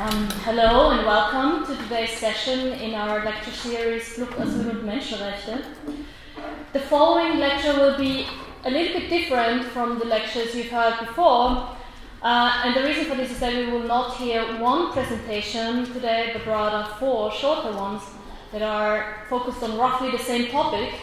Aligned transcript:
Um, 0.00 0.30
hello 0.44 0.90
and 0.90 1.04
welcome 1.04 1.66
to 1.66 1.82
today's 1.82 2.16
session 2.18 2.68
in 2.74 2.94
our 2.94 3.24
lecture 3.24 3.50
series 3.50 4.04
Fluchtasyl 4.04 4.70
und 4.70 4.84
Menschenrechte. 4.84 5.64
The 6.72 6.78
following 6.78 7.40
lecture 7.40 7.74
will 7.74 7.98
be 7.98 8.24
a 8.64 8.70
little 8.70 9.00
bit 9.00 9.10
different 9.10 9.64
from 9.64 9.98
the 9.98 10.04
lectures 10.04 10.54
you've 10.54 10.68
heard 10.70 11.00
before, 11.00 11.76
uh, 12.22 12.62
and 12.64 12.76
the 12.76 12.84
reason 12.84 13.06
for 13.06 13.16
this 13.16 13.32
is 13.32 13.40
that 13.40 13.52
we 13.52 13.72
will 13.72 13.88
not 13.88 14.16
hear 14.16 14.44
one 14.60 14.92
presentation 14.92 15.92
today, 15.92 16.30
but 16.32 16.46
rather 16.46 16.88
four 17.00 17.32
shorter 17.32 17.72
ones 17.72 18.04
that 18.52 18.62
are 18.62 19.24
focused 19.28 19.64
on 19.64 19.76
roughly 19.76 20.12
the 20.12 20.22
same 20.22 20.48
topic. 20.52 20.94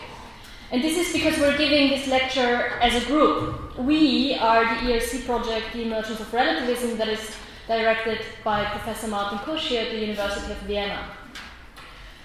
And 0.72 0.82
this 0.82 0.98
is 0.98 1.12
because 1.12 1.38
we're 1.38 1.58
giving 1.58 1.90
this 1.90 2.08
lecture 2.08 2.80
as 2.80 2.96
a 2.96 3.06
group. 3.08 3.78
We 3.78 4.36
are 4.36 4.64
the 4.64 4.94
ERC 4.94 5.26
project, 5.26 5.74
The 5.74 5.84
Emergence 5.84 6.22
of 6.22 6.34
Relativism, 6.34 6.98
that 6.98 7.10
is 7.10 7.36
directed 7.68 8.20
by 8.44 8.66
Professor 8.66 9.08
Martin 9.08 9.40
Kusch 9.40 9.72
at 9.72 9.92
the 9.92 10.00
University 10.00 10.52
of 10.52 10.58
Vienna. 10.60 11.10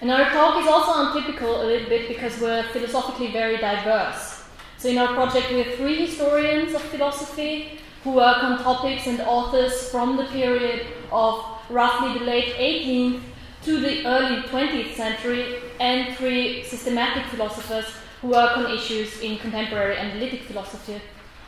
And 0.01 0.11
our 0.11 0.29
talk 0.29 0.61
is 0.61 0.67
also 0.67 0.91
untypical 1.05 1.61
a 1.61 1.65
little 1.65 1.89
bit 1.89 2.07
because 2.07 2.39
we're 2.39 2.63
philosophically 2.73 3.31
very 3.31 3.57
diverse. 3.57 4.43
So 4.77 4.89
in 4.89 4.97
our 4.97 5.13
project 5.13 5.51
we 5.51 5.63
have 5.63 5.75
three 5.75 6.05
historians 6.05 6.73
of 6.73 6.81
philosophy 6.81 7.79
who 8.03 8.13
work 8.13 8.43
on 8.43 8.57
topics 8.63 9.07
and 9.07 9.21
authors 9.21 9.89
from 9.89 10.17
the 10.17 10.25
period 10.25 10.87
of 11.11 11.45
roughly 11.69 12.17
the 12.17 12.25
late 12.25 12.55
18th 12.55 13.21
to 13.63 13.79
the 13.79 14.05
early 14.07 14.41
20th 14.41 14.95
century, 14.95 15.59
and 15.79 16.15
three 16.17 16.63
systematic 16.63 17.25
philosophers 17.27 17.85
who 18.21 18.29
work 18.29 18.57
on 18.57 18.71
issues 18.71 19.19
in 19.19 19.37
contemporary 19.37 19.97
analytic 19.97 20.41
philosophy, 20.43 20.99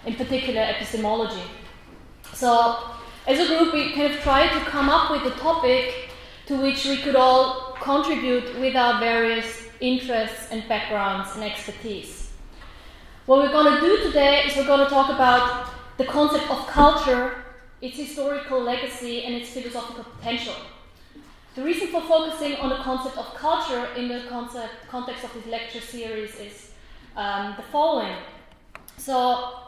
in 0.05 0.15
particular 0.15 0.61
epistemology. 0.61 1.43
So, 2.33 2.91
as 3.25 3.39
a 3.39 3.47
group, 3.47 3.73
we 3.73 3.93
kind 3.93 4.13
of 4.13 4.19
tried 4.19 4.49
to 4.49 4.59
come 4.65 4.89
up 4.89 5.09
with 5.09 5.33
a 5.33 5.39
topic 5.39 6.09
to 6.45 6.61
which 6.61 6.85
we 6.85 6.97
could 6.97 7.15
all 7.15 7.77
contribute 7.81 8.59
with 8.59 8.75
our 8.75 8.99
various 8.99 9.67
interests 9.79 10.47
and 10.51 10.67
backgrounds 10.67 11.29
and 11.35 11.43
expertise. 11.43 12.31
What 13.25 13.39
we're 13.39 13.51
going 13.51 13.75
to 13.75 13.79
do 13.79 14.03
today 14.03 14.43
is 14.45 14.57
we're 14.57 14.65
going 14.65 14.83
to 14.83 14.89
talk 14.89 15.09
about 15.09 15.69
the 15.97 16.03
concept 16.03 16.49
of 16.51 16.67
culture, 16.67 17.43
its 17.81 17.95
historical 17.95 18.61
legacy, 18.61 19.23
and 19.23 19.35
its 19.35 19.51
philosophical 19.51 20.03
potential. 20.03 20.55
The 21.55 21.63
reason 21.63 21.87
for 21.89 22.01
focusing 22.01 22.55
on 22.55 22.69
the 22.69 22.77
concept 22.77 23.17
of 23.17 23.33
culture 23.35 23.87
in 23.95 24.09
the 24.09 24.23
concept, 24.27 24.87
context 24.89 25.23
of 25.23 25.33
this 25.33 25.45
lecture 25.45 25.79
series 25.79 26.35
is 26.35 26.71
um, 27.15 27.53
the 27.55 27.63
following. 27.63 28.17
So, 28.97 29.59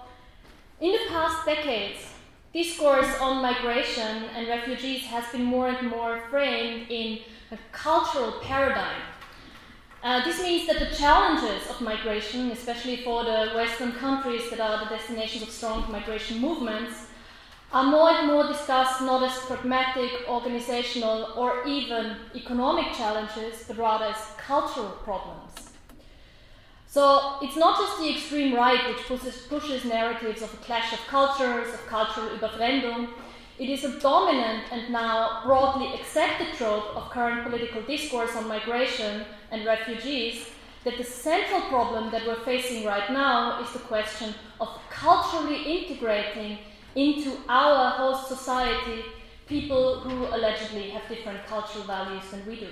in 0.81 0.91
the 0.91 0.99
past 1.07 1.45
decades, 1.45 2.14
discourse 2.55 3.19
on 3.19 3.41
migration 3.41 4.23
and 4.33 4.47
refugees 4.47 5.01
has 5.01 5.25
been 5.33 5.43
more 5.43 5.67
and 5.67 5.89
more 5.89 6.21
framed 6.29 6.89
in 6.89 7.19
a 7.51 7.57
cultural 7.73 8.39
paradigm. 8.41 9.01
Uh, 10.01 10.23
this 10.23 10.41
means 10.41 10.65
that 10.65 10.79
the 10.79 10.95
challenges 10.95 11.69
of 11.69 11.81
migration, 11.81 12.51
especially 12.51 12.97
for 13.03 13.25
the 13.25 13.51
Western 13.55 13.91
countries 13.91 14.49
that 14.49 14.61
are 14.61 14.85
the 14.85 14.95
destinations 14.95 15.43
of 15.43 15.49
strong 15.49 15.91
migration 15.91 16.39
movements, 16.39 17.07
are 17.73 17.83
more 17.83 18.11
and 18.11 18.27
more 18.27 18.47
discussed 18.47 19.01
not 19.01 19.21
as 19.21 19.37
pragmatic, 19.47 20.11
organizational, 20.29 21.33
or 21.35 21.65
even 21.65 22.15
economic 22.35 22.93
challenges, 22.93 23.65
but 23.67 23.77
rather 23.77 24.05
as 24.05 24.21
cultural 24.37 24.91
problems. 25.03 25.64
So 26.95 27.39
it's 27.41 27.57
not 27.57 27.77
just 27.77 27.99
the 27.99 28.09
extreme 28.09 28.55
right 28.55 28.87
which 28.87 29.05
pushes, 29.05 29.35
pushes 29.49 29.83
narratives 29.83 30.41
of 30.41 30.53
a 30.53 30.57
clash 30.67 30.93
of 30.93 30.99
cultures, 31.07 31.73
of 31.73 31.85
cultural 31.87 32.29
Überfremdung. 32.29 33.09
It 33.59 33.69
is 33.69 33.83
a 33.83 33.99
dominant 33.99 34.71
and 34.71 34.93
now 34.93 35.41
broadly 35.43 35.93
accepted 35.93 36.53
trope 36.55 36.95
of 36.95 37.09
current 37.09 37.43
political 37.43 37.81
discourse 37.81 38.33
on 38.37 38.47
migration 38.47 39.25
and 39.51 39.65
refugees 39.65 40.51
that 40.85 40.97
the 40.97 41.03
central 41.03 41.59
problem 41.63 42.11
that 42.11 42.25
we're 42.25 42.45
facing 42.45 42.85
right 42.85 43.11
now 43.11 43.61
is 43.61 43.69
the 43.73 43.79
question 43.79 44.33
of 44.61 44.69
culturally 44.89 45.63
integrating 45.63 46.59
into 46.95 47.35
our 47.49 47.89
host 47.89 48.29
society 48.29 49.03
people 49.47 49.99
who 49.99 50.27
allegedly 50.33 50.91
have 50.91 51.05
different 51.09 51.45
cultural 51.45 51.83
values 51.83 52.23
than 52.31 52.45
we 52.47 52.55
do. 52.55 52.69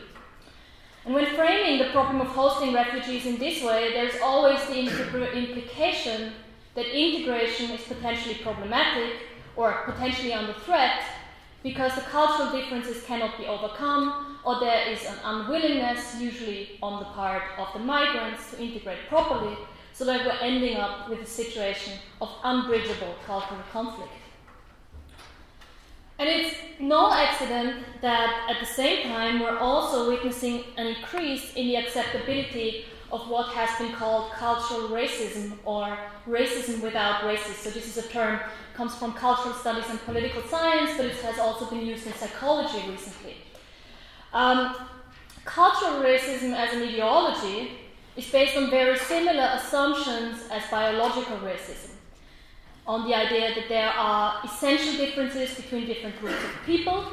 And 1.05 1.13
when 1.13 1.25
framing 1.35 1.79
the 1.79 1.91
problem 1.91 2.21
of 2.21 2.27
hosting 2.27 2.73
refugees 2.73 3.25
in 3.25 3.37
this 3.37 3.61
way, 3.61 3.91
there's 3.93 4.21
always 4.21 4.63
the 4.67 4.79
implication 4.79 6.31
that 6.75 6.85
integration 6.85 7.71
is 7.71 7.81
potentially 7.81 8.35
problematic 8.35 9.13
or 9.55 9.83
potentially 9.85 10.33
under 10.33 10.53
threat 10.53 11.03
because 11.61 11.93
the 11.95 12.01
cultural 12.01 12.51
differences 12.51 13.03
cannot 13.03 13.37
be 13.37 13.45
overcome 13.45 14.37
or 14.45 14.59
there 14.59 14.87
is 14.89 15.05
an 15.05 15.15
unwillingness, 15.23 16.19
usually 16.19 16.77
on 16.81 16.99
the 16.99 17.05
part 17.05 17.43
of 17.57 17.67
the 17.73 17.79
migrants, 17.79 18.51
to 18.51 18.61
integrate 18.61 19.07
properly, 19.07 19.57
so 19.93 20.03
that 20.05 20.25
we're 20.25 20.39
ending 20.41 20.77
up 20.77 21.09
with 21.09 21.21
a 21.21 21.25
situation 21.25 21.93
of 22.19 22.29
unbridgeable 22.43 23.15
cultural 23.25 23.61
conflict. 23.71 24.11
And 26.19 26.29
it's 26.29 26.55
no 26.79 27.11
accident 27.11 27.83
that 28.01 28.47
at 28.49 28.59
the 28.59 28.65
same 28.65 29.07
time 29.07 29.39
we're 29.39 29.57
also 29.57 30.09
witnessing 30.09 30.63
an 30.77 30.87
increase 30.87 31.53
in 31.55 31.67
the 31.67 31.77
acceptability 31.77 32.85
of 33.11 33.27
what 33.29 33.47
has 33.53 33.77
been 33.79 33.93
called 33.93 34.31
cultural 34.31 34.89
racism 34.89 35.53
or 35.65 35.97
racism 36.27 36.81
without 36.81 37.21
racists. 37.21 37.63
So 37.63 37.69
this 37.69 37.85
is 37.85 38.05
a 38.05 38.07
term 38.09 38.39
comes 38.73 38.95
from 38.95 39.13
cultural 39.13 39.53
studies 39.53 39.85
and 39.89 39.99
political 40.01 40.41
science, 40.43 40.91
but 40.97 41.05
it 41.05 41.15
has 41.17 41.37
also 41.39 41.65
been 41.65 41.85
used 41.85 42.07
in 42.07 42.13
psychology 42.13 42.89
recently. 42.89 43.37
Um, 44.33 44.75
cultural 45.45 46.01
racism 46.01 46.55
as 46.55 46.73
an 46.73 46.81
ideology 46.81 47.71
is 48.15 48.29
based 48.31 48.57
on 48.57 48.69
very 48.69 48.97
similar 48.97 49.49
assumptions 49.53 50.47
as 50.51 50.63
biological 50.71 51.37
racism 51.37 51.92
on 52.85 53.07
the 53.07 53.15
idea 53.15 53.55
that 53.55 53.69
there 53.69 53.89
are 53.89 54.41
essential 54.43 54.93
differences 54.93 55.55
between 55.55 55.85
different 55.85 56.19
groups 56.19 56.43
of 56.43 56.65
people, 56.65 57.05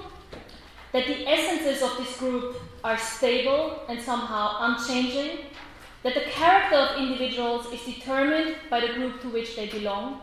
that 0.93 1.07
the 1.07 1.27
essences 1.29 1.83
of 1.83 1.97
this 1.97 2.17
group 2.19 2.57
are 2.83 2.99
stable 2.99 3.83
and 3.89 4.01
somehow 4.01 4.57
unchanging, 4.61 5.45
that 6.03 6.15
the 6.15 6.23
character 6.23 6.77
of 6.77 6.99
individuals 6.99 7.67
is 7.73 7.83
determined 7.83 8.57
by 8.69 8.81
the 8.81 8.93
group 8.95 9.21
to 9.21 9.29
which 9.29 9.55
they 9.55 9.69
belong, 9.69 10.21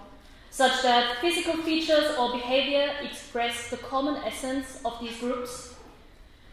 such 0.49 0.81
that 0.81 1.17
physical 1.21 1.55
features 1.63 2.17
or 2.17 2.31
behavior 2.33 2.91
express 3.01 3.69
the 3.69 3.77
common 3.77 4.15
essence 4.23 4.79
of 4.83 4.99
these 4.99 5.17
groups, 5.19 5.75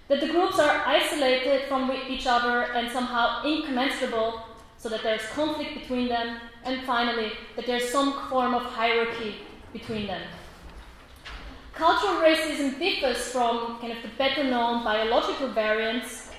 that 0.09 0.21
the 0.21 0.29
groups 0.29 0.59
are 0.59 0.83
isolated 0.87 1.63
from 1.67 1.91
each 2.09 2.27
other 2.27 2.73
and 2.75 2.91
somehow 2.93 3.43
incommensurable 3.43 4.41
so 4.77 4.89
that 4.91 5.03
there's 5.03 5.25
conflict 5.29 5.75
between 5.75 6.09
them, 6.09 6.39
and 6.65 6.83
finally, 6.85 7.33
that 7.57 7.67
there's 7.67 7.89
some 7.91 8.29
form 8.29 8.55
of 8.55 8.63
hierarchy 8.63 9.37
between 9.73 10.07
them. 10.07 10.23
Cultural 11.75 12.23
racism 12.23 12.79
differs 12.79 13.19
from 13.33 13.79
kind 13.81 13.93
of 13.93 14.03
the 14.03 14.09
better 14.17 14.45
known 14.45 14.85
biological 14.85 15.49
variants 15.49 16.31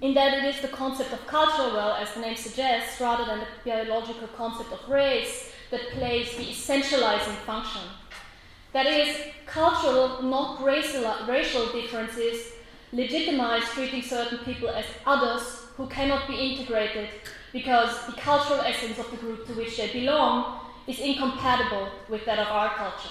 in 0.00 0.14
that 0.14 0.38
it 0.38 0.44
is 0.54 0.60
the 0.60 0.68
concept 0.68 1.12
of 1.12 1.26
culture, 1.26 1.72
well, 1.74 1.94
as 1.94 2.12
the 2.14 2.20
name 2.20 2.36
suggests, 2.36 3.00
rather 3.00 3.24
than 3.24 3.40
the 3.40 3.46
biological 3.64 4.28
concept 4.36 4.72
of 4.72 4.88
race 4.88 5.52
that 5.70 5.80
plays 5.92 6.36
the 6.36 6.44
essentializing 6.44 7.36
function. 7.46 7.82
That 8.72 8.86
is, 8.86 9.16
cultural, 9.46 10.22
not 10.22 10.62
racial, 10.62 11.04
racial 11.28 11.72
differences 11.72 12.52
legitimize 12.92 13.64
treating 13.70 14.02
certain 14.02 14.38
people 14.38 14.68
as 14.68 14.84
others 15.06 15.66
who 15.76 15.86
cannot 15.86 16.28
be 16.28 16.34
integrated 16.34 17.08
because 17.52 18.06
the 18.06 18.12
cultural 18.12 18.60
essence 18.60 18.98
of 18.98 19.10
the 19.10 19.16
group 19.16 19.46
to 19.46 19.52
which 19.52 19.76
they 19.76 19.92
belong 19.92 20.60
is 20.86 20.98
incompatible 20.98 21.88
with 22.08 22.24
that 22.24 22.38
of 22.38 22.48
our 22.48 22.74
culture. 22.74 23.10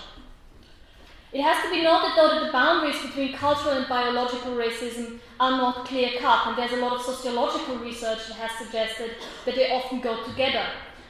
It 1.31 1.41
has 1.41 1.63
to 1.63 1.69
be 1.71 1.81
noted, 1.81 2.11
though, 2.17 2.27
that 2.27 2.45
the 2.45 2.51
boundaries 2.51 3.01
between 3.01 3.31
cultural 3.33 3.77
and 3.77 3.87
biological 3.87 4.51
racism 4.53 5.19
are 5.39 5.51
not 5.51 5.85
clear 5.85 6.19
cut, 6.19 6.47
and 6.47 6.57
there's 6.57 6.73
a 6.73 6.83
lot 6.83 6.93
of 6.93 7.01
sociological 7.01 7.77
research 7.77 8.27
that 8.27 8.35
has 8.35 8.51
suggested 8.57 9.11
that 9.45 9.55
they 9.55 9.71
often 9.71 10.01
go 10.01 10.25
together, 10.25 10.65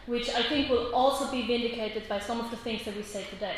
which 0.05 0.29
I 0.29 0.43
think 0.43 0.69
will 0.69 0.93
also 0.93 1.31
be 1.31 1.47
vindicated 1.47 2.07
by 2.07 2.19
some 2.19 2.39
of 2.39 2.51
the 2.51 2.57
things 2.57 2.85
that 2.85 2.95
we 2.95 3.01
say 3.01 3.25
today. 3.31 3.55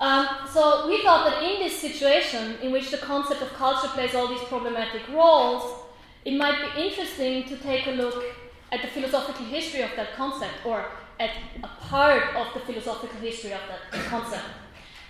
Um, 0.00 0.26
so 0.52 0.88
we 0.88 1.02
thought 1.02 1.30
that 1.30 1.42
in 1.42 1.60
this 1.60 1.78
situation, 1.78 2.56
in 2.60 2.72
which 2.72 2.90
the 2.90 2.98
concept 2.98 3.42
of 3.42 3.52
culture 3.52 3.88
plays 3.88 4.16
all 4.16 4.26
these 4.26 4.42
problematic 4.44 5.08
roles, 5.08 5.84
it 6.24 6.36
might 6.36 6.74
be 6.74 6.88
interesting 6.88 7.44
to 7.44 7.56
take 7.56 7.86
a 7.86 7.92
look 7.92 8.24
at 8.70 8.82
the 8.82 8.88
philosophical 8.88 9.46
history 9.46 9.82
of 9.82 9.90
that 9.96 10.14
concept, 10.14 10.64
or 10.64 10.84
at 11.18 11.30
a 11.62 11.68
part 11.88 12.34
of 12.36 12.54
the 12.54 12.60
philosophical 12.60 13.18
history 13.20 13.52
of 13.52 13.60
that 13.68 14.04
concept, 14.04 14.44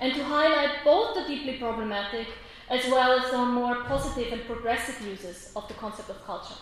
and 0.00 0.14
to 0.14 0.24
highlight 0.24 0.84
both 0.84 1.14
the 1.14 1.24
deeply 1.26 1.58
problematic 1.58 2.28
as 2.70 2.84
well 2.90 3.18
as 3.18 3.30
the 3.30 3.38
more 3.38 3.76
positive 3.84 4.32
and 4.32 4.44
progressive 4.46 5.00
uses 5.06 5.52
of 5.56 5.66
the 5.68 5.74
concept 5.74 6.10
of 6.10 6.24
culture. 6.24 6.54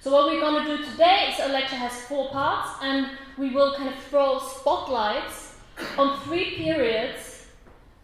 So 0.00 0.10
what 0.12 0.26
we're 0.26 0.40
going 0.40 0.64
to 0.64 0.76
do 0.76 0.90
today 0.90 1.30
is 1.30 1.40
our 1.40 1.50
lecture 1.50 1.76
has 1.76 1.92
four 2.06 2.30
parts, 2.30 2.70
and 2.82 3.10
we 3.36 3.50
will 3.50 3.74
kind 3.74 3.90
of 3.90 4.02
throw 4.04 4.38
spotlights 4.38 5.56
on 5.98 6.20
three 6.20 6.56
periods 6.56 7.46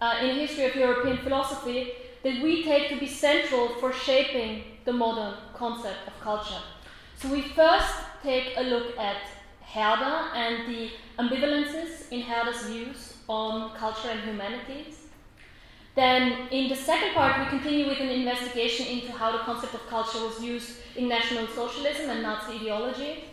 uh, 0.00 0.18
in 0.20 0.28
the 0.28 0.46
history 0.46 0.66
of 0.66 0.76
European 0.76 1.18
philosophy 1.18 1.92
that 2.22 2.42
we 2.42 2.62
take 2.64 2.90
to 2.90 2.98
be 2.98 3.06
central 3.06 3.68
for 3.80 3.92
shaping 3.92 4.62
the 4.84 4.92
modern 4.92 5.34
concept 5.54 6.06
of 6.06 6.20
culture. 6.20 6.60
So 7.18 7.28
we 7.28 7.40
first 7.40 7.94
take 8.22 8.52
a 8.58 8.62
look 8.62 8.98
at 8.98 9.16
Herder 9.62 10.18
and 10.34 10.68
the 10.68 10.90
ambivalences 11.18 12.10
in 12.10 12.20
Herder's 12.20 12.64
views 12.64 13.14
on 13.26 13.74
culture 13.74 14.08
and 14.10 14.20
humanities. 14.20 15.06
Then, 15.94 16.48
in 16.50 16.68
the 16.68 16.76
second 16.76 17.14
part, 17.14 17.38
we 17.38 17.46
continue 17.46 17.88
with 17.88 18.00
an 18.00 18.10
investigation 18.10 18.86
into 18.86 19.12
how 19.12 19.32
the 19.32 19.38
concept 19.38 19.72
of 19.72 19.86
culture 19.88 20.18
was 20.18 20.42
used 20.42 20.76
in 20.94 21.08
National 21.08 21.46
Socialism 21.46 22.10
and 22.10 22.22
Nazi 22.22 22.56
ideology. 22.56 23.24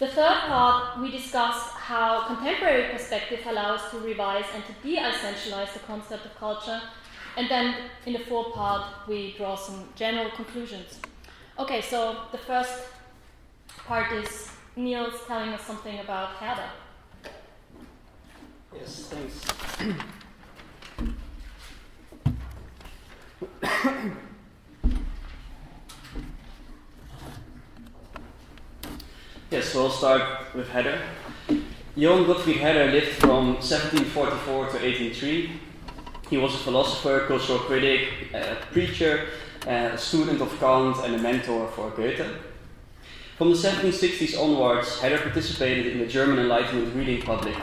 The 0.00 0.08
third 0.08 0.38
part, 0.48 0.98
we 1.00 1.12
discuss 1.12 1.54
how 1.74 2.26
contemporary 2.26 2.90
perspective 2.90 3.38
allows 3.46 3.88
to 3.92 4.00
revise 4.00 4.46
and 4.52 4.64
to 4.64 4.72
de 4.82 4.96
essentialize 4.96 5.72
the 5.74 5.78
concept 5.86 6.26
of 6.26 6.34
culture. 6.36 6.80
And 7.36 7.48
then, 7.48 7.76
in 8.04 8.14
the 8.14 8.18
fourth 8.18 8.52
part, 8.52 8.84
we 9.06 9.34
draw 9.36 9.54
some 9.54 9.84
general 9.94 10.30
conclusions. 10.30 10.98
Okay, 11.56 11.80
so 11.80 12.16
the 12.32 12.38
first 12.38 12.82
part 13.78 14.12
is 14.12 14.48
Niels 14.76 15.14
telling 15.26 15.50
us 15.50 15.62
something 15.62 15.98
about 16.00 16.30
Herder. 16.30 16.70
Yes, 18.74 19.10
thanks. 19.10 19.44
yes, 29.50 29.68
so 29.68 29.84
I'll 29.84 29.90
start 29.90 30.54
with 30.54 30.68
Herder. 30.68 31.00
Johann 31.94 32.26
Gottfried 32.26 32.56
Herder 32.56 32.90
lived 32.90 33.18
from 33.18 33.54
1744 33.54 34.54
to 34.54 34.72
1803. 34.72 35.60
He 36.30 36.38
was 36.38 36.54
a 36.54 36.58
philosopher, 36.58 37.26
cultural 37.26 37.58
critic, 37.58 38.32
a 38.32 38.56
preacher, 38.70 39.28
a 39.66 39.98
student 39.98 40.40
of 40.40 40.58
Kant, 40.58 40.96
and 41.04 41.14
a 41.14 41.18
mentor 41.18 41.68
for 41.68 41.90
Goethe. 41.90 42.26
From 43.36 43.50
the 43.50 43.56
1760s 43.56 44.38
onwards, 44.38 45.00
Herder 45.00 45.18
participated 45.18 45.86
in 45.86 45.98
the 45.98 46.06
German 46.06 46.38
Enlightenment 46.38 46.94
reading 46.94 47.22
public, 47.22 47.56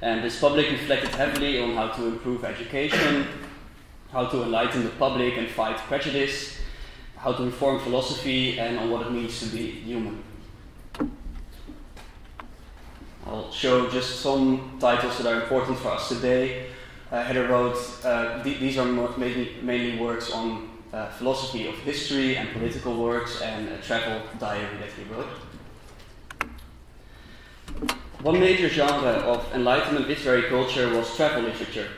and 0.00 0.24
this 0.24 0.40
public 0.40 0.68
reflected 0.70 1.10
heavily 1.10 1.62
on 1.62 1.74
how 1.76 1.88
to 1.88 2.06
improve 2.06 2.44
education, 2.44 3.28
how 4.10 4.26
to 4.26 4.42
enlighten 4.42 4.82
the 4.82 4.90
public 4.90 5.38
and 5.38 5.48
fight 5.48 5.76
prejudice, 5.76 6.58
how 7.16 7.32
to 7.32 7.44
reform 7.44 7.78
philosophy, 7.78 8.58
and 8.58 8.76
on 8.78 8.90
what 8.90 9.06
it 9.06 9.12
means 9.12 9.38
to 9.38 9.46
be 9.46 9.70
human. 9.70 10.24
I'll 13.24 13.52
show 13.52 13.88
just 13.88 14.20
some 14.20 14.76
titles 14.80 15.18
that 15.18 15.32
are 15.32 15.40
important 15.42 15.78
for 15.78 15.88
us 15.88 16.08
today. 16.08 16.66
Uh, 17.12 17.32
wrote, 17.48 17.78
uh, 18.04 18.42
th- 18.42 18.58
these 18.58 18.76
are 18.76 18.84
mainly, 18.84 19.56
mainly 19.62 20.00
works 20.00 20.32
on 20.32 20.71
uh, 20.92 21.08
philosophy 21.10 21.66
of 21.66 21.74
history 21.76 22.36
and 22.36 22.50
political 22.52 22.94
works 22.96 23.40
and 23.40 23.68
a 23.68 23.78
travel 23.78 24.22
diary 24.38 24.76
that 24.78 24.90
he 24.90 25.04
wrote. 25.04 25.28
One 28.20 28.38
major 28.38 28.68
genre 28.68 29.10
of 29.10 29.52
Enlightenment 29.52 30.06
literary 30.06 30.48
culture 30.48 30.88
was 30.94 31.16
travel 31.16 31.42
literature. 31.42 31.88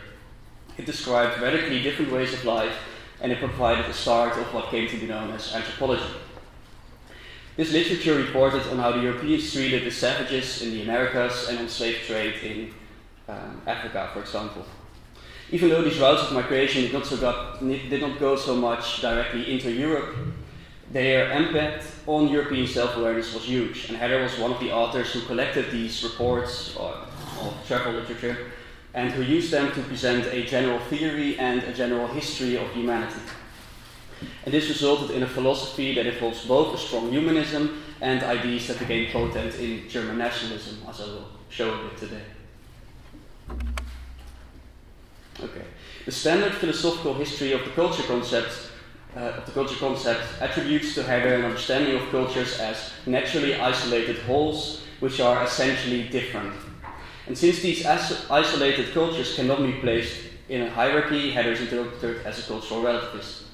It 0.78 0.86
described 0.86 1.40
radically 1.40 1.82
different 1.82 2.12
ways 2.12 2.32
of 2.32 2.44
life 2.44 2.76
and 3.20 3.30
it 3.30 3.38
provided 3.38 3.86
the 3.86 3.92
start 3.92 4.36
of 4.38 4.52
what 4.54 4.70
came 4.70 4.88
to 4.88 4.96
be 4.96 5.06
known 5.06 5.30
as 5.32 5.54
anthropology. 5.54 6.14
This 7.56 7.72
literature 7.72 8.16
reported 8.16 8.66
on 8.68 8.78
how 8.78 8.92
the 8.92 9.02
Europeans 9.02 9.52
treated 9.52 9.84
the 9.84 9.90
savages 9.90 10.62
in 10.62 10.72
the 10.72 10.82
Americas 10.82 11.48
and 11.48 11.58
on 11.58 11.68
slave 11.68 11.98
trade 12.04 12.34
in 12.42 12.74
um, 13.28 13.62
Africa, 13.66 14.10
for 14.12 14.20
example. 14.20 14.64
Even 15.50 15.68
though 15.68 15.82
these 15.82 15.98
routes 15.98 16.22
of 16.22 16.32
migration 16.32 16.82
did 16.82 16.92
not, 16.92 17.06
so 17.06 17.16
got, 17.16 17.60
did 17.60 18.00
not 18.00 18.18
go 18.18 18.36
so 18.36 18.56
much 18.56 19.00
directly 19.00 19.52
into 19.52 19.70
Europe, 19.70 20.16
their 20.90 21.32
impact 21.32 21.86
on 22.06 22.28
European 22.28 22.66
self 22.66 22.96
awareness 22.96 23.34
was 23.34 23.44
huge. 23.44 23.88
And 23.88 23.96
Herder 23.96 24.22
was 24.22 24.38
one 24.38 24.52
of 24.52 24.60
the 24.60 24.72
authors 24.72 25.12
who 25.12 25.20
collected 25.22 25.70
these 25.70 26.02
reports 26.02 26.76
of, 26.76 27.08
of 27.40 27.54
travel 27.66 27.92
literature 27.92 28.52
and 28.94 29.10
who 29.10 29.22
used 29.22 29.50
them 29.50 29.72
to 29.72 29.82
present 29.82 30.26
a 30.26 30.44
general 30.44 30.78
theory 30.88 31.38
and 31.38 31.62
a 31.64 31.72
general 31.72 32.06
history 32.06 32.56
of 32.56 32.70
humanity. 32.70 33.20
And 34.44 34.54
this 34.54 34.68
resulted 34.68 35.10
in 35.10 35.24
a 35.24 35.26
philosophy 35.26 35.94
that 35.94 36.06
involves 36.06 36.46
both 36.46 36.74
a 36.74 36.78
strong 36.78 37.10
humanism 37.10 37.82
and 38.00 38.22
ideas 38.22 38.68
that 38.68 38.78
became 38.78 39.10
potent 39.10 39.56
in 39.56 39.88
German 39.88 40.18
nationalism, 40.18 40.78
as 40.88 41.00
I 41.00 41.06
will 41.06 41.28
show 41.48 41.74
a 41.74 41.88
bit 41.88 41.96
today. 41.98 42.22
Okay. 45.44 45.64
The 46.06 46.12
standard 46.12 46.54
philosophical 46.54 47.14
history 47.14 47.52
of 47.52 47.64
the 47.64 47.70
culture 47.70 48.02
concept 48.04 48.70
uh, 49.16 49.44
the 49.44 49.52
culture 49.52 49.76
concept 49.76 50.24
attributes 50.40 50.94
to 50.94 51.02
Herder 51.04 51.34
an 51.36 51.44
understanding 51.44 51.94
of 51.94 52.10
cultures 52.10 52.58
as 52.58 52.90
naturally 53.06 53.54
isolated 53.54 54.16
wholes 54.16 54.82
which 54.98 55.20
are 55.20 55.44
essentially 55.44 56.08
different. 56.08 56.52
And 57.28 57.38
since 57.38 57.60
these 57.60 57.86
isolated 57.86 58.92
cultures 58.92 59.36
cannot 59.36 59.62
be 59.62 59.74
placed 59.74 60.16
in 60.48 60.62
a 60.62 60.70
hierarchy, 60.70 61.32
Herder 61.32 61.52
is 61.52 61.60
interpreted 61.60 62.26
as 62.26 62.40
a 62.40 62.42
cultural 62.42 62.82
relativist. 62.82 63.44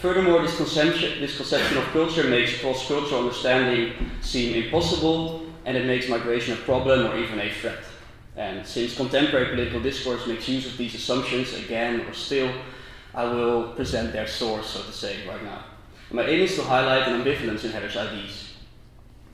Furthermore, 0.00 0.42
this 0.42 0.56
conception, 0.56 1.20
this 1.20 1.36
conception 1.36 1.78
of 1.78 1.84
culture 1.86 2.24
makes 2.24 2.60
cross 2.60 2.86
cultural 2.86 3.22
understanding 3.22 3.92
seem 4.20 4.62
impossible, 4.62 5.46
and 5.64 5.76
it 5.76 5.86
makes 5.86 6.08
migration 6.08 6.54
a 6.54 6.58
problem 6.58 7.06
or 7.06 7.18
even 7.18 7.40
a 7.40 7.50
threat. 7.50 7.82
And 8.36 8.66
since 8.66 8.94
contemporary 8.94 9.46
political 9.46 9.80
discourse 9.80 10.26
makes 10.26 10.48
use 10.48 10.66
of 10.66 10.76
these 10.76 10.94
assumptions 10.94 11.54
again 11.54 12.02
or 12.02 12.12
still, 12.12 12.52
I 13.14 13.24
will 13.24 13.72
present 13.72 14.12
their 14.12 14.26
source, 14.26 14.66
so 14.66 14.82
to 14.82 14.92
say, 14.92 15.26
right 15.26 15.42
now. 15.42 15.64
My 16.10 16.22
aim 16.22 16.42
is 16.42 16.54
to 16.56 16.62
highlight 16.62 17.08
an 17.08 17.22
ambivalence 17.22 17.64
in 17.64 17.72
Herder's 17.72 17.96
ideas. 17.96 18.52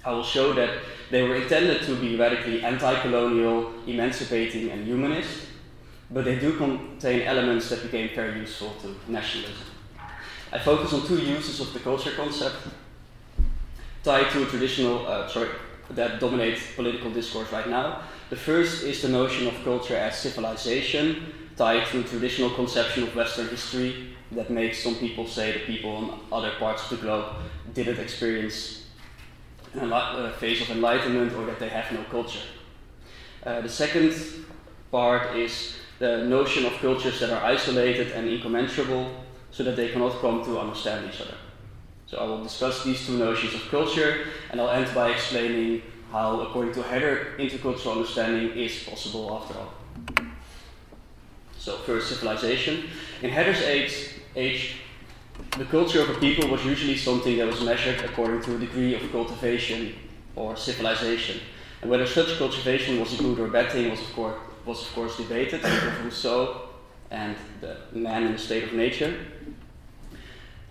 I 0.04 0.12
will 0.12 0.22
show 0.22 0.52
that 0.54 0.70
they 1.10 1.22
were 1.22 1.34
intended 1.34 1.82
to 1.82 1.96
be 1.96 2.16
radically 2.16 2.62
anti 2.64 3.00
colonial, 3.00 3.72
emancipating, 3.86 4.70
and 4.70 4.86
humanist, 4.86 5.46
but 6.10 6.24
they 6.24 6.38
do 6.38 6.56
contain 6.56 7.22
elements 7.22 7.68
that 7.70 7.82
became 7.82 8.08
very 8.14 8.40
useful 8.40 8.74
to 8.82 8.94
nationalism. 9.10 9.66
I 10.52 10.58
focus 10.58 10.92
on 10.92 11.06
two 11.06 11.18
uses 11.18 11.60
of 11.60 11.72
the 11.72 11.80
culture 11.80 12.12
concept 12.12 12.56
tied 14.04 14.30
to 14.30 14.42
a 14.42 14.46
traditional, 14.46 15.06
uh, 15.06 15.28
sorry, 15.28 15.48
that 15.94 16.20
dominate 16.20 16.58
political 16.74 17.10
discourse 17.10 17.50
right 17.52 17.68
now. 17.68 18.02
The 18.30 18.36
first 18.36 18.82
is 18.84 19.02
the 19.02 19.08
notion 19.08 19.46
of 19.46 19.54
culture 19.64 19.96
as 19.96 20.18
civilization, 20.18 21.32
tied 21.56 21.86
to 21.88 22.02
traditional 22.04 22.50
conception 22.50 23.02
of 23.02 23.14
Western 23.14 23.48
history 23.48 24.14
that 24.32 24.50
makes 24.50 24.82
some 24.82 24.94
people 24.96 25.26
say 25.26 25.52
that 25.52 25.66
people 25.66 25.98
in 25.98 26.10
other 26.32 26.52
parts 26.58 26.84
of 26.84 26.90
the 26.90 27.04
globe 27.04 27.34
didn't 27.74 27.98
experience 27.98 28.86
a 29.74 30.30
phase 30.38 30.62
of 30.62 30.70
enlightenment 30.70 31.32
or 31.34 31.46
that 31.46 31.58
they 31.58 31.68
have 31.68 31.90
no 31.92 32.02
culture. 32.04 32.40
Uh, 33.44 33.60
the 33.60 33.68
second 33.68 34.14
part 34.90 35.36
is 35.36 35.76
the 35.98 36.24
notion 36.24 36.64
of 36.66 36.72
cultures 36.74 37.20
that 37.20 37.30
are 37.30 37.44
isolated 37.44 38.12
and 38.12 38.28
incommensurable 38.28 39.10
so 39.50 39.62
that 39.62 39.76
they 39.76 39.90
cannot 39.90 40.12
come 40.20 40.44
to 40.44 40.58
understand 40.58 41.08
each 41.12 41.20
other. 41.20 41.34
So 42.12 42.18
I 42.18 42.24
will 42.24 42.42
discuss 42.42 42.84
these 42.84 43.06
two 43.06 43.16
notions 43.16 43.54
of 43.54 43.66
culture 43.70 44.26
and 44.50 44.60
I'll 44.60 44.68
end 44.68 44.94
by 44.94 45.12
explaining 45.12 45.80
how, 46.10 46.40
according 46.40 46.74
to 46.74 46.82
Herder, 46.82 47.36
intercultural 47.38 47.92
understanding 47.92 48.50
is 48.50 48.84
possible 48.84 49.32
after 49.34 49.58
all. 49.58 49.72
So, 51.56 51.78
first, 51.78 52.10
civilization. 52.10 52.90
In 53.22 53.30
Herder's 53.30 53.62
age, 53.62 54.10
age, 54.36 54.74
the 55.56 55.64
culture 55.64 56.02
of 56.02 56.10
a 56.10 56.20
people 56.20 56.50
was 56.50 56.62
usually 56.66 56.98
something 56.98 57.38
that 57.38 57.46
was 57.46 57.62
measured 57.62 58.04
according 58.04 58.42
to 58.42 58.56
a 58.56 58.58
degree 58.58 58.94
of 58.94 59.10
cultivation 59.10 59.94
or 60.36 60.54
civilization. 60.54 61.40
And 61.80 61.90
whether 61.90 62.06
such 62.06 62.36
cultivation 62.36 63.00
was 63.00 63.18
a 63.18 63.22
good 63.22 63.40
or 63.40 63.48
bad 63.48 63.72
thing 63.72 63.90
was, 63.90 64.00
of 64.00 64.12
course, 64.12 64.38
was 64.66 64.82
of 64.82 64.92
course 64.92 65.16
debated. 65.16 65.64
Rousseau 66.04 66.68
and 67.10 67.36
the 67.62 67.78
man 67.92 68.24
in 68.24 68.32
the 68.32 68.38
state 68.38 68.64
of 68.64 68.74
nature. 68.74 69.16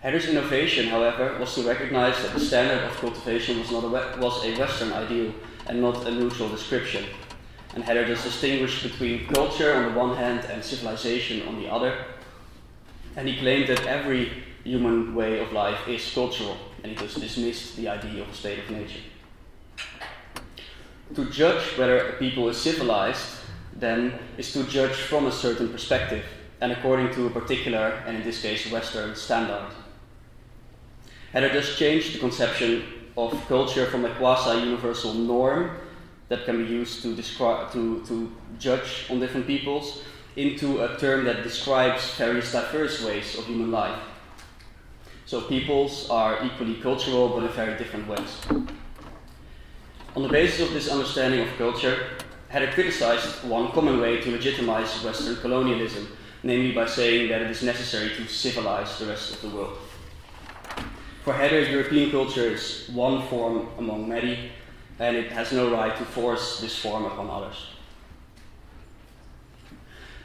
Herder's 0.02 0.28
innovation, 0.28 0.88
however, 0.88 1.38
was 1.40 1.54
to 1.56 1.64
recognize 1.64 2.22
that 2.24 2.34
the 2.34 2.40
standard 2.40 2.84
of 2.84 2.96
cultivation 2.98 3.60
was, 3.60 3.72
not 3.72 3.84
a, 3.84 4.20
was 4.20 4.44
a 4.44 4.58
Western 4.58 4.92
ideal 4.94 5.34
and 5.68 5.82
not 5.82 6.08
a 6.08 6.12
neutral 6.12 6.50
description 6.50 7.06
and 7.74 7.84
Herder 7.84 8.06
does 8.06 8.24
distinguish 8.24 8.84
between 8.84 9.28
culture 9.28 9.74
on 9.74 9.86
the 9.86 10.00
one 10.00 10.16
hand 10.18 10.46
and 10.46 10.64
civilization 10.64 11.48
on 11.48 11.62
the 11.62 11.72
other. 11.72 12.06
And 13.16 13.28
he 13.28 13.38
claimed 13.38 13.70
that 13.70 13.86
every 13.86 14.32
human 14.64 15.16
way 15.16 15.40
of 15.40 15.52
life 15.52 15.88
is 15.88 16.12
cultural, 16.14 16.58
and 16.84 16.92
he 16.92 16.98
thus 16.98 17.16
dismissed 17.16 17.78
the 17.78 17.88
idea 17.88 18.22
of 18.22 18.30
a 18.30 18.34
state 18.34 18.60
of 18.60 18.70
nature. 18.70 19.00
To 21.16 21.30
judge 21.30 21.78
whether 21.78 22.10
a 22.10 22.14
people 22.14 22.48
is 22.50 22.58
civilized, 22.58 23.38
then, 23.76 24.20
is 24.38 24.54
to 24.54 24.64
judge 24.64 24.96
from 24.96 25.28
a 25.28 25.32
certain 25.32 25.70
perspective, 25.70 26.24
and 26.60 26.72
according 26.72 27.14
to 27.16 27.28
a 27.28 27.30
particular, 27.30 28.04
and 28.06 28.18
in 28.18 28.24
this 28.24 28.42
case, 28.42 28.70
Western 28.72 29.16
standard. 29.16 29.72
Herder 31.34 31.54
thus 31.54 31.78
changed 31.78 32.16
the 32.16 32.20
conception 32.20 32.84
of 33.18 33.32
culture 33.48 33.86
from 33.86 34.06
a 34.06 34.14
quasi 34.16 34.60
universal 34.66 35.14
norm 35.14 35.78
that 36.30 36.46
can 36.46 36.64
be 36.64 36.70
used 36.70 37.02
to 37.04 37.16
to, 37.16 38.04
to 38.08 38.32
judge 38.60 39.06
on 39.10 39.20
different 39.20 39.48
peoples 39.48 40.02
into 40.36 40.82
a 40.82 40.98
term 40.98 41.26
that 41.26 41.44
describes 41.44 42.14
various 42.16 42.52
diverse 42.52 43.04
ways 43.04 43.38
of 43.38 43.46
human 43.46 43.72
life. 43.72 44.00
So 45.26 45.42
peoples 45.42 46.10
are 46.10 46.44
equally 46.46 46.76
cultural 46.76 47.30
but 47.30 47.44
in 47.44 47.50
very 47.50 47.78
different 47.78 48.08
ways. 48.08 48.42
On 50.16 50.24
the 50.24 50.30
basis 50.30 50.68
of 50.68 50.74
this 50.74 50.90
understanding 50.90 51.42
of 51.42 51.58
culture, 51.58 51.98
Herder 52.50 52.72
criticized 52.74 53.46
one 53.46 53.72
common 53.72 54.02
way 54.02 54.20
to 54.20 54.32
legitimize 54.32 55.04
Western 55.04 55.38
colonialism, 55.38 56.08
namely 56.44 56.74
by 56.74 56.86
saying 56.86 57.30
that 57.30 57.42
it 57.42 57.50
is 57.50 57.64
necessary 57.64 58.10
to 58.16 58.28
civilize 58.28 59.00
the 59.00 59.06
rest 59.06 59.34
of 59.34 59.42
the 59.42 59.56
world. 59.56 59.78
For 61.24 61.34
Herder, 61.34 61.70
European 61.70 62.10
culture 62.10 62.48
is 62.48 62.90
one 62.92 63.28
form 63.28 63.68
among 63.78 64.10
many, 64.10 64.50
and 64.98 65.16
it 65.16 65.32
has 65.32 65.52
no 65.52 65.72
right 65.72 65.96
to 65.96 66.04
force 66.04 66.60
this 66.62 66.76
form 66.80 67.06
upon 67.06 67.30
others. 67.30 67.68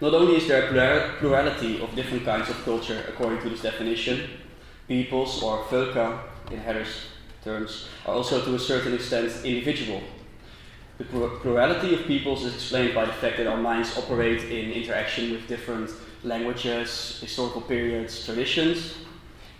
Not 0.00 0.14
only 0.14 0.36
is 0.36 0.48
there 0.48 0.64
a 0.64 1.18
plurality 1.18 1.82
of 1.82 1.94
different 1.94 2.24
kinds 2.24 2.48
of 2.48 2.64
culture 2.64 3.04
according 3.08 3.42
to 3.42 3.50
this 3.50 3.60
definition, 3.60 4.30
peoples 4.88 5.42
or 5.42 5.64
Völker 5.64 6.18
in 6.50 6.60
Herder's 6.60 7.08
terms 7.44 7.88
are 8.06 8.14
also 8.14 8.42
to 8.42 8.54
a 8.54 8.58
certain 8.58 8.94
extent 8.94 9.44
individual. 9.44 10.00
The 10.96 11.04
plurality 11.04 11.94
of 11.94 12.06
peoples 12.06 12.44
is 12.44 12.54
explained 12.54 12.94
by 12.94 13.04
the 13.04 13.12
fact 13.12 13.36
that 13.36 13.46
our 13.46 13.58
minds 13.58 13.98
operate 13.98 14.44
in 14.44 14.72
interaction 14.72 15.30
with 15.30 15.46
different 15.46 15.90
languages, 16.24 17.18
historical 17.20 17.60
periods, 17.60 18.24
traditions, 18.24 18.94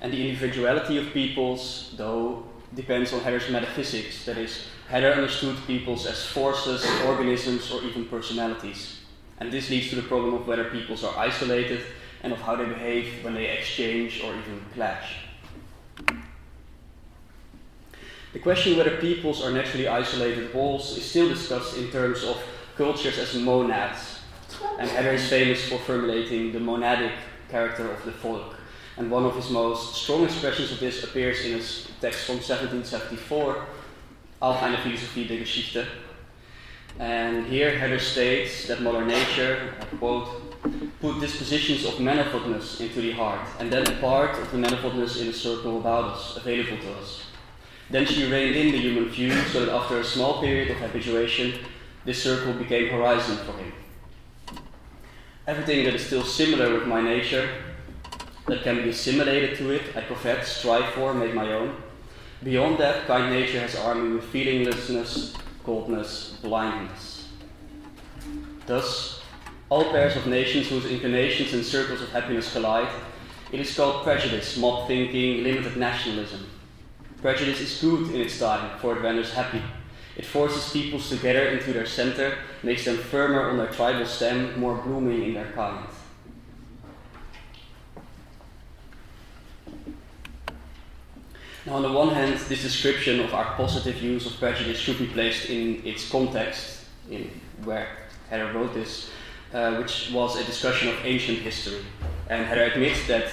and 0.01 0.13
the 0.13 0.29
individuality 0.29 0.99
of 0.99 1.13
peoples, 1.13 1.95
though, 1.97 2.45
depends 2.75 3.13
on 3.13 3.21
Herder's 3.21 3.51
metaphysics, 3.51 4.25
that 4.27 4.37
is, 4.37 4.67
Herder 4.89 5.13
understood 5.13 5.57
peoples 5.67 6.07
as 6.07 6.25
forces, 6.27 6.87
organisms, 7.07 7.73
or 7.73 7.83
even 7.83 8.05
personalities. 8.07 9.01
And 9.39 9.53
this 9.53 9.71
leads 9.71 9.91
to 9.91 9.97
the 9.97 10.03
problem 10.03 10.35
of 10.35 10.47
whether 10.47 10.71
peoples 10.71 11.03
are 11.05 11.17
isolated 11.19 11.83
and 12.23 12.33
of 12.33 12.41
how 12.41 12.57
they 12.57 12.65
behave 12.65 13.25
when 13.25 13.35
they 13.35 13.47
exchange 13.47 14.23
or 14.23 14.33
even 14.33 14.65
clash. 14.75 15.17
The 18.33 18.39
question 18.39 18.77
whether 18.77 18.99
peoples 18.99 19.43
are 19.43 19.51
naturally 19.51 19.89
isolated 19.89 20.51
wholes 20.53 20.97
is 20.97 21.05
still 21.05 21.29
discussed 21.29 21.77
in 21.79 21.91
terms 21.91 22.23
of 22.23 22.43
cultures 22.77 23.19
as 23.19 23.35
monads. 23.35 24.21
And 24.79 24.91
Herder 24.91 25.13
is 25.13 25.29
famous 25.29 25.69
for 25.69 25.79
formulating 25.79 26.53
the 26.53 26.59
monadic 26.59 27.13
character 27.51 27.91
of 27.91 28.05
the 28.05 28.13
folk. 28.13 28.57
And 28.97 29.11
one 29.11 29.25
of 29.25 29.37
his 29.37 29.51
most 29.51 29.95
strong 29.95 30.25
expressions 30.25 30.73
of 30.73 30.81
this 30.81 31.05
appears 31.05 31.45
in 31.45 31.53
his 31.53 31.89
text 32.01 32.25
from 32.25 32.37
1774, 32.37 33.67
Auch 34.43 34.63
eine 34.63 34.77
Philosophie 34.79 35.27
der 35.27 35.87
and 36.99 37.47
here 37.47 37.79
Herder 37.79 37.99
states 37.99 38.67
that 38.69 38.81
Mother 38.81 39.05
Nature, 39.05 39.75
quote, 39.99 40.29
put 41.01 41.21
dispositions 41.21 41.85
of 41.85 41.95
manifoldness 41.95 42.81
into 42.81 43.03
the 43.03 43.13
heart, 43.13 43.47
and 43.61 43.71
then 43.71 43.87
a 43.87 44.01
part 44.01 44.39
of 44.39 44.51
the 44.51 44.57
manifoldness 44.57 45.21
in 45.21 45.29
a 45.29 45.33
circle 45.33 45.79
about 45.79 46.05
us, 46.05 46.37
available 46.39 46.79
to 46.79 46.93
us. 46.95 47.27
Then 47.91 48.07
she 48.07 48.31
reined 48.31 48.57
in 48.57 48.73
the 48.73 48.79
human 48.79 49.09
view, 49.11 49.33
so 49.53 49.67
that 49.67 49.75
after 49.75 50.01
a 50.01 50.05
small 50.05 50.41
period 50.41 50.71
of 50.71 50.79
habituation, 50.79 51.61
this 52.07 52.23
circle 52.23 52.55
became 52.55 52.89
horizon 52.89 53.37
for 53.39 53.53
him. 53.53 53.73
Everything 55.47 55.85
that 55.85 55.95
is 55.95 56.07
still 56.07 56.25
similar 56.25 56.73
with 56.73 56.89
my 56.89 57.03
nature, 57.03 57.49
that 58.47 58.63
can 58.63 58.83
be 58.83 58.91
assimilated 58.91 59.59
to 59.59 59.71
it, 59.71 59.83
I 59.97 60.03
covet, 60.03 60.45
strive 60.45 60.93
for, 60.95 61.13
make 61.13 61.35
my 61.35 61.53
own. 61.53 61.77
Beyond 62.43 62.79
that, 62.79 63.07
kind 63.07 63.33
nature 63.33 63.61
has 63.61 63.77
armed 63.77 64.05
me 64.05 64.17
with 64.17 64.33
feelinglessness, 64.33 65.35
coldness, 65.65 66.39
blindness. 66.43 67.29
Thus, 68.67 69.21
all 69.69 69.91
pairs 69.91 70.17
of 70.17 70.27
nations 70.27 70.69
whose 70.69 70.87
inclinations 70.87 71.53
and 71.55 71.65
circles 71.65 72.03
of 72.03 72.11
happiness 72.11 72.53
collide, 72.53 72.89
it 73.51 73.61
is 73.61 73.75
called 73.75 74.05
prejudice, 74.05 74.57
mob 74.57 74.87
thinking, 74.87 75.43
limited 75.43 75.77
nationalism. 75.77 76.47
Prejudice 77.23 77.61
is 77.61 77.81
good 77.81 78.15
in 78.15 78.21
its 78.21 78.39
time, 78.39 78.79
for 78.79 78.97
it 78.97 79.01
renders 79.01 79.33
happy. 79.33 79.63
It 80.17 80.25
forces 80.25 80.73
peoples 80.73 81.09
together 81.09 81.49
into 81.49 81.73
their 81.73 81.87
center, 81.87 82.39
makes 82.63 82.85
them 82.85 82.97
firmer 82.97 83.51
on 83.51 83.57
their 83.57 83.67
tribal 83.67 84.07
stem, 84.07 84.59
more 84.59 84.77
blooming 84.77 85.23
in 85.25 85.35
their 85.35 85.53
kind. 85.53 85.87
Now, 91.67 91.75
on 91.75 91.83
the 91.83 91.91
one 91.91 92.11
hand, 92.11 92.39
this 92.39 92.63
description 92.63 93.19
of 93.19 93.35
our 93.35 93.57
positive 93.57 94.01
use 94.01 94.25
of 94.27 94.39
prejudice 94.39 94.79
should 94.79 94.99
be 94.99 95.07
placed 95.09 95.51
in 95.51 95.85
its 95.85 96.09
context, 96.09 96.85
in 97.11 97.29
where 97.65 97.89
Herder 98.31 98.53
wrote 98.53 98.73
this, 98.73 99.11
uh, 99.53 99.75
which 99.75 100.13
was 100.13 100.37
a 100.37 100.45
discussion 100.45 100.91
of 100.91 100.95
ancient 101.05 101.39
history. 101.39 101.85
And 102.31 102.47
Herder 102.47 102.73
admits 102.73 103.09
that 103.09 103.33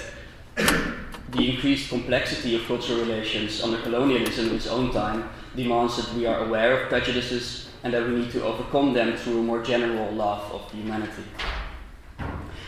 the 1.30 1.54
increased 1.54 1.90
complexity 1.90 2.56
of 2.56 2.66
cultural 2.66 3.02
relations 3.02 3.62
under 3.62 3.80
colonialism 3.84 4.50
in 4.50 4.56
its 4.56 4.68
own 4.68 4.92
time 4.92 5.30
demands 5.56 5.98
that 5.98 6.12
we 6.16 6.26
are 6.26 6.44
aware 6.44 6.82
of 6.82 6.90
prejudices 6.90 7.70
and 7.84 7.94
that 7.94 8.04
we 8.08 8.16
need 8.16 8.32
to 8.32 8.44
overcome 8.44 8.94
them 8.94 9.16
through 9.16 9.42
a 9.42 9.44
more 9.44 9.62
general 9.62 10.12
love 10.12 10.52
of 10.52 10.72
humanity. 10.72 11.24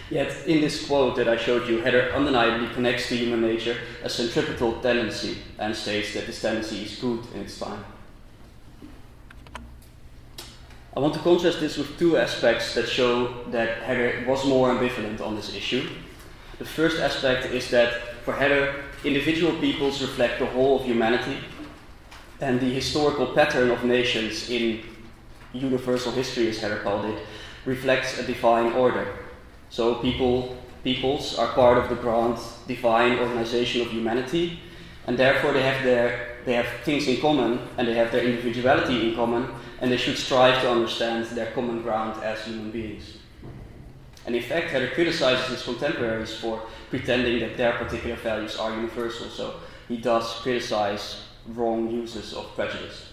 Yet, 0.09 0.45
in 0.45 0.61
this 0.61 0.85
quote 0.85 1.15
that 1.15 1.27
I 1.27 1.35
showed 1.35 1.67
you, 1.67 1.81
Herder 1.81 2.13
undeniably 2.13 2.67
connects 2.73 3.09
to 3.09 3.17
human 3.17 3.41
nature 3.41 3.77
a 4.03 4.09
centripetal 4.09 4.79
tendency 4.81 5.39
and 5.57 5.75
states 5.75 6.13
that 6.13 6.27
this 6.27 6.41
tendency 6.41 6.83
is 6.83 6.99
good 6.99 7.21
in 7.33 7.41
its 7.41 7.59
time. 7.59 7.83
I 10.95 10.99
want 10.99 11.13
to 11.15 11.19
contrast 11.19 11.59
this 11.59 11.77
with 11.77 11.97
two 11.97 12.17
aspects 12.17 12.75
that 12.75 12.87
show 12.87 13.43
that 13.49 13.79
Herder 13.79 14.25
was 14.27 14.45
more 14.45 14.69
ambivalent 14.69 15.21
on 15.21 15.35
this 15.35 15.53
issue. 15.53 15.89
The 16.59 16.65
first 16.65 16.99
aspect 16.99 17.47
is 17.47 17.69
that 17.71 18.15
for 18.23 18.33
Herder, 18.33 18.83
individual 19.03 19.59
peoples 19.59 20.01
reflect 20.01 20.39
the 20.39 20.45
whole 20.45 20.79
of 20.79 20.85
humanity, 20.85 21.37
and 22.39 22.59
the 22.59 22.73
historical 22.73 23.27
pattern 23.27 23.71
of 23.71 23.83
nations 23.83 24.49
in 24.49 24.83
universal 25.53 26.11
history, 26.11 26.49
as 26.49 26.59
Header 26.59 26.79
called 26.79 27.05
it, 27.05 27.23
reflects 27.65 28.19
a 28.19 28.23
divine 28.23 28.73
order. 28.73 29.24
So 29.75 29.95
people, 29.95 30.55
peoples 30.85 31.37
are 31.37 31.49
part 31.49 31.77
of 31.77 31.89
the 31.89 31.95
grand 31.95 32.37
divine 32.65 33.19
organization 33.19 33.81
of 33.81 33.89
humanity, 33.89 34.61
and 35.05 35.17
therefore 35.19 35.51
they 35.51 35.63
have 35.63 35.83
their 35.83 36.37
they 36.45 36.53
have 36.53 36.67
things 36.85 37.09
in 37.09 37.19
common 37.19 37.59
and 37.77 37.85
they 37.85 37.95
have 37.95 38.09
their 38.09 38.23
individuality 38.23 39.09
in 39.09 39.15
common, 39.15 39.49
and 39.81 39.91
they 39.91 39.97
should 39.97 40.17
strive 40.17 40.61
to 40.61 40.71
understand 40.71 41.25
their 41.25 41.51
common 41.51 41.81
ground 41.81 42.23
as 42.23 42.45
human 42.45 42.71
beings. 42.71 43.17
And 44.25 44.33
in 44.33 44.43
fact, 44.43 44.67
Herder 44.67 44.93
criticizes 44.93 45.49
his 45.49 45.63
contemporaries 45.63 46.33
for 46.37 46.61
pretending 46.89 47.39
that 47.39 47.57
their 47.57 47.73
particular 47.73 48.15
values 48.15 48.55
are 48.55 48.73
universal, 48.73 49.27
so 49.27 49.59
he 49.89 49.97
does 49.97 50.35
criticize 50.35 51.25
wrong 51.47 51.91
uses 51.91 52.33
of 52.33 52.55
prejudice. 52.55 53.11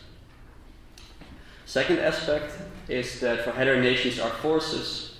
Second 1.66 1.98
aspect 1.98 2.54
is 2.88 3.18
that 3.18 3.42
for 3.42 3.50
Herder 3.50 3.80
nations 3.80 4.20
are 4.20 4.30
forces 4.30 5.11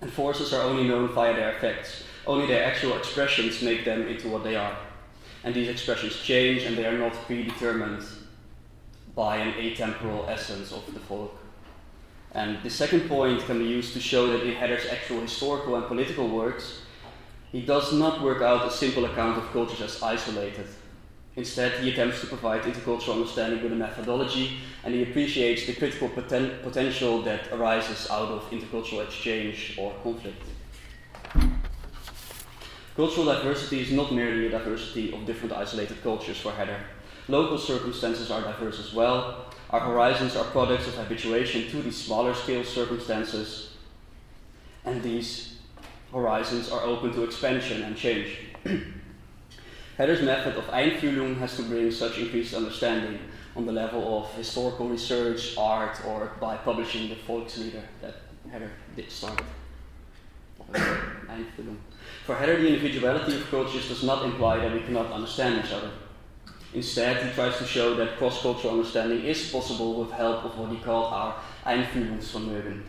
and 0.00 0.12
forces 0.12 0.52
are 0.52 0.62
only 0.62 0.88
known 0.88 1.08
via 1.08 1.34
their 1.34 1.52
effects. 1.52 2.04
Only 2.26 2.46
their 2.46 2.64
actual 2.64 2.96
expressions 2.96 3.62
make 3.62 3.84
them 3.84 4.06
into 4.06 4.28
what 4.28 4.44
they 4.44 4.56
are. 4.56 4.76
And 5.44 5.54
these 5.54 5.68
expressions 5.68 6.16
change 6.16 6.62
and 6.62 6.76
they 6.76 6.86
are 6.86 6.98
not 6.98 7.12
predetermined 7.26 8.04
by 9.14 9.36
an 9.36 9.52
atemporal 9.54 10.28
essence 10.28 10.72
of 10.72 10.92
the 10.92 11.00
folk. 11.00 11.36
And 12.32 12.62
the 12.62 12.70
second 12.70 13.08
point 13.08 13.44
can 13.46 13.58
be 13.58 13.64
used 13.64 13.92
to 13.94 14.00
show 14.00 14.28
that 14.28 14.46
in 14.46 14.54
Herder's 14.54 14.86
actual 14.86 15.20
historical 15.20 15.74
and 15.76 15.86
political 15.86 16.28
works, 16.28 16.82
he 17.50 17.62
does 17.62 17.92
not 17.92 18.22
work 18.22 18.42
out 18.42 18.66
a 18.66 18.70
simple 18.70 19.04
account 19.06 19.38
of 19.38 19.50
cultures 19.50 19.80
as 19.80 20.02
isolated. 20.02 20.68
Instead, 21.36 21.80
he 21.80 21.90
attempts 21.90 22.20
to 22.20 22.26
provide 22.26 22.62
intercultural 22.62 23.14
understanding 23.14 23.62
with 23.62 23.72
a 23.72 23.76
methodology, 23.76 24.58
and 24.84 24.94
he 24.94 25.02
appreciates 25.04 25.66
the 25.66 25.74
critical 25.74 26.08
poten- 26.08 26.60
potential 26.62 27.22
that 27.22 27.52
arises 27.52 28.10
out 28.10 28.28
of 28.28 28.50
intercultural 28.50 29.04
exchange 29.04 29.76
or 29.78 29.94
conflict. 30.02 30.42
Cultural 32.96 33.26
diversity 33.26 33.80
is 33.80 33.92
not 33.92 34.12
merely 34.12 34.48
a 34.48 34.50
diversity 34.50 35.12
of 35.14 35.24
different 35.24 35.54
isolated 35.54 36.02
cultures 36.02 36.38
for 36.38 36.50
Herder. 36.50 36.80
Local 37.28 37.56
circumstances 37.56 38.30
are 38.30 38.42
diverse 38.42 38.80
as 38.80 38.92
well. 38.92 39.46
Our 39.70 39.80
horizons 39.80 40.34
are 40.34 40.44
products 40.44 40.88
of 40.88 40.94
habituation 40.96 41.70
to 41.70 41.80
these 41.80 41.96
smaller 41.96 42.34
scale 42.34 42.64
circumstances, 42.64 43.76
and 44.84 45.00
these 45.00 45.58
horizons 46.12 46.72
are 46.72 46.82
open 46.82 47.12
to 47.12 47.22
expansion 47.22 47.84
and 47.84 47.96
change. 47.96 48.36
Herder's 50.00 50.22
method 50.22 50.56
of 50.56 50.64
Einfühlung 50.68 51.36
has 51.40 51.56
to 51.56 51.62
bring 51.64 51.90
such 51.90 52.16
increased 52.16 52.54
understanding 52.54 53.18
on 53.54 53.66
the 53.66 53.72
level 53.72 54.16
of 54.16 54.32
historical 54.32 54.88
research, 54.88 55.54
art, 55.58 56.00
or 56.06 56.32
by 56.40 56.56
publishing 56.56 57.10
the 57.10 57.16
Volkslieder 57.16 57.82
that 58.00 58.14
Herder 58.50 58.70
did 58.96 59.10
start. 59.10 59.42
Einfühlung. 60.72 61.76
For 62.24 62.34
Herder, 62.34 62.62
the 62.62 62.68
individuality 62.68 63.36
of 63.36 63.50
cultures 63.50 63.88
does 63.88 64.02
not 64.02 64.24
imply 64.24 64.56
that 64.60 64.72
we 64.72 64.80
cannot 64.80 65.12
understand 65.12 65.62
each 65.62 65.70
other. 65.70 65.90
Instead, 66.72 67.22
he 67.22 67.34
tries 67.34 67.58
to 67.58 67.66
show 67.66 67.94
that 67.96 68.16
cross-cultural 68.16 68.72
understanding 68.72 69.26
is 69.26 69.50
possible 69.50 70.00
with 70.00 70.12
help 70.12 70.46
of 70.46 70.58
what 70.58 70.70
he 70.70 70.78
called 70.78 71.12
our 71.12 71.34
Einfühlungsvermögen. 71.66 72.84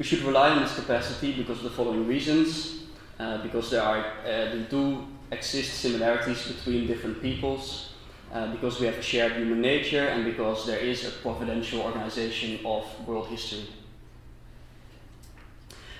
We 0.00 0.04
should 0.04 0.22
rely 0.22 0.48
on 0.48 0.60
this 0.60 0.74
capacity 0.74 1.34
because 1.34 1.58
of 1.58 1.64
the 1.64 1.76
following 1.76 2.08
reasons. 2.08 2.80
Uh, 3.16 3.40
because 3.44 3.70
there 3.70 3.80
are 3.80 3.98
uh, 3.98 4.04
there 4.24 4.66
do 4.68 5.06
exist 5.30 5.80
similarities 5.80 6.46
between 6.46 6.86
different 6.86 7.20
peoples, 7.22 7.94
uh, 8.32 8.50
because 8.52 8.80
we 8.80 8.86
have 8.86 9.02
shared 9.02 9.32
human 9.32 9.60
nature, 9.60 10.08
and 10.08 10.24
because 10.24 10.66
there 10.66 10.78
is 10.78 11.06
a 11.06 11.10
providential 11.10 11.80
organization 11.80 12.58
of 12.64 12.84
world 13.06 13.28
history. 13.28 13.66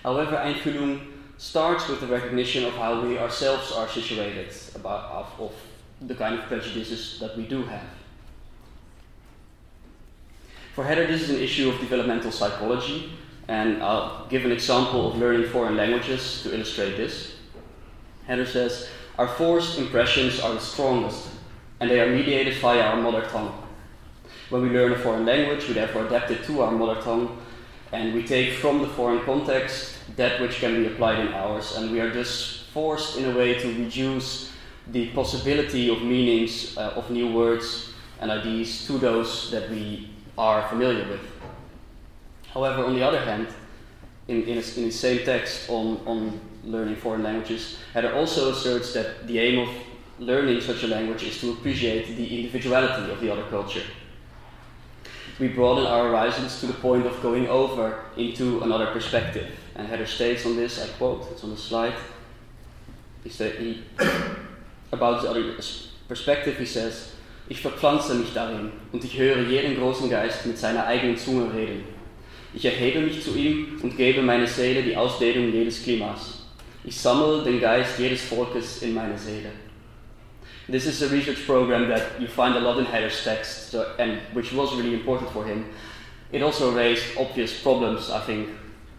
However, 0.02 0.36
Einfühlung 0.36 1.00
starts 1.38 1.88
with 1.88 2.00
the 2.00 2.06
recognition 2.06 2.64
of 2.64 2.74
how 2.74 3.00
we 3.00 3.18
ourselves 3.18 3.72
are 3.72 3.88
situated, 3.88 4.52
about 4.74 5.10
of, 5.10 5.40
of 5.40 5.52
the 6.08 6.14
kind 6.14 6.38
of 6.38 6.46
prejudices 6.46 7.18
that 7.20 7.36
we 7.36 7.44
do 7.46 7.62
have. 7.64 7.88
For 10.74 10.84
Herder, 10.84 11.06
this 11.06 11.22
is 11.22 11.30
an 11.30 11.38
issue 11.40 11.70
of 11.70 11.78
developmental 11.78 12.32
psychology, 12.32 13.12
and 13.46 13.82
I'll 13.82 14.26
give 14.26 14.44
an 14.44 14.52
example 14.52 15.12
of 15.12 15.18
learning 15.18 15.48
foreign 15.50 15.76
languages 15.76 16.42
to 16.42 16.54
illustrate 16.54 16.96
this. 16.96 17.36
Herder 18.26 18.46
says, 18.46 18.88
Our 19.18 19.28
forced 19.28 19.78
impressions 19.78 20.40
are 20.40 20.54
the 20.54 20.60
strongest, 20.60 21.28
and 21.78 21.88
they 21.88 22.00
are 22.00 22.10
mediated 22.10 22.54
via 22.54 22.80
our 22.80 22.96
mother 22.96 23.26
tongue. 23.28 23.52
When 24.50 24.62
we 24.62 24.70
learn 24.70 24.92
a 24.92 24.98
foreign 24.98 25.24
language, 25.24 25.68
we 25.68 25.74
therefore 25.74 26.06
adapt 26.06 26.30
it 26.32 26.44
to 26.44 26.62
our 26.62 26.72
mother 26.72 27.00
tongue, 27.00 27.38
and 27.92 28.12
we 28.12 28.24
take 28.24 28.54
from 28.54 28.80
the 28.80 28.88
foreign 28.88 29.24
context 29.24 29.96
that 30.16 30.40
which 30.40 30.58
can 30.58 30.82
be 30.82 30.86
applied 30.88 31.20
in 31.20 31.28
ours, 31.32 31.76
and 31.76 31.92
we 31.92 32.00
are 32.00 32.12
thus 32.12 32.64
forced 32.72 33.16
in 33.16 33.30
a 33.30 33.36
way 33.36 33.54
to 33.54 33.68
reduce 33.68 34.52
the 34.88 35.08
possibility 35.10 35.88
of 35.88 36.02
meanings 36.02 36.76
uh, 36.76 36.92
of 36.96 37.08
new 37.10 37.32
words 37.32 37.94
and 38.20 38.30
ideas 38.30 38.86
to 38.86 38.98
those 38.98 39.50
that 39.52 39.70
we 39.70 40.10
are 40.36 40.68
familiar 40.68 41.08
with. 41.08 41.20
However, 42.52 42.84
on 42.84 42.94
the 42.94 43.02
other 43.02 43.20
hand, 43.20 43.46
in, 44.26 44.42
in, 44.42 44.58
a, 44.58 44.78
in 44.78 44.86
the 44.86 44.90
same 44.90 45.24
text 45.24 45.70
on, 45.70 46.00
on 46.06 46.40
learning 46.66 46.96
foreign 46.96 47.22
languages, 47.22 47.78
Herder 47.92 48.14
also 48.14 48.52
asserts 48.52 48.92
that 48.94 49.26
the 49.26 49.38
aim 49.38 49.58
of 49.58 49.68
learning 50.18 50.60
such 50.60 50.82
a 50.84 50.86
language 50.86 51.22
is 51.22 51.40
to 51.40 51.52
appreciate 51.52 52.16
the 52.16 52.40
individuality 52.40 53.10
of 53.10 53.20
the 53.20 53.32
other 53.32 53.44
culture. 53.50 53.82
We 55.38 55.48
broaden 55.48 55.86
our 55.86 56.08
horizons 56.08 56.60
to 56.60 56.66
the 56.66 56.74
point 56.74 57.06
of 57.06 57.20
going 57.20 57.48
over 57.48 58.04
into 58.16 58.62
another 58.62 58.86
perspective. 58.86 59.50
And 59.74 59.88
Herder 59.88 60.06
states 60.06 60.46
on 60.46 60.56
this, 60.56 60.80
I 60.80 60.86
quote, 60.96 61.28
it's 61.32 61.42
on 61.42 61.50
the 61.50 61.56
slide. 61.56 61.94
He 63.24 63.30
said, 63.30 63.56
he, 63.58 63.82
about 64.92 65.22
the 65.22 65.30
other 65.30 65.56
perspective, 66.06 66.56
he 66.56 66.66
says, 66.66 67.14
Ich 67.48 67.60
verpflanze 67.60 68.14
mich 68.14 68.32
darin 68.32 68.72
und 68.92 69.04
ich 69.04 69.18
höre 69.18 69.42
jeden 69.42 69.76
großen 69.76 70.08
Geist 70.08 70.46
mit 70.46 70.56
seiner 70.56 70.86
eigenen 70.86 71.16
Zunge 71.16 71.52
reden. 71.52 71.84
Ich 72.54 72.64
erhebe 72.64 73.00
er 73.00 73.04
mich 73.04 73.22
zu 73.22 73.36
ihm 73.36 73.80
und 73.82 73.96
gebe 73.96 74.22
meine 74.22 74.46
Seele 74.46 74.82
die 74.82 74.96
Ausdehnung 74.96 75.52
jedes 75.52 75.82
Klimas. 75.82 76.43
Ich 76.86 77.00
sammle 77.00 77.42
den 77.42 77.60
Geist 77.60 77.98
jedes 77.98 78.24
Volkes 78.24 78.82
in 78.82 78.92
meine 78.92 79.16
Seele. 79.16 79.52
This 80.68 80.84
is 80.84 81.02
a 81.02 81.08
research 81.08 81.46
program 81.46 81.88
that 81.88 82.20
you 82.20 82.26
find 82.28 82.56
a 82.56 82.60
lot 82.60 82.78
in 82.78 82.84
Herder's 82.84 83.24
text, 83.24 83.70
so, 83.70 83.86
and 83.98 84.18
which 84.34 84.52
was 84.52 84.76
really 84.76 84.92
important 84.92 85.30
for 85.30 85.46
him. 85.46 85.64
It 86.30 86.42
also 86.42 86.72
raised 86.72 87.16
obvious 87.18 87.58
problems, 87.62 88.10
I 88.10 88.20
think, 88.20 88.50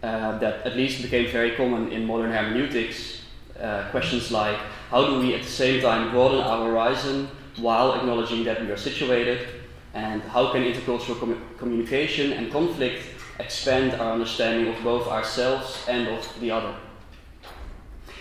uh, 0.02 0.36
that 0.38 0.66
at 0.66 0.76
least 0.76 1.00
became 1.00 1.30
very 1.30 1.52
common 1.52 1.92
in 1.92 2.06
modern 2.06 2.32
hermeneutics. 2.32 3.20
Uh, 3.60 3.88
questions 3.90 4.32
like 4.32 4.58
how 4.90 5.06
do 5.06 5.20
we 5.20 5.34
at 5.34 5.42
the 5.42 5.48
same 5.48 5.80
time 5.80 6.10
broaden 6.10 6.40
our 6.40 6.68
horizon 6.68 7.28
while 7.56 7.94
acknowledging 7.94 8.44
that 8.44 8.60
we 8.60 8.70
are 8.70 8.76
situated, 8.76 9.46
and 9.94 10.22
how 10.22 10.50
can 10.50 10.64
intercultural 10.64 11.18
com 11.20 11.40
communication 11.56 12.32
and 12.32 12.50
conflict 12.50 13.04
expand 13.38 13.94
our 13.94 14.12
understanding 14.12 14.74
of 14.74 14.82
both 14.82 15.06
ourselves 15.06 15.84
and 15.88 16.08
of 16.08 16.40
the 16.40 16.50
other? 16.50 16.74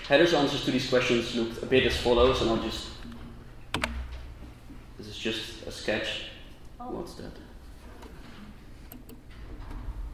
Herder's 0.08 0.36
answers 0.36 0.64
to 0.66 0.72
these 0.72 0.88
questions 0.88 1.36
looked 1.36 1.64
a 1.64 1.66
bit 1.66 1.84
as 1.86 1.98
follows, 1.98 2.42
and 2.42 2.52
I'll 2.52 2.62
just. 2.62 2.90
This 5.00 5.08
is 5.08 5.18
just 5.18 5.66
a 5.66 5.72
sketch. 5.72 6.26
Oh. 6.80 6.92
What's 6.92 7.16
that? 7.16 7.32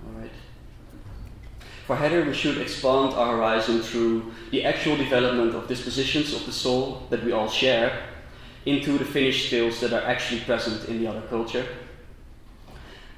Alright. 0.07 0.31
For 1.85 1.97
Herder, 1.97 2.23
we 2.23 2.33
should 2.33 2.57
expand 2.57 3.13
our 3.15 3.35
horizon 3.35 3.81
through 3.81 4.31
the 4.51 4.63
actual 4.63 4.95
development 4.95 5.55
of 5.55 5.67
dispositions 5.67 6.33
of 6.33 6.45
the 6.45 6.53
soul 6.53 7.05
that 7.09 7.25
we 7.25 7.33
all 7.33 7.49
share 7.49 8.03
into 8.65 8.97
the 8.97 9.03
finished 9.03 9.47
skills 9.47 9.81
that 9.81 9.91
are 9.91 10.03
actually 10.03 10.39
present 10.41 10.87
in 10.87 10.99
the 10.99 11.07
other 11.07 11.21
culture. 11.23 11.65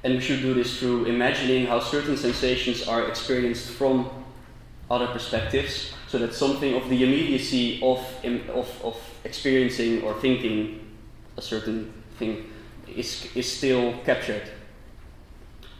And 0.02 0.14
we 0.14 0.20
should 0.20 0.40
do 0.40 0.54
this 0.54 0.80
through 0.80 1.04
imagining 1.04 1.66
how 1.66 1.78
certain 1.78 2.16
sensations 2.16 2.88
are 2.88 3.06
experienced 3.06 3.70
from 3.70 4.23
other 4.90 5.06
perspectives, 5.08 5.92
so 6.08 6.18
that 6.18 6.34
something 6.34 6.74
of 6.74 6.88
the 6.88 7.02
immediacy 7.02 7.80
of, 7.82 7.98
of, 8.50 8.84
of 8.84 8.96
experiencing 9.24 10.02
or 10.02 10.14
thinking 10.14 10.80
a 11.36 11.42
certain 11.42 11.92
thing 12.18 12.50
is, 12.88 13.28
is 13.34 13.50
still 13.50 13.94
captured. 14.04 14.42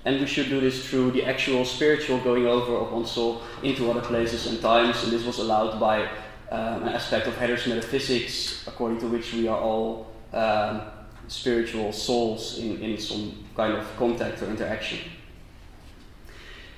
And 0.04 0.20
we 0.20 0.26
should 0.26 0.48
do 0.48 0.60
this 0.60 0.86
through 0.86 1.12
the 1.12 1.24
actual 1.24 1.64
spiritual 1.64 2.18
going 2.18 2.46
over 2.46 2.76
of 2.76 2.92
one's 2.92 3.10
soul 3.10 3.42
into 3.62 3.90
other 3.90 4.02
places 4.02 4.46
and 4.46 4.60
times, 4.60 5.02
and 5.02 5.12
this 5.12 5.24
was 5.24 5.38
allowed 5.38 5.80
by 5.80 6.02
um, 6.50 6.82
an 6.82 6.88
aspect 6.88 7.26
of 7.26 7.34
Herder's 7.36 7.66
metaphysics, 7.66 8.66
according 8.66 9.00
to 9.00 9.08
which 9.08 9.32
we 9.32 9.48
are 9.48 9.58
all 9.58 10.12
um, 10.32 10.82
spiritual 11.28 11.92
souls 11.92 12.58
in, 12.58 12.80
in 12.82 12.98
some 12.98 13.44
kind 13.56 13.72
of 13.72 13.96
contact 13.96 14.42
or 14.42 14.50
interaction. 14.50 14.98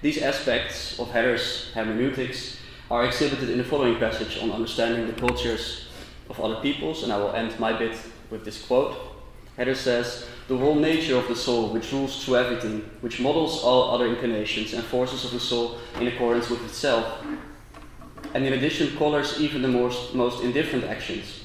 These 0.03 0.23
aspects 0.23 0.99
of 0.99 1.11
Herder's 1.11 1.71
hermeneutics 1.75 2.59
are 2.91 3.05
exhibited 3.05 3.49
in 3.49 3.59
the 3.59 3.65
following 3.65 3.99
passage 3.99 4.39
on 4.43 4.53
understanding 4.53 5.07
the 5.07 5.15
cultures 5.15 5.89
of 6.29 6.39
other 6.41 6.61
peoples, 6.61 7.03
and 7.03 7.13
I 7.13 7.17
will 7.17 7.33
end 7.33 7.59
my 7.59 7.73
bit 7.73 7.97
with 8.31 8.45
this 8.45 8.65
quote. 8.67 8.97
Herder 9.57 9.75
says, 9.75 10.27
The 10.49 10.57
whole 10.57 10.75
nature 10.75 11.17
of 11.17 11.29
the 11.29 11.35
soul, 11.35 11.73
which 11.73 11.93
rules 11.93 12.25
through 12.25 12.37
everything, 12.37 12.91
which 13.01 13.21
models 13.21 13.63
all 13.65 13.95
other 13.95 14.07
inclinations 14.07 14.75
and 14.75 14.85
forces 14.85 15.25
of 15.25 15.31
the 15.31 15.41
soul 15.41 15.79
in 15.99 16.07
accordance 16.07 16.51
with 16.51 16.63
itself, 16.65 17.25
and 18.35 18.45
in 18.45 18.53
addition 18.53 18.97
colors 18.99 19.41
even 19.41 19.63
the 19.63 19.69
most, 19.69 20.15
most 20.15 20.45
indifferent 20.45 20.85
actions. 20.85 21.41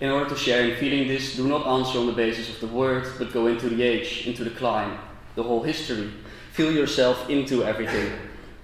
In 0.00 0.10
order 0.10 0.28
to 0.28 0.36
share 0.36 0.68
in 0.68 0.76
feeling 0.76 1.08
this, 1.08 1.36
do 1.36 1.48
not 1.48 1.66
answer 1.66 1.98
on 1.98 2.06
the 2.06 2.12
basis 2.12 2.50
of 2.50 2.60
the 2.60 2.66
word, 2.66 3.06
but 3.18 3.32
go 3.32 3.46
into 3.46 3.70
the 3.70 3.82
age, 3.82 4.26
into 4.26 4.44
the 4.44 4.50
clime, 4.50 4.98
the 5.34 5.42
whole 5.42 5.62
history. 5.62 6.10
Feel 6.52 6.70
yourself 6.70 7.30
into 7.30 7.64
everything. 7.64 8.12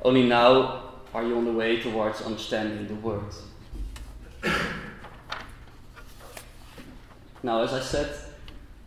Only 0.02 0.24
now 0.28 0.90
are 1.14 1.24
you 1.24 1.38
on 1.38 1.46
the 1.46 1.52
way 1.52 1.80
towards 1.80 2.20
understanding 2.20 2.86
the 2.86 2.94
word. 2.96 3.32
Now, 7.42 7.62
as 7.62 7.72
I 7.72 7.80
said, 7.80 8.14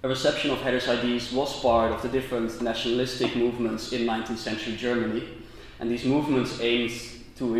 a 0.03 0.07
reception 0.07 0.51
of 0.51 0.61
Herder's 0.61 0.87
ideas 0.87 1.33
was 1.33 1.59
part 1.61 1.91
of 1.91 2.03
the 2.03 2.09
different 2.09 2.61
nationalistic 2.61 3.35
movements 3.35 3.91
in 3.91 4.01
19th 4.05 4.37
century 4.37 4.75
Germany, 4.75 5.27
and 5.79 5.89
these 5.89 6.05
movements 6.05 6.61
aimed 6.61 6.91
to 7.37 7.55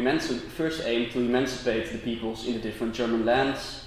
first 0.56 0.84
aim 0.86 1.10
to 1.10 1.20
emancipate 1.22 1.92
the 1.92 1.98
peoples 1.98 2.46
in 2.46 2.54
the 2.54 2.60
different 2.60 2.94
German 2.94 3.26
lands, 3.26 3.86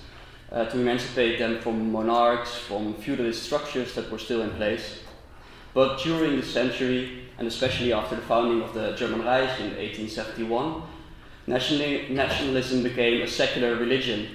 uh, 0.50 0.64
to 0.64 0.80
emancipate 0.80 1.38
them 1.38 1.60
from 1.60 1.92
monarchs, 1.92 2.56
from 2.56 2.94
feudalist 2.94 3.44
structures 3.44 3.94
that 3.94 4.10
were 4.10 4.18
still 4.18 4.42
in 4.42 4.50
place. 4.50 5.04
But 5.72 6.00
during 6.00 6.34
the 6.34 6.42
century, 6.42 7.23
and 7.38 7.46
especially 7.46 7.92
after 7.92 8.16
the 8.16 8.22
founding 8.22 8.62
of 8.62 8.74
the 8.74 8.92
German 8.92 9.24
Reich 9.24 9.60
in 9.60 9.76
1871, 9.76 10.82
nationalism 11.46 12.82
became 12.82 13.22
a 13.22 13.28
secular 13.28 13.76
religion, 13.76 14.28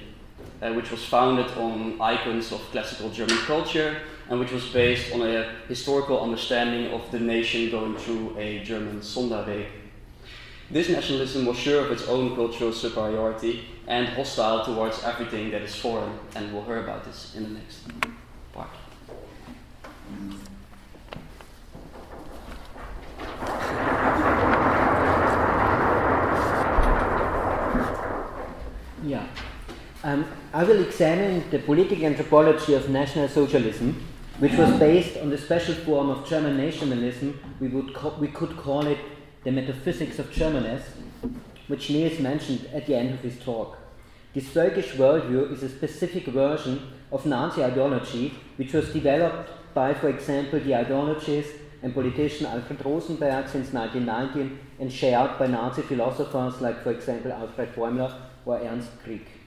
uh, 0.62 0.72
which 0.74 0.92
was 0.92 1.04
founded 1.06 1.48
on 1.58 2.00
icons 2.02 2.52
of 2.52 2.62
classical 2.72 3.10
German 3.10 3.38
culture 3.40 4.02
and 4.30 4.40
which 4.40 4.52
was 4.52 4.68
based 4.68 5.14
on 5.14 5.22
a 5.22 5.56
historical 5.68 6.22
understanding 6.22 6.94
of 6.94 7.10
the 7.12 7.20
nation 7.20 7.72
going 7.72 7.96
through 7.98 8.36
a 8.38 8.64
German 8.64 9.00
Sonderweg. 9.02 9.66
This 10.72 10.88
nationalism 10.88 11.48
was 11.48 11.58
sure 11.58 11.84
of 11.84 11.92
its 11.92 12.08
own 12.08 12.36
cultural 12.36 12.72
superiority 12.72 13.66
and 13.88 14.08
hostile 14.10 14.64
towards 14.64 15.04
everything 15.04 15.50
that 15.50 15.64
is 15.64 15.76
foreign, 15.76 16.20
and 16.36 16.54
we'll 16.54 16.64
hear 16.64 16.84
about 16.84 17.04
this 17.06 17.34
in 17.36 17.42
the 17.42 17.50
next 17.50 17.80
part. 18.54 18.70
Yeah. 29.04 29.26
Um, 30.02 30.26
I 30.54 30.64
will 30.64 30.82
examine 30.82 31.44
the 31.52 31.60
political 31.60 32.06
anthropology 32.06 32.74
of 32.74 32.90
National 32.90 33.28
Socialism, 33.28 34.02
which 34.38 34.54
was 34.54 34.80
based 34.80 35.18
on 35.18 35.30
the 35.30 35.38
special 35.38 35.76
form 35.76 36.10
of 36.10 36.26
German 36.26 36.56
nationalism, 36.56 37.38
we, 37.60 37.68
would 37.68 37.94
we 38.18 38.30
could 38.30 38.56
call 38.56 38.88
it 38.88 38.98
the 39.44 39.52
metaphysics 39.52 40.18
of 40.18 40.32
Germanness, 40.32 40.84
which 41.68 41.90
Niels 41.90 42.18
mentioned 42.20 42.70
at 42.74 42.86
the 42.86 42.96
end 42.96 43.14
of 43.14 43.20
his 43.20 43.38
talk. 43.40 43.78
This 44.34 44.46
völkisch 44.46 44.96
worldview 44.96 45.52
is 45.52 45.64
a 45.64 45.70
specific 45.70 46.28
version 46.28 46.94
of 47.12 47.26
Nazi 47.26 47.62
ideology, 47.62 48.34
which 48.56 48.72
was 48.72 48.94
developed 48.94 49.50
by, 49.74 49.94
for 49.94 50.08
example, 50.08 50.62
the 50.62 50.76
ideologies 50.76 51.48
and 51.84 51.94
politician 51.94 52.46
Alfred 52.46 52.86
Rosenberg 52.86 53.50
since 53.50 53.74
1919 53.74 54.60
and 54.80 54.94
shared 54.94 55.38
by 55.38 55.48
Nazi 55.48 55.82
philosophers 55.82 56.62
like, 56.62 56.84
for 56.84 56.92
example, 56.92 57.34
Alfred 57.34 57.76
Bäumler 57.76 58.14
or 58.46 58.60
Ernst 58.60 58.92
Krieck. 59.04 59.39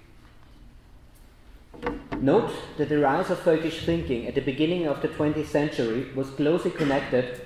Note 2.21 2.53
that 2.77 2.88
the 2.88 2.99
rise 2.99 3.31
of 3.31 3.42
völkisch 3.45 3.85
thinking 3.85 4.27
at 4.29 4.35
the 4.37 4.40
beginning 4.40 4.87
of 4.87 5.03
the 5.03 5.09
20th 5.09 5.47
century 5.47 6.07
was 6.14 6.31
closely 6.31 6.71
connected 6.71 7.40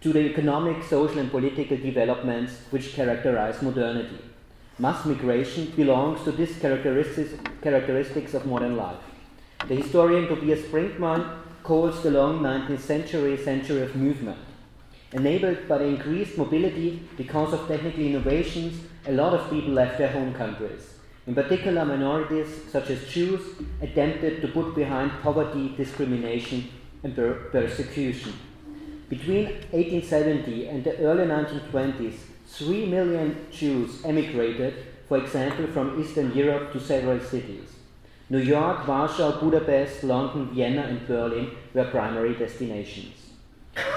to 0.00 0.12
the 0.12 0.20
economic, 0.20 0.82
social, 0.82 1.18
and 1.18 1.30
political 1.30 1.76
developments 1.76 2.60
which 2.70 2.94
characterize 2.94 3.60
modernity. 3.60 4.18
Mass 4.78 5.04
migration 5.04 5.72
belongs 5.76 6.22
to 6.24 6.32
these 6.32 6.56
characteristics, 6.58 7.34
characteristics 7.60 8.32
of 8.32 8.46
modern 8.46 8.76
life. 8.76 9.02
The 9.66 9.74
historian 9.74 10.28
Tobias 10.28 10.62
Brinkmann 10.66 11.40
calls 11.62 12.02
the 12.02 12.10
long 12.10 12.40
19th 12.40 12.80
century 12.80 13.34
a 13.34 13.44
century 13.44 13.82
of 13.82 13.96
movement. 13.96 14.38
Enabled 15.12 15.66
by 15.68 15.78
the 15.78 15.84
increased 15.84 16.38
mobility 16.38 17.02
because 17.16 17.52
of 17.52 17.66
technical 17.66 18.00
innovations, 18.00 18.80
a 19.06 19.12
lot 19.12 19.34
of 19.34 19.50
people 19.50 19.72
left 19.72 19.98
their 19.98 20.12
home 20.12 20.32
countries. 20.32 20.97
In 21.28 21.34
particular, 21.34 21.84
minorities 21.84 22.48
such 22.72 22.88
as 22.88 23.06
Jews 23.06 23.42
attempted 23.82 24.40
to 24.40 24.48
put 24.48 24.74
behind 24.74 25.10
poverty, 25.22 25.74
discrimination, 25.76 26.70
and 27.02 27.14
per- 27.14 27.50
persecution. 27.52 28.32
Between 29.10 29.44
1870 29.72 30.68
and 30.68 30.82
the 30.82 30.96
early 31.00 31.26
1920s, 31.26 32.14
3 32.46 32.86
million 32.86 33.36
Jews 33.50 34.02
emigrated, 34.06 34.72
for 35.06 35.18
example, 35.18 35.66
from 35.66 36.00
Eastern 36.00 36.32
Europe 36.32 36.72
to 36.72 36.80
several 36.80 37.20
cities. 37.20 37.76
New 38.30 38.38
York, 38.38 38.88
Warsaw, 38.88 39.38
Budapest, 39.38 40.04
London, 40.04 40.48
Vienna, 40.54 40.80
and 40.84 41.06
Berlin 41.06 41.50
were 41.74 41.90
primary 41.90 42.36
destinations. 42.36 43.16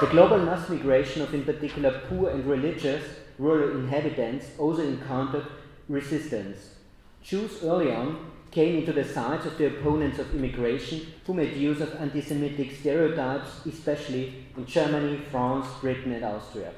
The 0.02 0.08
global 0.08 0.40
mass 0.40 0.68
migration 0.68 1.22
of, 1.22 1.34
in 1.34 1.46
particular, 1.46 2.02
poor 2.10 2.32
and 2.32 2.46
religious 2.46 3.06
rural 3.40 3.80
inhabitants 3.80 4.48
also 4.58 4.82
encountered 4.82 5.46
resistance. 5.88 6.81
Jews 7.24 7.64
early 7.64 7.92
on 7.92 8.32
came 8.50 8.78
into 8.80 8.92
the 8.92 9.06
sides 9.06 9.46
of 9.46 9.58
the 9.58 9.68
opponents 9.68 10.20
of 10.20 10.36
immigration 10.36 11.14
who 11.26 11.34
made 11.34 11.56
use 11.56 11.80
of 11.80 11.96
anti 11.96 12.20
Semitic 12.20 12.72
stereotypes, 12.72 13.66
especially 13.66 14.46
in 14.58 14.66
Germany, 14.66 15.22
France, 15.32 15.68
Britain, 15.80 16.12
and 16.12 16.26
Austria. 16.26 16.72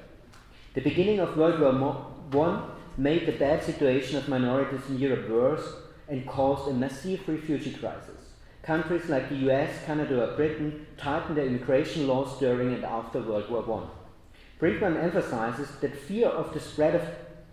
The 0.73 0.81
beginning 0.81 1.19
of 1.19 1.37
World 1.37 1.59
War 1.61 2.45
I 2.45 2.69
made 2.97 3.25
the 3.25 3.31
bad 3.31 3.63
situation 3.63 4.17
of 4.17 4.27
minorities 4.27 4.87
in 4.89 4.99
Europe 4.99 5.29
worse 5.29 5.75
and 6.07 6.27
caused 6.27 6.69
a 6.69 6.73
massive 6.73 7.27
refugee 7.27 7.73
crisis. 7.73 8.33
Countries 8.61 9.09
like 9.09 9.29
the 9.29 9.49
US, 9.49 9.83
Canada, 9.85 10.23
or 10.23 10.35
Britain 10.35 10.85
tightened 10.97 11.37
their 11.37 11.47
immigration 11.47 12.07
laws 12.07 12.39
during 12.39 12.73
and 12.73 12.83
after 12.83 13.21
World 13.21 13.49
War 13.49 13.63
I. 13.81 14.59
Brinkmann 14.59 15.01
emphasizes 15.01 15.69
that 15.81 15.95
fear 15.95 16.27
of 16.27 16.53
the 16.53 16.59
spread 16.59 16.95
of 16.95 17.01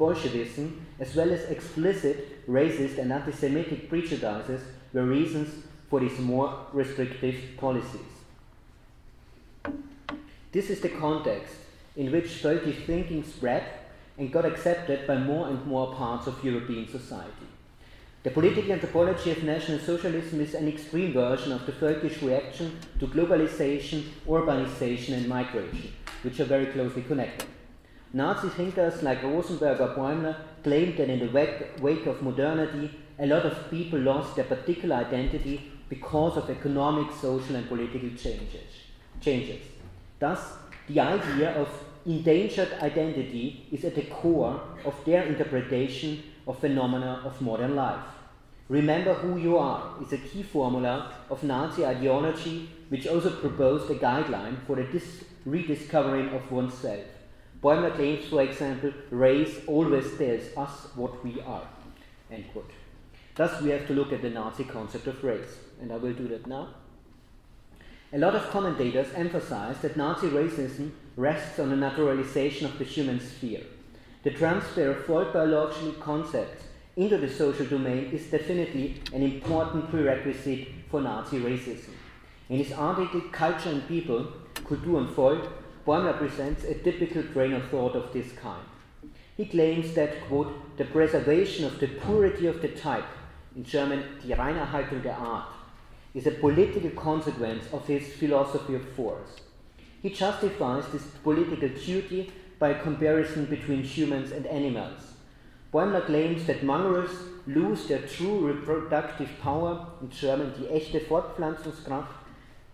Bolshevism, 0.00 0.86
as 0.98 1.14
well 1.14 1.30
as 1.30 1.50
explicit 1.50 2.48
racist 2.48 2.96
and 2.96 3.12
anti 3.12 3.32
Semitic 3.32 3.90
prejudices, 3.90 4.62
were 4.94 5.04
reasons 5.04 5.48
for 5.90 6.00
these 6.00 6.18
more 6.18 6.66
restrictive 6.72 7.36
policies. 7.58 8.12
This 10.52 10.70
is 10.70 10.80
the 10.80 10.88
context 10.88 11.54
in 11.96 12.10
which 12.10 12.42
völkisch 12.42 12.86
thinking 12.86 13.22
spread 13.22 13.62
and 14.16 14.32
got 14.32 14.46
accepted 14.46 15.06
by 15.06 15.18
more 15.18 15.48
and 15.48 15.66
more 15.66 15.94
parts 15.94 16.26
of 16.26 16.42
European 16.42 16.88
society. 16.88 17.48
The 18.22 18.30
political 18.30 18.72
anthropology 18.72 19.30
of 19.32 19.44
National 19.44 19.78
Socialism 19.78 20.40
is 20.40 20.54
an 20.54 20.66
extreme 20.66 21.12
version 21.12 21.52
of 21.52 21.66
the 21.66 21.72
völkisch 21.72 22.22
reaction 22.22 22.78
to 22.98 23.06
globalization, 23.06 24.04
urbanization, 24.26 25.14
and 25.18 25.28
migration, 25.28 25.92
which 26.22 26.40
are 26.40 26.52
very 26.56 26.66
closely 26.66 27.02
connected. 27.02 27.48
Nazi 28.12 28.49
thinkers 28.49 29.03
like 29.03 29.23
Rosenberg 29.23 29.81
or 29.81 29.94
Bäumler 29.94 30.37
claimed 30.64 30.96
that 30.96 31.09
in 31.09 31.20
the 31.20 31.31
wake 31.81 32.07
of 32.07 32.23
modernity, 32.23 32.90
a 33.18 33.27
lot 33.27 33.46
of 33.46 33.70
people 33.70 34.01
lost 34.01 34.35
their 34.35 34.46
particular 34.46 34.96
identity 34.96 35.70
because 35.88 36.37
of 36.37 36.51
economic, 36.51 37.12
social, 37.12 37.55
and 37.55 37.68
political 37.68 38.09
changes. 38.11 38.70
changes. 39.20 39.62
Thus, 40.18 40.40
the 40.88 40.99
idea 40.99 41.55
of 41.55 41.68
endangered 42.05 42.73
identity 42.83 43.68
is 43.70 43.85
at 43.85 43.94
the 43.94 44.03
core 44.03 44.61
of 44.85 44.94
their 45.05 45.25
interpretation 45.25 46.23
of 46.46 46.59
phenomena 46.59 47.23
of 47.25 47.40
modern 47.40 47.77
life. 47.77 48.05
Remember 48.68 49.14
who 49.14 49.37
you 49.37 49.59
are 49.59 49.94
is 50.03 50.12
a 50.12 50.18
key 50.18 50.42
formula 50.42 51.12
of 51.29 51.44
Nazi 51.44 51.85
ideology, 51.85 52.70
which 52.88 53.07
also 53.07 53.31
proposed 53.31 53.90
a 53.90 53.94
guideline 53.94 54.57
for 54.66 54.77
the 54.77 54.85
dis- 54.85 55.25
rediscovering 55.44 56.29
of 56.31 56.51
oneself. 56.51 57.19
Bäumler 57.62 57.94
claims, 57.94 58.27
for 58.27 58.40
example, 58.42 58.92
race 59.11 59.61
always 59.66 60.16
tells 60.16 60.57
us 60.57 60.88
what 60.94 61.23
we 61.23 61.40
are. 61.42 61.66
End 62.31 62.44
quote. 62.53 62.70
Thus, 63.35 63.61
we 63.61 63.70
have 63.70 63.87
to 63.87 63.92
look 63.92 64.12
at 64.12 64.23
the 64.23 64.31
Nazi 64.31 64.64
concept 64.64 65.07
of 65.07 65.23
race, 65.23 65.59
and 65.81 65.92
I 65.92 65.96
will 65.96 66.14
do 66.14 66.29
that 66.29 66.46
now. 66.46 66.68
A 68.12 68.18
lot 68.18 68.35
of 68.35 68.51
commentators 68.51 69.09
emphasize 69.14 69.79
that 69.83 69.96
Nazi 69.96 70.29
racism 70.29 70.90
rests 71.16 71.59
on 71.59 71.70
the 71.70 71.77
naturalization 71.77 72.66
of 72.66 72.79
the 72.79 72.85
human 72.85 73.20
sphere. 73.20 73.62
The 74.23 74.31
transfer 74.31 74.90
of 74.90 75.05
folk 75.05 75.33
biological 75.33 75.92
concepts 75.92 76.64
into 76.96 77.18
the 77.18 77.29
social 77.29 77.66
domain 77.66 78.11
is 78.11 78.31
definitely 78.31 79.01
an 79.12 79.23
important 79.23 79.90
prerequisite 79.90 80.68
for 80.90 81.01
Nazi 81.01 81.40
racism. 81.40 81.90
In 82.49 82.59
his 82.59 82.73
article 82.73 83.20
Culture 83.33 83.70
and 83.70 83.87
People, 83.87 84.27
Kultur 84.64 84.96
und 84.96 85.11
Volk, 85.11 85.46
Bäumler 85.86 86.18
presents 86.18 86.64
a 86.64 86.74
typical 86.74 87.22
train 87.22 87.54
of 87.54 87.68
thought 87.70 87.96
of 87.96 88.12
this 88.12 88.32
kind. 88.32 88.66
He 89.36 89.46
claims 89.46 89.94
that, 89.94 90.26
quote, 90.28 90.76
the 90.76 90.84
preservation 90.84 91.64
of 91.64 91.80
the 91.80 91.86
purity 91.86 92.46
of 92.46 92.60
the 92.60 92.68
type, 92.68 93.06
in 93.56 93.64
German, 93.64 94.04
die 94.22 94.34
Reinhaltung 94.34 95.02
der 95.02 95.14
Art, 95.14 95.48
is 96.14 96.26
a 96.26 96.32
political 96.32 96.90
consequence 96.90 97.64
of 97.72 97.86
his 97.86 98.12
philosophy 98.12 98.74
of 98.74 98.86
force. 98.90 99.36
He 100.02 100.10
justifies 100.10 100.86
this 100.88 101.04
political 101.22 101.68
duty 101.68 102.30
by 102.58 102.70
a 102.70 102.82
comparison 102.82 103.46
between 103.46 103.82
humans 103.82 104.32
and 104.32 104.46
animals. 104.46 105.14
Bäumler 105.72 106.04
claims 106.04 106.44
that 106.46 106.62
mongrels 106.62 107.10
lose 107.46 107.86
their 107.86 108.06
true 108.06 108.46
reproductive 108.46 109.30
power, 109.40 109.86
in 110.02 110.10
German 110.10 110.52
die 110.52 110.68
echte 110.68 111.00
Fortpflanzungskraft, 111.00 112.12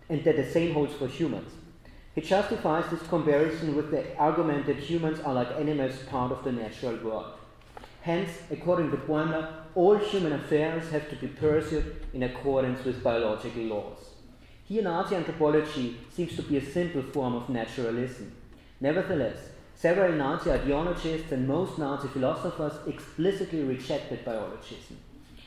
and 0.09 0.23
that 0.25 0.35
the 0.35 0.51
same 0.51 0.73
holds 0.73 0.93
for 0.93 1.07
humans. 1.07 1.51
He 2.17 2.23
justifies 2.23 2.89
this 2.89 3.07
comparison 3.07 3.75
with 3.75 3.91
the 3.91 4.17
argument 4.17 4.65
that 4.65 4.77
humans 4.77 5.19
are 5.19 5.35
like 5.35 5.51
animals 5.51 5.99
part 6.09 6.31
of 6.31 6.43
the 6.43 6.51
natural 6.51 6.97
world. 7.03 7.33
Hence, 8.01 8.31
according 8.49 8.89
to 8.89 8.97
Bäumler, 8.97 9.47
all 9.75 9.97
human 9.99 10.33
affairs 10.33 10.89
have 10.89 11.07
to 11.11 11.15
be 11.15 11.27
pursued 11.27 12.07
in 12.15 12.23
accordance 12.23 12.83
with 12.83 13.03
biological 13.03 13.61
laws. 13.65 13.99
Here, 14.63 14.81
Nazi 14.81 15.15
anthropology 15.15 15.97
seems 16.11 16.35
to 16.37 16.41
be 16.41 16.57
a 16.57 16.65
simple 16.65 17.03
form 17.03 17.35
of 17.35 17.49
naturalism. 17.49 18.31
Nevertheless, 18.81 19.37
several 19.75 20.13
Nazi 20.13 20.49
ideologists 20.51 21.31
and 21.31 21.47
most 21.47 21.77
Nazi 21.77 22.07
philosophers 22.07 22.73
explicitly 22.87 23.61
rejected 23.61 24.25
biologism. 24.25 24.95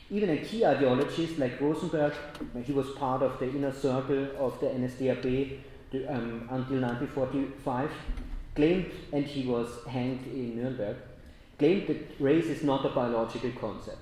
Even 0.09 0.29
a 0.29 0.37
key 0.37 0.61
ideologist 0.61 1.37
like 1.37 1.59
Rosenberg, 1.59 2.13
he 2.63 2.71
was 2.71 2.91
part 2.91 3.21
of 3.23 3.39
the 3.39 3.49
inner 3.49 3.73
circle 3.73 4.29
of 4.39 4.57
the 4.61 4.67
NSDAP 4.67 5.59
um, 5.93 6.47
until 6.49 6.81
1945, 6.81 7.91
claimed, 8.55 8.91
and 9.11 9.25
he 9.25 9.47
was 9.47 9.67
hanged 9.87 10.25
in 10.27 10.57
Nuremberg, 10.57 10.97
claimed 11.57 11.87
that 11.87 12.19
race 12.19 12.45
is 12.45 12.63
not 12.63 12.85
a 12.85 12.89
biological 12.89 13.51
concept. 13.59 14.01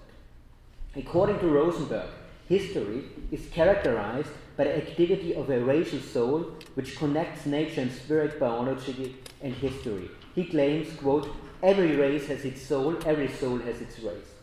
According 0.95 1.39
to 1.39 1.47
Rosenberg, 1.47 2.09
history 2.47 3.03
is 3.31 3.47
characterized 3.51 4.29
by 4.57 4.63
the 4.65 4.77
activity 4.77 5.35
of 5.35 5.49
a 5.49 5.63
racial 5.63 5.99
soul 5.99 6.45
which 6.75 6.97
connects 6.97 7.45
nature 7.45 7.81
and 7.81 7.91
spirit, 7.91 8.39
biology, 8.39 9.15
and 9.41 9.53
history. 9.53 10.09
He 10.35 10.45
claims, 10.45 10.93
quote, 10.97 11.29
every 11.61 11.95
race 11.95 12.27
has 12.27 12.45
its 12.45 12.61
soul, 12.61 12.97
every 13.05 13.29
soul 13.29 13.59
has 13.59 13.81
its 13.81 13.99
race. 13.99 14.33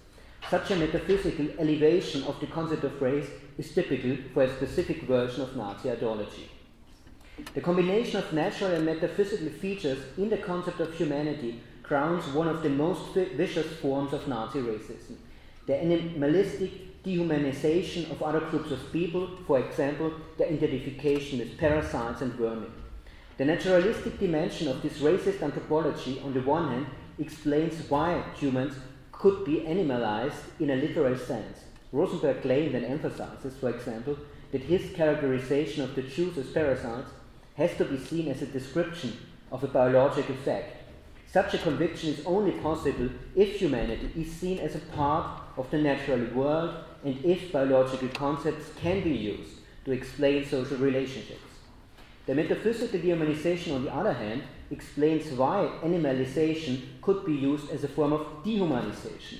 Such 0.48 0.70
a 0.70 0.76
metaphysical 0.76 1.48
elevation 1.58 2.22
of 2.24 2.38
the 2.38 2.46
concept 2.46 2.84
of 2.84 3.02
race 3.02 3.28
is 3.58 3.74
typical 3.74 4.16
for 4.32 4.44
a 4.44 4.56
specific 4.56 5.02
version 5.02 5.42
of 5.42 5.56
Nazi 5.56 5.90
ideology. 5.90 6.48
The 7.52 7.60
combination 7.60 8.16
of 8.16 8.32
natural 8.32 8.72
and 8.72 8.86
metaphysical 8.86 9.50
features 9.50 9.98
in 10.16 10.30
the 10.30 10.38
concept 10.38 10.80
of 10.80 10.94
humanity 10.94 11.60
crowns 11.82 12.26
one 12.28 12.48
of 12.48 12.62
the 12.62 12.70
most 12.70 13.12
vicious 13.12 13.76
forms 13.76 14.14
of 14.14 14.26
Nazi 14.26 14.60
racism. 14.60 15.16
The 15.66 15.76
animalistic 15.76 17.02
dehumanization 17.02 18.10
of 18.10 18.22
other 18.22 18.40
groups 18.40 18.70
of 18.70 18.90
people, 18.90 19.28
for 19.46 19.58
example, 19.58 20.12
the 20.38 20.50
identification 20.50 21.40
with 21.40 21.58
parasites 21.58 22.22
and 22.22 22.32
vermin. 22.32 22.72
The 23.36 23.44
naturalistic 23.44 24.18
dimension 24.18 24.68
of 24.68 24.80
this 24.80 24.98
racist 25.00 25.42
anthropology, 25.42 26.22
on 26.24 26.32
the 26.32 26.40
one 26.40 26.70
hand, 26.70 26.86
explains 27.18 27.90
why 27.90 28.22
humans 28.34 28.76
could 29.12 29.44
be 29.44 29.66
animalized 29.66 30.42
in 30.58 30.70
a 30.70 30.76
literal 30.76 31.18
sense. 31.18 31.58
Rosenberg 31.92 32.40
claimed 32.40 32.74
and 32.74 32.86
emphasizes, 32.86 33.58
for 33.58 33.68
example, 33.68 34.16
that 34.52 34.62
his 34.62 34.90
characterization 34.94 35.84
of 35.84 35.94
the 35.94 36.02
Jews 36.02 36.38
as 36.38 36.46
parasites 36.50 37.10
has 37.56 37.76
to 37.76 37.84
be 37.84 37.98
seen 37.98 38.28
as 38.28 38.42
a 38.42 38.46
description 38.46 39.16
of 39.50 39.64
a 39.64 39.68
biological 39.68 40.34
fact. 40.36 40.76
Such 41.32 41.54
a 41.54 41.58
conviction 41.58 42.10
is 42.10 42.24
only 42.24 42.52
possible 42.52 43.10
if 43.34 43.60
humanity 43.60 44.10
is 44.16 44.32
seen 44.32 44.58
as 44.58 44.74
a 44.74 44.80
part 44.94 45.42
of 45.56 45.70
the 45.70 45.78
natural 45.78 46.24
world 46.34 46.74
and 47.04 47.22
if 47.24 47.52
biological 47.52 48.08
concepts 48.08 48.70
can 48.80 49.02
be 49.02 49.10
used 49.10 49.58
to 49.84 49.92
explain 49.92 50.44
social 50.46 50.76
relationships. 50.78 51.40
The 52.26 52.34
metaphysical 52.34 52.98
dehumanization, 52.98 53.74
on 53.74 53.84
the 53.84 53.94
other 53.94 54.12
hand, 54.12 54.42
explains 54.70 55.30
why 55.30 55.70
animalization 55.84 57.00
could 57.00 57.24
be 57.24 57.34
used 57.34 57.70
as 57.70 57.84
a 57.84 57.88
form 57.88 58.12
of 58.12 58.26
dehumanization. 58.44 59.38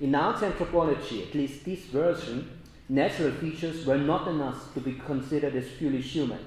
In 0.00 0.12
Nazi 0.12 0.46
anthropology, 0.46 1.24
at 1.24 1.34
least 1.34 1.64
this 1.64 1.86
version, 1.86 2.60
natural 2.88 3.32
features 3.32 3.84
were 3.84 3.98
not 3.98 4.28
enough 4.28 4.72
to 4.74 4.80
be 4.80 4.92
considered 4.94 5.56
as 5.56 5.66
purely 5.76 6.00
human. 6.00 6.38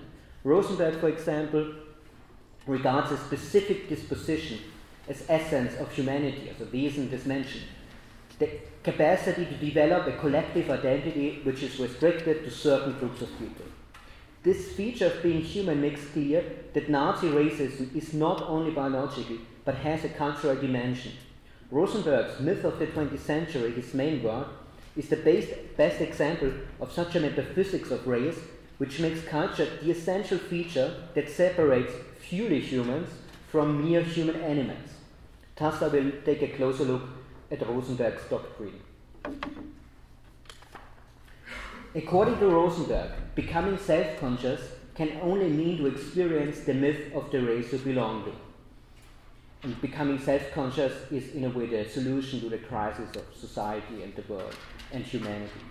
Rosenberg, 0.43 0.99
for 0.99 1.07
example, 1.07 1.73
regards 2.67 3.11
a 3.11 3.17
specific 3.17 3.89
disposition 3.89 4.59
as 5.07 5.25
essence 5.29 5.75
of 5.77 5.91
humanity, 5.91 6.49
as 6.49 6.61
a 6.61 6.65
des 6.65 7.25
Menschen. 7.25 7.61
The 8.39 8.49
capacity 8.83 9.45
to 9.45 9.55
develop 9.57 10.07
a 10.07 10.17
collective 10.17 10.69
identity 10.69 11.39
which 11.43 11.63
is 11.63 11.79
restricted 11.79 12.43
to 12.43 12.51
certain 12.51 12.97
groups 12.99 13.21
of 13.21 13.29
people. 13.39 13.65
This 14.43 14.73
feature 14.73 15.05
of 15.07 15.23
being 15.23 15.41
human 15.41 15.79
makes 15.79 16.05
clear 16.07 16.43
that 16.73 16.89
Nazi 16.89 17.29
racism 17.29 17.95
is 17.95 18.13
not 18.13 18.41
only 18.41 18.71
biological, 18.71 19.37
but 19.63 19.75
has 19.75 20.03
a 20.03 20.09
cultural 20.09 20.55
dimension. 20.55 21.13
Rosenberg's 21.71 22.41
Myth 22.41 22.65
of 22.65 22.77
the 22.79 22.87
20th 22.87 23.19
Century, 23.19 23.71
his 23.71 23.93
main 23.93 24.21
work, 24.21 24.47
is 24.97 25.07
the 25.07 25.15
best, 25.15 25.49
best 25.77 26.01
example 26.01 26.51
of 26.81 26.91
such 26.91 27.15
a 27.15 27.19
metaphysics 27.19 27.89
of 27.89 28.05
race, 28.05 28.39
which 28.77 28.99
makes 28.99 29.23
culture 29.23 29.67
the 29.81 29.91
essential 29.91 30.37
feature 30.37 30.95
that 31.13 31.29
separates 31.29 31.93
purely 32.21 32.59
humans 32.59 33.09
from 33.49 33.83
mere 33.83 34.01
human 34.01 34.41
animals. 34.41 34.89
I 35.59 35.87
will 35.87 36.11
take 36.25 36.41
a 36.41 36.47
closer 36.47 36.83
look 36.83 37.03
at 37.51 37.65
Rosenberg's 37.65 38.27
doctrine. 38.29 38.81
According 41.95 42.39
to 42.39 42.47
Rosenberg, 42.47 43.11
becoming 43.35 43.77
self 43.77 44.19
conscious 44.19 44.61
can 44.95 45.19
only 45.21 45.47
mean 45.47 45.77
to 45.77 45.87
experience 45.87 46.61
the 46.61 46.73
myth 46.73 47.13
of 47.13 47.31
the 47.31 47.41
race 47.41 47.71
you 47.71 47.79
belong 47.79 48.25
to. 48.25 48.31
And 49.61 49.79
becoming 49.81 50.19
self 50.19 50.51
conscious 50.51 50.93
is, 51.11 51.35
in 51.35 51.45
a 51.45 51.49
way, 51.49 51.67
the 51.67 51.87
solution 51.87 52.41
to 52.41 52.49
the 52.49 52.57
crisis 52.57 53.09
of 53.15 53.23
society 53.35 54.01
and 54.01 54.15
the 54.15 54.23
world 54.33 54.55
and 54.91 55.03
humanity. 55.03 55.61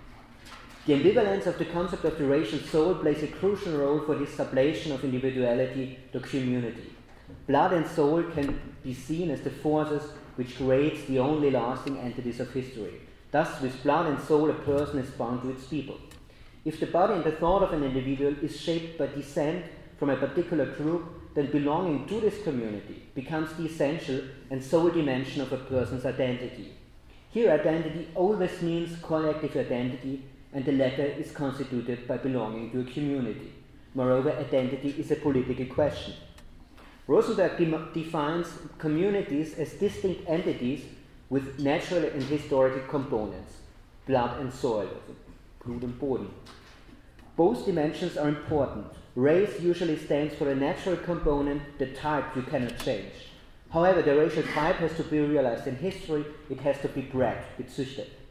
The 0.85 0.95
ambivalence 0.95 1.45
of 1.45 1.57
the 1.57 1.63
concept 1.63 2.03
of 2.03 2.17
the 2.17 2.25
racial 2.25 2.59
soul 2.59 2.95
plays 2.95 3.23
a 3.23 3.27
crucial 3.27 3.77
role 3.77 4.01
for 4.01 4.15
this 4.15 4.35
sublation 4.35 4.93
of 4.93 5.05
individuality 5.05 5.97
to 6.11 6.19
community. 6.19 6.91
Blood 7.47 7.71
and 7.71 7.87
soul 7.87 8.21
can 8.23 8.59
be 8.83 8.93
seen 8.93 9.31
as 9.31 9.39
the 9.39 9.49
forces 9.49 10.03
which 10.35 10.57
creates 10.57 11.05
the 11.05 11.19
only 11.19 11.51
lasting 11.51 11.97
entities 11.99 12.41
of 12.41 12.51
history. 12.51 12.99
Thus, 13.31 13.61
with 13.61 13.81
blood 13.81 14.07
and 14.07 14.19
soul, 14.19 14.49
a 14.49 14.53
person 14.53 14.99
is 14.99 15.09
bound 15.11 15.43
to 15.43 15.51
its 15.51 15.65
people. 15.67 15.97
If 16.65 16.81
the 16.81 16.87
body 16.87 17.13
and 17.13 17.23
the 17.23 17.31
thought 17.31 17.63
of 17.63 17.71
an 17.71 17.83
individual 17.85 18.35
is 18.41 18.59
shaped 18.59 18.97
by 18.97 19.07
descent 19.07 19.63
from 19.97 20.09
a 20.09 20.17
particular 20.17 20.65
group, 20.65 21.33
then 21.33 21.49
belonging 21.49 22.07
to 22.07 22.19
this 22.19 22.43
community 22.43 23.03
becomes 23.15 23.53
the 23.53 23.67
essential 23.67 24.19
and 24.51 24.61
sole 24.61 24.89
dimension 24.89 25.41
of 25.41 25.53
a 25.53 25.57
person's 25.57 26.05
identity. 26.05 26.73
Here, 27.29 27.51
identity 27.51 28.09
always 28.13 28.61
means 28.61 29.01
collective 29.01 29.55
identity, 29.55 30.23
and 30.53 30.63
the 30.65 30.71
latter 30.71 31.03
is 31.03 31.31
constituted 31.31 32.07
by 32.07 32.17
belonging 32.17 32.71
to 32.71 32.81
a 32.81 32.93
community. 32.93 33.51
Moreover, 33.95 34.31
identity 34.31 34.95
is 34.97 35.11
a 35.11 35.15
political 35.15 35.65
question. 35.65 36.13
Rosenberg 37.07 37.57
de- 37.57 37.89
defines 37.93 38.47
communities 38.77 39.55
as 39.59 39.73
distinct 39.73 40.27
entities 40.27 40.85
with 41.29 41.59
natural 41.59 42.05
and 42.05 42.23
historical 42.23 42.81
components, 42.87 43.53
blood 44.07 44.39
and 44.39 44.53
soil, 44.53 44.89
blood 45.65 45.83
and 45.83 45.99
Boden. 45.99 46.29
Both 47.35 47.65
dimensions 47.65 48.17
are 48.17 48.29
important. 48.29 48.85
Race 49.15 49.59
usually 49.59 49.97
stands 49.97 50.35
for 50.35 50.49
a 50.49 50.55
natural 50.55 50.97
component, 50.97 51.77
the 51.77 51.87
type 51.87 52.35
you 52.35 52.43
cannot 52.43 52.77
change. 52.79 53.13
However, 53.71 54.01
the 54.03 54.15
racial 54.15 54.43
type 54.43 54.75
has 54.77 54.95
to 54.97 55.03
be 55.03 55.19
realized 55.19 55.67
in 55.67 55.75
history, 55.75 56.25
it 56.49 56.59
has 56.59 56.79
to 56.81 56.87
be 56.87 57.01
bred, 57.01 57.43
gezüchtet. 57.57 58.22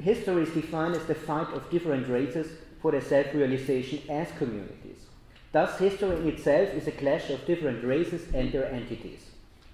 History 0.00 0.42
is 0.42 0.50
defined 0.50 0.96
as 0.96 1.04
the 1.06 1.14
fight 1.14 1.48
of 1.54 1.70
different 1.70 2.08
races 2.08 2.50
for 2.82 2.92
their 2.92 3.00
self 3.00 3.32
realization 3.32 4.02
as 4.10 4.28
communities. 4.38 5.06
Thus, 5.52 5.78
history 5.78 6.16
in 6.16 6.28
itself 6.28 6.70
is 6.70 6.88
a 6.88 6.92
clash 6.92 7.30
of 7.30 7.46
different 7.46 7.84
races 7.84 8.26
and 8.34 8.50
their 8.50 8.66
entities. 8.66 9.20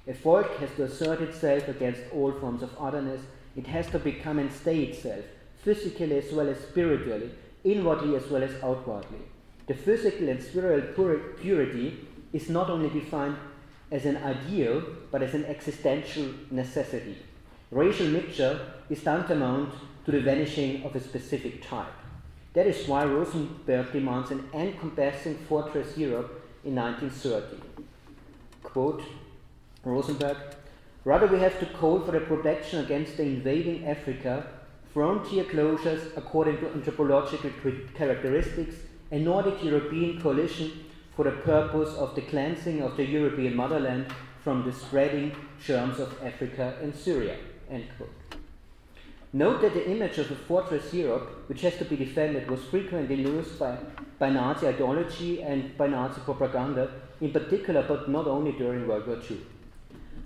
A 0.07 0.15
folk 0.15 0.59
has 0.59 0.71
to 0.77 0.85
assert 0.85 1.21
itself 1.23 1.69
against 1.69 2.03
all 2.13 2.33
forms 2.33 2.63
of 2.63 2.77
otherness, 2.79 3.23
it 3.57 3.67
has 3.67 3.89
to 3.91 3.99
become 3.99 4.39
and 4.39 4.53
stay 4.53 4.83
itself, 4.85 5.25
physically 5.63 6.19
as 6.19 6.33
well 6.33 6.49
as 6.49 6.59
spiritually, 6.61 7.31
inwardly 7.65 8.15
as 8.17 8.29
well 8.29 8.43
as 8.43 8.63
outwardly. 8.63 9.21
The 9.67 9.75
physical 9.75 10.29
and 10.29 10.43
spiritual 10.43 11.19
purity 11.41 12.07
is 12.33 12.49
not 12.49 12.71
only 12.71 12.91
defined 12.91 13.37
as 13.91 14.05
an 14.05 14.19
ideal, 14.19 14.83
but 15.11 15.23
as 15.23 15.35
an 15.35 15.45
existential 15.47 16.29
necessity. 16.51 17.17
Racial 17.71 18.09
mixture 18.09 18.73
is 18.89 19.03
tantamount 19.03 19.73
to 20.05 20.11
the 20.11 20.21
vanishing 20.21 20.83
of 20.85 20.97
a 20.97 21.01
specific 21.01 21.63
type. 21.63 21.93
That 22.55 22.67
is 22.67 22.89
why 22.89 23.05
Rosenberg 23.05 23.93
demands 23.93 24.31
an 24.31 24.49
encompassing 24.53 25.37
fortress 25.49 25.97
Europe 25.97 26.43
in 26.65 26.75
1930. 26.75 27.63
Quote 28.63 29.03
Rosenberg, 29.85 30.37
rather 31.05 31.27
we 31.27 31.39
have 31.39 31.59
to 31.61 31.67
call 31.67 32.01
for 32.01 32.13
the 32.13 32.21
protection 32.21 32.85
against 32.85 33.17
the 33.17 33.23
invading 33.23 33.87
Africa 33.87 34.47
frontier 34.93 35.45
closures 35.45 36.17
according 36.17 36.59
to 36.59 36.69
anthropological 36.71 37.51
characteristics, 37.95 38.75
a 39.13 39.19
Nordic 39.19 39.63
European 39.63 40.21
coalition 40.21 40.73
for 41.15 41.25
the 41.25 41.31
purpose 41.31 41.95
of 41.95 42.15
the 42.15 42.23
cleansing 42.23 42.83
of 42.83 42.97
the 42.97 43.05
European 43.05 43.55
motherland 43.55 44.07
from 44.43 44.65
the 44.65 44.73
spreading 44.73 45.33
germs 45.65 46.01
of 46.01 46.17
Africa 46.25 46.75
and 46.83 46.95
Syria. 46.95 47.37
Note 49.33 49.61
that 49.63 49.75
the 49.75 49.89
image 49.89 50.19
of 50.19 50.31
a 50.31 50.35
fortress 50.35 50.93
Europe, 50.93 51.49
which 51.49 51.61
has 51.61 51.77
to 51.77 51.85
be 51.85 51.97
defended, 51.97 52.51
was 52.51 52.65
frequently 52.65 53.15
used 53.15 53.61
by, 53.61 53.79
by 54.19 54.29
Nazi 54.29 54.67
ideology 54.67 55.41
and 55.41 55.77
by 55.79 55.87
Nazi 55.87 56.21
propaganda, 56.23 56.91
in 57.21 57.31
particular, 57.31 57.85
but 57.87 58.09
not 58.09 58.27
only 58.27 58.51
during 58.53 58.89
World 58.89 59.07
War 59.07 59.19
II. 59.31 59.39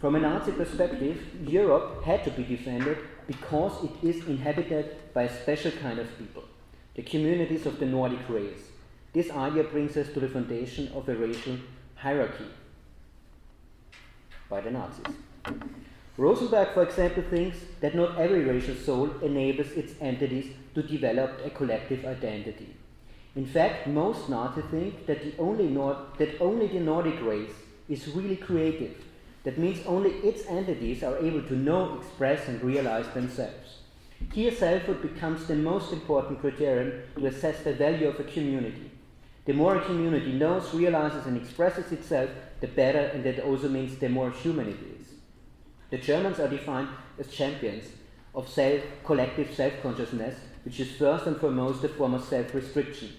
From 0.00 0.14
a 0.14 0.20
Nazi 0.20 0.52
perspective, 0.52 1.20
Europe 1.46 2.02
had 2.04 2.24
to 2.24 2.30
be 2.30 2.44
defended 2.44 2.96
because 3.26 3.84
it 3.84 4.08
is 4.08 4.26
inhabited 4.26 4.96
by 5.12 5.24
a 5.24 5.42
special 5.42 5.70
kind 5.72 5.98
of 5.98 6.18
people, 6.18 6.44
the 6.94 7.02
communities 7.02 7.66
of 7.66 7.78
the 7.78 7.86
Nordic 7.86 8.26
race. 8.30 8.70
This 9.12 9.30
idea 9.30 9.64
brings 9.64 9.98
us 9.98 10.08
to 10.14 10.20
the 10.20 10.28
foundation 10.28 10.90
of 10.94 11.08
a 11.10 11.14
racial 11.14 11.58
hierarchy 11.94 12.46
by 14.48 14.62
the 14.62 14.70
Nazis. 14.70 15.14
Rosenberg, 16.16 16.74
for 16.74 16.85
example, 16.85 17.24
thinks 17.29 17.59
that 17.81 17.96
not 17.96 18.18
every 18.18 18.44
racial 18.44 18.77
soul 18.77 19.11
enables 19.20 19.72
its 19.72 19.94
entities 20.00 20.53
to 20.74 20.83
develop 20.83 21.40
a 21.44 21.50
collective 21.50 22.05
identity. 22.05 22.77
In 23.35 23.46
fact, 23.46 23.88
most 23.88 24.29
Nazis 24.29 24.64
think 24.70 25.07
that, 25.07 25.22
the 25.24 25.35
only 25.38 25.66
Nord- 25.66 26.16
that 26.18 26.40
only 26.40 26.68
the 26.68 26.79
Nordic 26.79 27.20
race 27.20 27.57
is 27.88 28.14
really 28.14 28.37
creative 28.37 28.94
that 29.44 29.59
means 29.59 29.87
only 29.87 30.11
its 30.11 30.46
entities 30.46 31.03
are 31.03 31.18
able 31.18 31.42
to 31.42 31.55
know, 31.55 31.98
express, 31.98 32.48
and 32.48 32.62
realize 32.62 33.09
themselves. 33.09 33.81
Here, 34.33 34.50
selfhood 34.50 35.03
becomes 35.03 35.46
the 35.46 35.55
most 35.57 35.92
important 35.92 36.40
criterion 36.40 37.03
to 37.16 37.27
assess 37.27 37.62
the 37.62 37.74
value 37.74 38.09
of 38.09 38.18
a 38.18 38.24
community. 38.24 38.90
The 39.44 39.53
more 39.53 39.77
a 39.77 39.85
community 39.85 40.33
knows, 40.33 40.72
realizes, 40.72 41.27
and 41.27 41.37
expresses 41.37 41.92
itself, 41.92 42.31
the 42.61 42.68
better, 42.68 43.00
and 43.12 43.22
that 43.24 43.40
also 43.40 43.68
means 43.68 43.98
the 43.98 44.09
more 44.09 44.31
human 44.31 44.68
it 44.68 44.79
is. 44.93 44.93
The 45.94 46.00
Germans 46.00 46.40
are 46.40 46.48
defined 46.48 46.88
as 47.20 47.28
champions 47.28 47.85
of 48.35 48.48
self, 48.48 48.83
collective 49.04 49.54
self 49.54 49.80
consciousness, 49.80 50.35
which 50.64 50.80
is 50.80 50.90
first 50.96 51.28
and 51.28 51.37
foremost 51.37 51.85
a 51.85 51.88
form 51.88 52.14
of 52.14 52.24
self 52.24 52.52
restriction. 52.52 53.11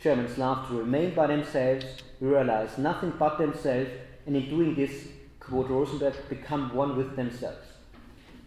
Germans 0.00 0.36
love 0.36 0.66
to 0.66 0.74
remain 0.74 1.14
by 1.14 1.28
themselves, 1.28 1.86
realize 2.20 2.78
nothing 2.78 3.12
but 3.16 3.38
themselves, 3.38 3.90
and 4.26 4.34
in 4.34 4.48
doing 4.50 4.74
this, 4.74 5.06
quote 5.38 5.70
Rosenberg, 5.70 6.14
become 6.28 6.74
one 6.74 6.96
with 6.96 7.14
themselves. 7.14 7.64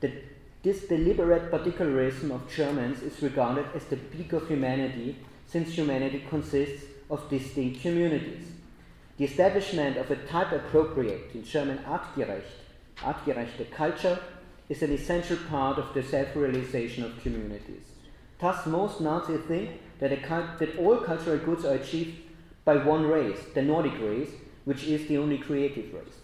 That 0.01 0.11
this 0.61 0.83
deliberate 0.83 1.49
particularism 1.49 2.31
of 2.31 2.53
Germans 2.53 3.01
is 3.01 3.23
regarded 3.23 3.67
as 3.73 3.85
the 3.85 3.95
peak 3.95 4.33
of 4.33 4.49
humanity, 4.49 5.15
since 5.47 5.77
humanity 5.77 6.25
consists 6.29 6.83
of 7.09 7.29
distinct 7.29 7.81
communities. 7.81 8.45
The 9.15 9.23
establishment 9.23 9.95
of 9.95 10.11
a 10.11 10.17
type 10.17 10.51
appropriate, 10.51 11.31
in 11.33 11.45
German 11.45 11.79
artgerecht, 11.85 12.58
artgerechte 13.03 13.71
culture, 13.71 14.19
is 14.69 14.83
an 14.83 14.91
essential 14.91 15.37
part 15.49 15.77
of 15.77 15.93
the 15.93 16.03
self 16.03 16.35
realization 16.35 17.03
of 17.03 17.21
communities. 17.21 17.85
Thus, 18.39 18.65
most 18.65 19.01
Nazis 19.01 19.41
think 19.47 19.81
that, 19.99 20.11
that 20.59 20.77
all 20.77 20.97
cultural 20.97 21.37
goods 21.39 21.65
are 21.65 21.75
achieved 21.75 22.19
by 22.63 22.77
one 22.77 23.05
race, 23.05 23.39
the 23.53 23.61
Nordic 23.61 23.99
race, 23.99 24.29
which 24.65 24.83
is 24.83 25.07
the 25.07 25.17
only 25.17 25.37
creative 25.37 25.93
race. 25.93 26.19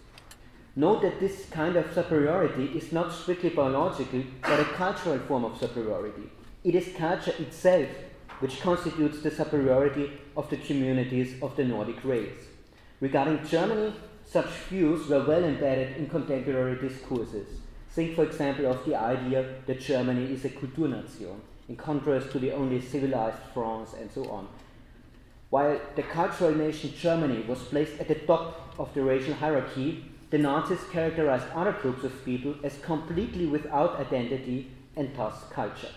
Note 0.76 1.02
that 1.02 1.20
this 1.20 1.48
kind 1.50 1.76
of 1.76 1.94
superiority 1.94 2.66
is 2.78 2.92
not 2.92 3.12
strictly 3.12 3.50
biological, 3.50 4.24
but 4.42 4.60
a 4.60 4.66
cultural 4.66 5.20
form 5.20 5.46
of 5.46 5.58
superiority. 5.58 6.30
It 6.64 6.76
is 6.76 6.96
culture 6.98 7.34
itself 7.40 7.88
which 8.40 8.60
constitutes 8.62 9.22
the 9.22 9.32
superiority 9.32 10.12
of 10.36 10.50
the 10.50 10.58
communities 10.58 11.42
of 11.42 11.56
the 11.56 11.64
Nordic 11.64 12.04
race. 12.04 12.50
Regarding 13.00 13.46
Germany, 13.46 13.94
such 14.28 14.48
views 14.70 15.08
were 15.08 15.24
well 15.26 15.44
embedded 15.44 15.98
in 15.98 16.10
contemporary 16.10 16.76
discourses. 16.80 17.48
Think, 17.92 18.16
for 18.16 18.24
example, 18.24 18.66
of 18.68 18.86
the 18.86 18.96
idea 18.96 19.56
that 19.66 19.80
Germany 19.80 20.34
is 20.34 20.44
a 20.44 20.50
Kulturnation, 20.50 21.42
in 21.70 21.76
contrast 21.76 22.32
to 22.32 22.40
the 22.40 22.52
only 22.52 22.82
civilized 22.82 23.38
France 23.54 23.94
and 24.00 24.12
so 24.12 24.30
on. 24.30 24.48
While 25.50 25.80
the 25.96 26.04
cultural 26.04 26.54
nation 26.54 26.94
Germany 26.98 27.44
was 27.48 27.60
placed 27.64 28.00
at 28.00 28.08
the 28.08 28.16
top 28.16 28.76
of 28.78 28.94
the 28.94 29.04
racial 29.04 29.36
hierarchy, 29.36 30.04
the 30.30 30.38
Nazis 30.38 30.84
characterized 30.92 31.46
other 31.54 31.72
groups 31.72 32.04
of 32.04 32.26
people 32.26 32.56
as 32.64 32.78
completely 32.80 33.46
without 33.46 34.00
identity 34.00 34.72
and 34.98 35.16
thus 35.16 35.44
culture. 35.52 35.92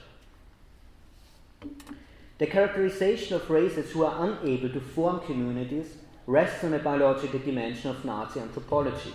The 2.39 2.47
characterization 2.47 3.35
of 3.35 3.51
races 3.51 3.91
who 3.91 4.05
are 4.05 4.25
unable 4.25 4.69
to 4.69 4.81
form 4.81 5.21
communities 5.21 5.97
rests 6.29 6.63
on 6.63 6.75
a 6.75 6.79
biological 6.79 7.39
dimension 7.39 7.89
of 7.89 8.05
Nazi 8.05 8.39
anthropology. 8.39 9.15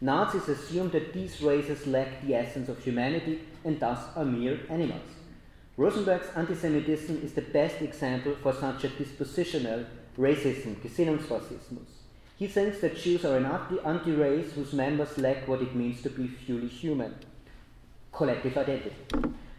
Nazis 0.00 0.48
assumed 0.48 0.92
that 0.92 1.12
these 1.12 1.42
races 1.42 1.86
lack 1.86 2.22
the 2.22 2.34
essence 2.34 2.70
of 2.70 2.82
humanity 2.82 3.40
and 3.62 3.78
thus 3.78 3.98
are 4.16 4.24
mere 4.24 4.58
animals. 4.70 5.10
Rosenberg's 5.76 6.28
antisemitism 6.28 7.22
is 7.22 7.34
the 7.34 7.42
best 7.42 7.82
example 7.82 8.34
for 8.42 8.54
such 8.54 8.84
a 8.84 8.88
dispositional 8.88 9.84
racism, 10.18 10.76
Gesinnungsrassismus. 10.76 11.90
He 12.38 12.46
thinks 12.46 12.80
that 12.80 12.96
Jews 12.96 13.26
are 13.26 13.36
an 13.36 13.44
anti 13.44 14.12
race 14.12 14.52
whose 14.52 14.72
members 14.72 15.18
lack 15.18 15.46
what 15.46 15.60
it 15.60 15.74
means 15.74 16.00
to 16.00 16.08
be 16.08 16.26
fully 16.26 16.68
human 16.68 17.16
collective 18.12 18.56
identity. 18.56 18.96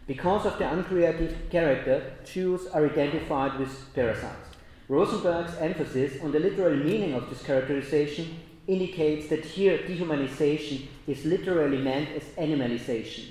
Because 0.08 0.46
of 0.46 0.58
their 0.58 0.72
uncreative 0.72 1.48
character, 1.48 2.14
Jews 2.24 2.66
are 2.66 2.84
identified 2.84 3.60
with 3.60 3.94
parasites. 3.94 4.51
Rosenberg's 4.92 5.56
emphasis 5.56 6.22
on 6.22 6.32
the 6.32 6.38
literal 6.38 6.76
meaning 6.76 7.14
of 7.14 7.30
this 7.30 7.42
characterization 7.42 8.36
indicates 8.66 9.26
that 9.28 9.42
here 9.42 9.78
dehumanization 9.78 10.86
is 11.06 11.24
literally 11.24 11.78
meant 11.78 12.10
as 12.10 12.24
animalization. 12.36 13.28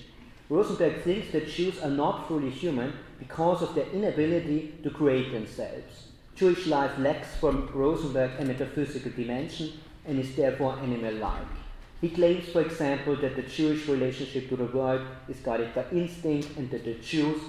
Rosenberg 0.49 1.03
thinks 1.03 1.31
that 1.31 1.47
Jews 1.47 1.79
are 1.83 1.91
not 1.91 2.27
fully 2.27 2.49
human 2.49 2.93
because 3.19 3.61
of 3.61 3.75
their 3.75 3.85
inability 3.91 4.73
to 4.81 4.89
create 4.89 5.31
themselves. 5.31 6.07
Jewish 6.35 6.65
life 6.65 6.97
lacks 6.97 7.35
from 7.35 7.69
Rosenberg 7.71 8.31
a 8.39 8.45
metaphysical 8.45 9.11
dimension 9.11 9.73
and 10.07 10.17
is 10.19 10.35
therefore 10.35 10.79
animal 10.79 11.13
like. 11.13 11.53
He 12.01 12.09
claims, 12.09 12.49
for 12.49 12.61
example, 12.61 13.15
that 13.17 13.35
the 13.35 13.43
Jewish 13.43 13.87
relationship 13.87 14.49
to 14.49 14.55
the 14.55 14.65
world 14.65 15.01
is 15.29 15.37
guided 15.37 15.75
by 15.75 15.85
instinct 15.91 16.57
and 16.57 16.71
that 16.71 16.85
the 16.85 16.95
Jews 16.95 17.39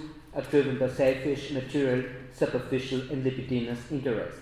driven 0.50 0.78
by 0.78 0.88
selfish, 0.88 1.50
material, 1.50 2.04
superficial, 2.34 3.00
and 3.10 3.24
libidinous 3.24 3.90
interests. 3.90 4.40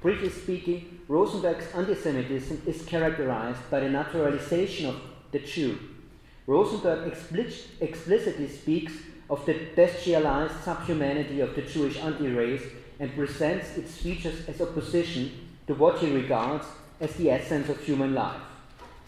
Briefly 0.00 0.30
speaking, 0.30 1.00
Rosenberg's 1.08 1.72
anti-Semitism 1.74 2.62
is 2.66 2.82
characterized 2.82 3.70
by 3.70 3.80
the 3.80 3.90
naturalization 3.90 4.86
of 4.86 5.00
the 5.30 5.40
Jew. 5.40 5.78
Rosenberg 6.46 7.06
explicit, 7.06 7.68
explicitly 7.80 8.48
speaks 8.48 8.92
of 9.28 9.44
the 9.46 9.54
bestialized 9.76 10.64
subhumanity 10.64 11.40
of 11.40 11.54
the 11.54 11.62
Jewish 11.62 11.96
anti 11.98 12.28
race 12.28 12.62
and 12.98 13.14
presents 13.14 13.76
its 13.76 13.96
features 13.96 14.48
as 14.48 14.60
opposition 14.60 15.30
to 15.66 15.74
what 15.74 15.98
he 15.98 16.12
regards 16.12 16.66
as 17.00 17.14
the 17.14 17.30
essence 17.30 17.68
of 17.68 17.78
human 17.80 18.14
life. 18.14 18.40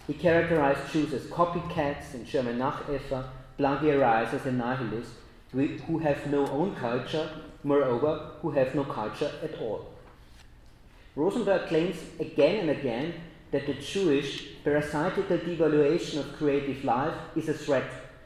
He 0.07 0.15
characterized 0.15 0.93
Jews 0.93 1.13
as 1.13 1.23
copycats 1.23 2.15
and 2.15 2.27
German 2.27 2.59
Nachäffer, 2.59 3.25
plagiarizers 3.59 4.47
and 4.47 4.59
nihilists, 4.59 5.15
who 5.53 5.99
have 5.99 6.27
no 6.31 6.47
own 6.47 6.75
culture, 6.75 7.29
moreover, 7.62 8.31
who 8.41 8.51
have 8.51 8.75
no 8.75 8.85
culture 8.85 9.31
at 9.43 9.61
all. 9.61 9.87
Rosenberg 11.15 11.69
claims 11.69 11.97
again 12.19 12.61
and 12.61 12.71
again 12.71 13.15
that 13.51 13.67
the 13.67 13.75
Jewish 13.75 14.62
parasitical 14.65 15.37
devaluation 15.38 16.21
of 16.21 16.37
creative 16.38 16.85
life 16.85 17.15
is 17.37 17.49
a 17.49 17.55
threat 17.55 17.85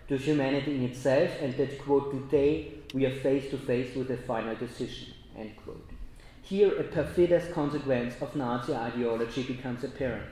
to 0.08 0.16
humanity 0.16 0.76
in 0.76 0.84
itself 0.84 1.30
and 1.42 1.56
that, 1.56 1.80
quote, 1.80 2.12
today 2.12 2.74
we 2.94 3.04
are 3.04 3.14
face 3.16 3.50
to 3.50 3.58
face 3.58 3.94
with 3.96 4.10
a 4.10 4.16
final 4.16 4.54
decision. 4.54 5.12
End 5.36 5.56
quote. 5.56 5.90
Here, 6.42 6.78
a 6.78 6.84
perfidious 6.84 7.52
consequence 7.52 8.14
of 8.20 8.36
Nazi 8.36 8.72
ideology 8.72 9.42
becomes 9.42 9.82
apparent. 9.82 10.30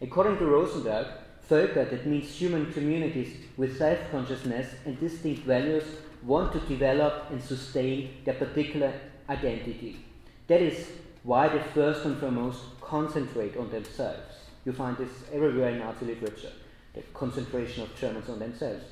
According 0.00 0.38
to 0.38 0.46
Rosenberg, 0.46 1.08
Völker, 1.50 1.90
that 1.90 2.06
means 2.06 2.30
human 2.30 2.72
communities 2.72 3.34
with 3.56 3.76
self 3.76 3.98
consciousness 4.12 4.68
and 4.84 5.00
distinct 5.00 5.42
values, 5.42 5.82
want 6.28 6.52
to 6.52 6.60
develop 6.60 7.30
and 7.30 7.42
sustain 7.42 8.10
their 8.24 8.34
particular 8.34 8.92
identity. 9.30 10.04
That 10.46 10.60
is 10.60 10.88
why 11.22 11.48
they 11.48 11.62
first 11.74 12.04
and 12.04 12.18
foremost 12.18 12.60
concentrate 12.82 13.56
on 13.56 13.70
themselves. 13.70 14.34
You 14.64 14.72
find 14.72 14.96
this 14.98 15.10
everywhere 15.32 15.70
in 15.70 15.78
Nazi 15.78 16.04
literature, 16.04 16.52
the 16.94 17.00
concentration 17.14 17.82
of 17.82 17.98
Germans 17.98 18.28
on 18.28 18.38
themselves. 18.38 18.84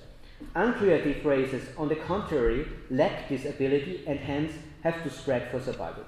Uncreative 0.54 1.24
races, 1.24 1.68
on 1.76 1.88
the 1.88 1.96
contrary, 1.96 2.66
lack 2.90 3.28
this 3.28 3.44
ability 3.44 4.04
and 4.06 4.18
hence 4.18 4.52
have 4.82 5.02
to 5.02 5.10
spread 5.10 5.50
for 5.50 5.60
survival. 5.60 6.04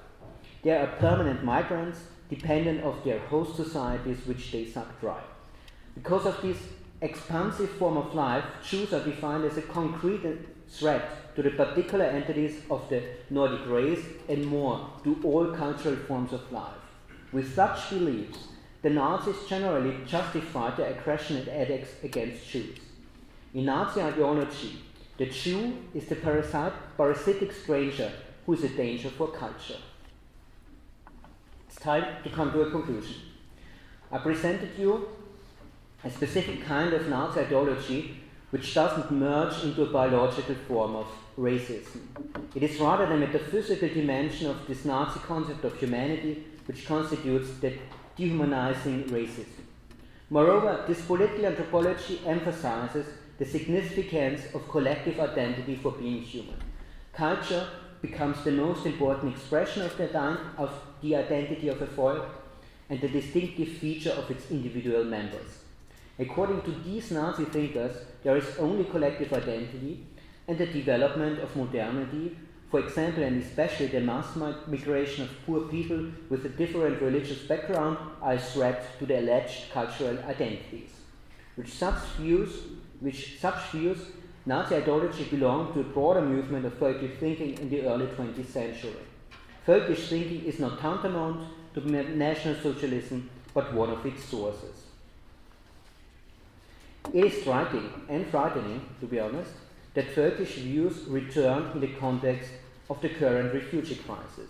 They 0.63 0.71
are 0.71 0.87
permanent 0.97 1.43
migrants, 1.43 1.99
dependent 2.29 2.83
of 2.83 3.03
their 3.03 3.19
host 3.19 3.55
societies 3.55 4.25
which 4.25 4.51
they 4.51 4.65
suck 4.65 4.99
dry. 4.99 5.21
Because 5.93 6.25
of 6.25 6.41
this 6.41 6.57
expansive 7.01 7.69
form 7.71 7.97
of 7.97 8.13
life, 8.13 8.45
Jews 8.67 8.93
are 8.93 9.03
defined 9.03 9.45
as 9.45 9.57
a 9.57 9.61
concrete 9.61 10.25
threat 10.69 11.35
to 11.35 11.43
the 11.43 11.51
particular 11.51 12.05
entities 12.05 12.61
of 12.69 12.87
the 12.89 13.01
Nordic 13.29 13.67
race 13.67 14.05
and 14.27 14.45
more 14.45 14.89
to 15.03 15.19
all 15.23 15.53
cultural 15.53 15.95
forms 15.95 16.33
of 16.33 16.51
life. 16.51 16.73
With 17.31 17.53
such 17.53 17.89
beliefs, 17.89 18.39
the 18.81 18.89
Nazis 18.89 19.35
generally 19.47 19.97
justified 20.05 20.77
their 20.77 20.91
aggression 20.91 21.37
and 21.37 21.47
edicts 21.47 21.91
against 22.03 22.49
Jews. 22.49 22.77
In 23.53 23.65
Nazi 23.65 24.01
ideology, 24.01 24.79
the 25.17 25.25
Jew 25.25 25.77
is 25.93 26.05
the 26.05 26.15
parasite, 26.15 26.73
parasitic 26.95 27.51
stranger 27.51 28.11
who 28.45 28.53
is 28.53 28.63
a 28.63 28.69
danger 28.69 29.09
for 29.09 29.27
culture. 29.27 29.79
It's 31.67 31.77
time 31.77 32.23
to 32.23 32.29
come 32.29 32.51
to 32.51 32.61
a 32.61 32.71
conclusion. 32.71 33.17
I 34.11 34.17
presented 34.19 34.69
you 34.77 35.09
a 36.03 36.09
specific 36.09 36.63
kind 36.63 36.93
of 36.93 37.07
Nazi 37.09 37.41
ideology 37.41 38.21
which 38.51 38.73
doesn't 38.73 39.11
merge 39.11 39.63
into 39.63 39.83
a 39.83 39.91
biological 39.91 40.55
form 40.67 40.95
of 40.95 41.07
racism. 41.37 42.01
It 42.55 42.63
is 42.63 42.79
rather 42.79 43.05
the 43.05 43.17
metaphysical 43.17 43.89
dimension 43.89 44.49
of 44.49 44.67
this 44.67 44.85
Nazi 44.85 45.19
concept 45.19 45.63
of 45.63 45.77
humanity 45.77 46.45
which 46.65 46.85
constitutes 46.85 47.51
the 47.59 47.73
dehumanizing 48.15 49.03
racism. 49.05 49.63
Moreover, 50.29 50.83
this 50.87 51.01
political 51.01 51.45
anthropology 51.45 52.21
emphasizes 52.25 53.05
the 53.37 53.45
significance 53.45 54.41
of 54.53 54.67
collective 54.67 55.19
identity 55.19 55.75
for 55.75 55.91
being 55.93 56.21
human. 56.21 56.57
Culture 57.13 57.67
becomes 58.01 58.43
the 58.43 58.51
most 58.51 58.85
important 58.85 59.33
expression 59.33 59.83
of 59.83 59.97
the, 59.97 60.17
of 60.57 60.71
the 61.01 61.15
identity 61.15 61.67
of 61.67 61.81
a 61.81 61.87
folk 61.87 62.25
and 62.89 62.99
the 63.01 63.07
distinctive 63.07 63.69
feature 63.69 64.11
of 64.11 64.29
its 64.29 64.49
individual 64.51 65.03
members. 65.03 65.63
According 66.17 66.61
to 66.63 66.71
these 66.83 67.11
Nazi 67.11 67.45
thinkers, 67.45 67.95
there 68.23 68.37
is 68.37 68.57
only 68.57 68.83
collective 68.85 69.31
identity 69.33 70.05
and 70.47 70.57
the 70.57 70.65
development 70.65 71.39
of 71.39 71.55
modernity, 71.55 72.37
for 72.69 72.79
example, 72.79 73.23
and 73.23 73.41
especially 73.41 73.87
the 73.87 74.01
mass 74.01 74.35
migration 74.35 75.23
of 75.23 75.45
poor 75.45 75.61
people 75.61 76.11
with 76.29 76.45
a 76.45 76.49
different 76.49 77.01
religious 77.01 77.39
background, 77.39 77.97
are 78.21 78.33
a 78.33 78.39
threat 78.39 78.97
to 78.99 79.05
the 79.05 79.19
alleged 79.19 79.71
cultural 79.71 80.17
identities. 80.25 80.89
Which 81.55 81.73
such 81.73 81.99
views, 82.17 82.51
which 82.99 83.39
such 83.39 83.71
views 83.71 83.99
Nazi 84.45 84.75
ideology 84.75 85.25
belonged 85.25 85.73
to 85.73 85.81
a 85.81 85.83
broader 85.83 86.21
movement 86.21 86.65
of 86.65 86.73
folkish 86.79 87.19
thinking 87.19 87.57
in 87.59 87.69
the 87.69 87.85
early 87.85 88.07
20th 88.07 88.47
century. 88.47 88.95
Folkish 89.67 90.07
thinking 90.07 90.43
is 90.45 90.59
not 90.59 90.79
tantamount 90.79 91.45
to 91.73 91.81
National 91.81 92.55
Socialism, 92.55 93.29
but 93.53 93.73
one 93.73 93.91
of 93.91 94.03
its 94.05 94.23
sources. 94.23 94.78
It 97.13 97.25
is 97.25 97.41
striking 97.41 97.89
and 98.07 98.27
frightening, 98.27 98.81
to 98.99 99.07
be 99.07 99.19
honest, 99.19 99.51
that 99.95 100.15
folkish 100.15 100.55
views 100.55 101.05
return 101.07 101.71
in 101.73 101.79
the 101.79 101.93
context 101.95 102.51
of 102.89 103.01
the 103.01 103.09
current 103.09 103.53
refugee 103.53 103.95
crisis. 103.95 104.49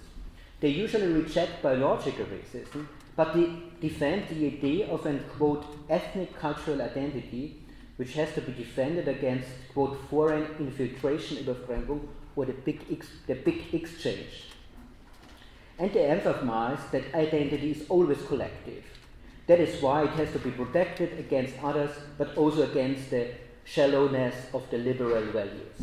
They 0.60 0.70
usually 0.70 1.08
reject 1.08 1.64
biological 1.64 2.26
racism, 2.26 2.88
but 3.16 3.34
they 3.34 3.50
defend 3.80 4.28
the 4.28 4.46
idea 4.48 4.88
of 4.88 5.06
an 5.06 5.24
quote 5.38 5.66
ethnic 5.90 6.38
cultural 6.38 6.82
identity 6.82 7.62
which 7.96 8.14
has 8.14 8.34
to 8.34 8.42
be 8.42 8.54
defended 8.54 9.08
against, 9.10 9.50
quote, 9.74 10.00
foreign 10.10 10.46
infiltration, 10.58 11.38
Überfremdung, 11.38 12.08
or 12.36 12.46
the 12.46 12.54
big, 12.54 12.80
the 13.28 13.36
big 13.36 13.74
exchange. 13.74 14.46
and 15.80 15.94
they 15.94 16.06
emphasize 16.06 16.80
that 16.92 17.14
identity 17.16 17.72
is 17.72 17.86
always 17.90 18.22
collective. 18.28 18.84
That 19.50 19.60
is 19.60 19.82
why 19.82 20.04
it 20.04 20.12
has 20.12 20.32
to 20.34 20.38
be 20.38 20.52
protected 20.52 21.18
against 21.18 21.56
others, 21.64 21.90
but 22.20 22.38
also 22.38 22.70
against 22.70 23.10
the 23.10 23.30
shallowness 23.64 24.36
of 24.54 24.70
the 24.70 24.78
liberal 24.78 25.26
values. 25.32 25.80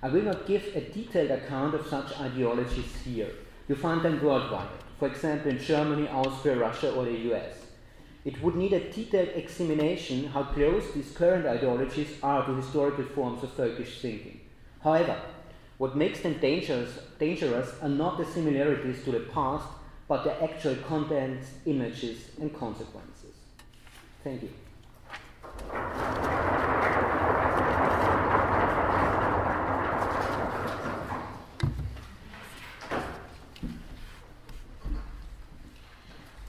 I 0.00 0.08
will 0.08 0.22
not 0.22 0.46
give 0.46 0.62
a 0.76 0.82
detailed 0.82 1.32
account 1.32 1.74
of 1.74 1.88
such 1.88 2.16
ideologies 2.20 2.94
here. 3.04 3.32
You 3.66 3.74
find 3.74 4.02
them 4.02 4.22
worldwide, 4.22 4.68
for 5.00 5.08
example 5.08 5.50
in 5.50 5.58
Germany, 5.58 6.06
Austria, 6.06 6.56
Russia, 6.56 6.94
or 6.94 7.04
the 7.06 7.18
US. 7.32 7.66
It 8.24 8.40
would 8.40 8.54
need 8.54 8.72
a 8.72 8.92
detailed 8.92 9.30
examination 9.34 10.28
how 10.28 10.44
close 10.44 10.94
these 10.94 11.10
current 11.10 11.44
ideologies 11.44 12.20
are 12.22 12.46
to 12.46 12.54
historical 12.54 13.06
forms 13.06 13.42
of 13.42 13.50
folkish 13.56 14.00
thinking. 14.00 14.42
However, 14.80 15.20
what 15.76 15.96
makes 15.96 16.20
them 16.20 16.38
dangerous, 16.38 17.00
dangerous 17.18 17.74
are 17.82 17.88
not 17.88 18.18
the 18.18 18.26
similarities 18.26 19.02
to 19.02 19.10
the 19.10 19.26
past, 19.34 19.66
but 20.12 20.24
their 20.24 20.42
actual 20.42 20.74
contents, 20.86 21.52
images, 21.64 22.28
and 22.38 22.54
consequences. 22.54 23.34
Thank 24.22 24.42
you. 24.42 24.50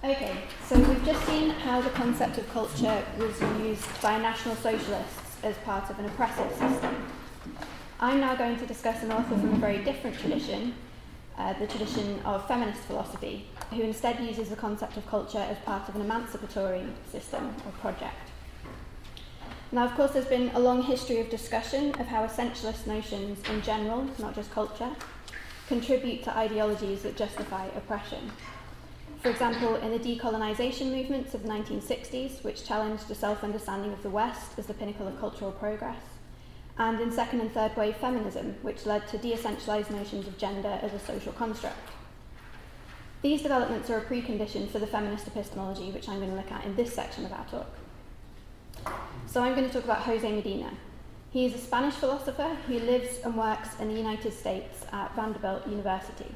Okay, 0.04 0.34
so 0.68 0.78
we've 0.78 1.06
just 1.06 1.26
seen 1.26 1.52
how 1.52 1.80
the 1.80 1.90
concept 1.92 2.38
of 2.40 2.52
culture 2.52 3.02
was 3.18 3.40
used 3.66 4.02
by 4.02 4.18
National 4.18 4.58
Socialists 4.58 5.38
as 5.42 5.56
part 5.60 5.90
of 5.90 5.98
an 6.00 6.06
oppressive 6.08 6.52
system. 6.52 7.08
I'm 8.02 8.20
now 8.20 8.36
going 8.36 8.60
to 8.60 8.66
discuss 8.66 9.04
an 9.04 9.14
author 9.14 9.38
from 9.38 9.54
a 9.54 9.58
very 9.58 9.78
different 9.78 10.20
tradition, 10.20 10.74
uh, 11.38 11.54
the 11.54 11.68
tradition 11.68 12.20
of 12.26 12.48
feminist 12.48 12.82
philosophy, 12.82 13.48
who 13.74 13.84
instead 13.84 14.20
uses 14.20 14.50
the 14.50 14.56
concept 14.56 14.98
of 14.98 15.08
culture 15.08 15.40
as 15.40 15.58
part 15.60 15.88
of 15.90 15.96
an 15.96 16.02
emancipatory 16.02 16.86
system 17.12 17.56
or 17.66 17.72
project. 17.82 18.30
Now, 19.72 19.86
of 19.86 19.96
course, 19.96 20.12
there's 20.12 20.28
been 20.28 20.52
a 20.54 20.60
long 20.60 20.84
history 20.84 21.20
of 21.20 21.30
discussion 21.30 21.90
of 22.00 22.06
how 22.06 22.26
essentialist 22.26 22.86
notions 22.86 23.40
in 23.50 23.62
general, 23.64 24.08
not 24.20 24.36
just 24.36 24.52
culture, 24.52 24.92
contribute 25.68 26.24
to 26.24 26.38
ideologies 26.38 27.02
that 27.02 27.18
justify 27.18 27.66
oppression. 27.76 28.32
For 29.22 29.30
example, 29.30 29.76
in 29.78 29.92
the 29.92 29.98
decolonisation 29.98 30.92
movements 30.92 31.34
of 31.34 31.44
the 31.44 31.50
1960s, 31.50 32.44
which 32.44 32.68
challenged 32.68 33.08
the 33.08 33.16
self 33.16 33.44
understanding 33.44 33.94
of 33.94 34.04
the 34.04 34.10
West 34.10 34.60
as 34.60 34.68
the 34.68 34.74
pinnacle 34.74 35.08
of 35.08 35.20
cultural 35.20 35.52
progress, 35.52 36.04
and 36.78 37.00
in 37.00 37.12
second 37.12 37.42
and 37.42 37.52
third 37.52 37.76
wave 37.78 37.96
feminism, 37.96 38.56
which 38.62 38.86
led 38.86 39.08
to 39.08 39.18
de 39.18 39.34
essentialised 39.34 39.92
notions 39.92 40.28
of 40.28 40.38
gender 40.38 40.78
as 40.82 40.94
a 40.94 41.00
social 41.00 41.32
construct. 41.34 41.90
These 43.24 43.42
developments 43.42 43.90
are 43.90 44.00
a 44.00 44.04
precondition 44.04 44.70
for 44.70 44.80
the 44.80 44.86
feminist 44.86 45.28
epistemology, 45.28 45.92
which 45.92 46.10
I'm 46.10 46.18
going 46.18 46.32
to 46.32 46.36
look 46.36 46.52
at 46.52 46.66
in 46.66 46.76
this 46.76 46.94
section 46.94 47.24
of 47.24 47.32
our 47.32 47.46
talk. 47.46 47.70
So 49.28 49.42
I'm 49.42 49.56
going 49.56 49.66
to 49.66 49.74
talk 49.74 49.86
about 49.86 50.02
Jose 50.02 50.30
Medina. 50.30 50.74
He 51.32 51.46
is 51.46 51.56
a 51.56 51.58
Spanish 51.58 51.94
philosopher 51.94 52.58
who 52.68 52.80
lives 52.80 53.20
and 53.24 53.38
works 53.38 53.80
in 53.80 53.88
the 53.88 53.94
United 53.94 54.34
States 54.34 54.86
at 54.92 55.16
Vanderbilt 55.16 55.66
University. 55.70 56.36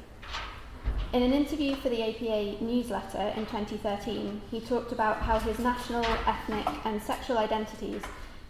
In 1.12 1.22
an 1.22 1.34
interview 1.34 1.76
for 1.76 1.90
the 1.90 2.02
APA 2.02 2.64
newsletter 2.64 3.34
in 3.36 3.44
2013, 3.44 4.40
he 4.50 4.58
talked 4.58 4.90
about 4.90 5.18
how 5.18 5.38
his 5.38 5.58
national, 5.58 6.06
ethnic, 6.26 6.66
and 6.86 7.02
sexual 7.02 7.36
identities 7.36 8.00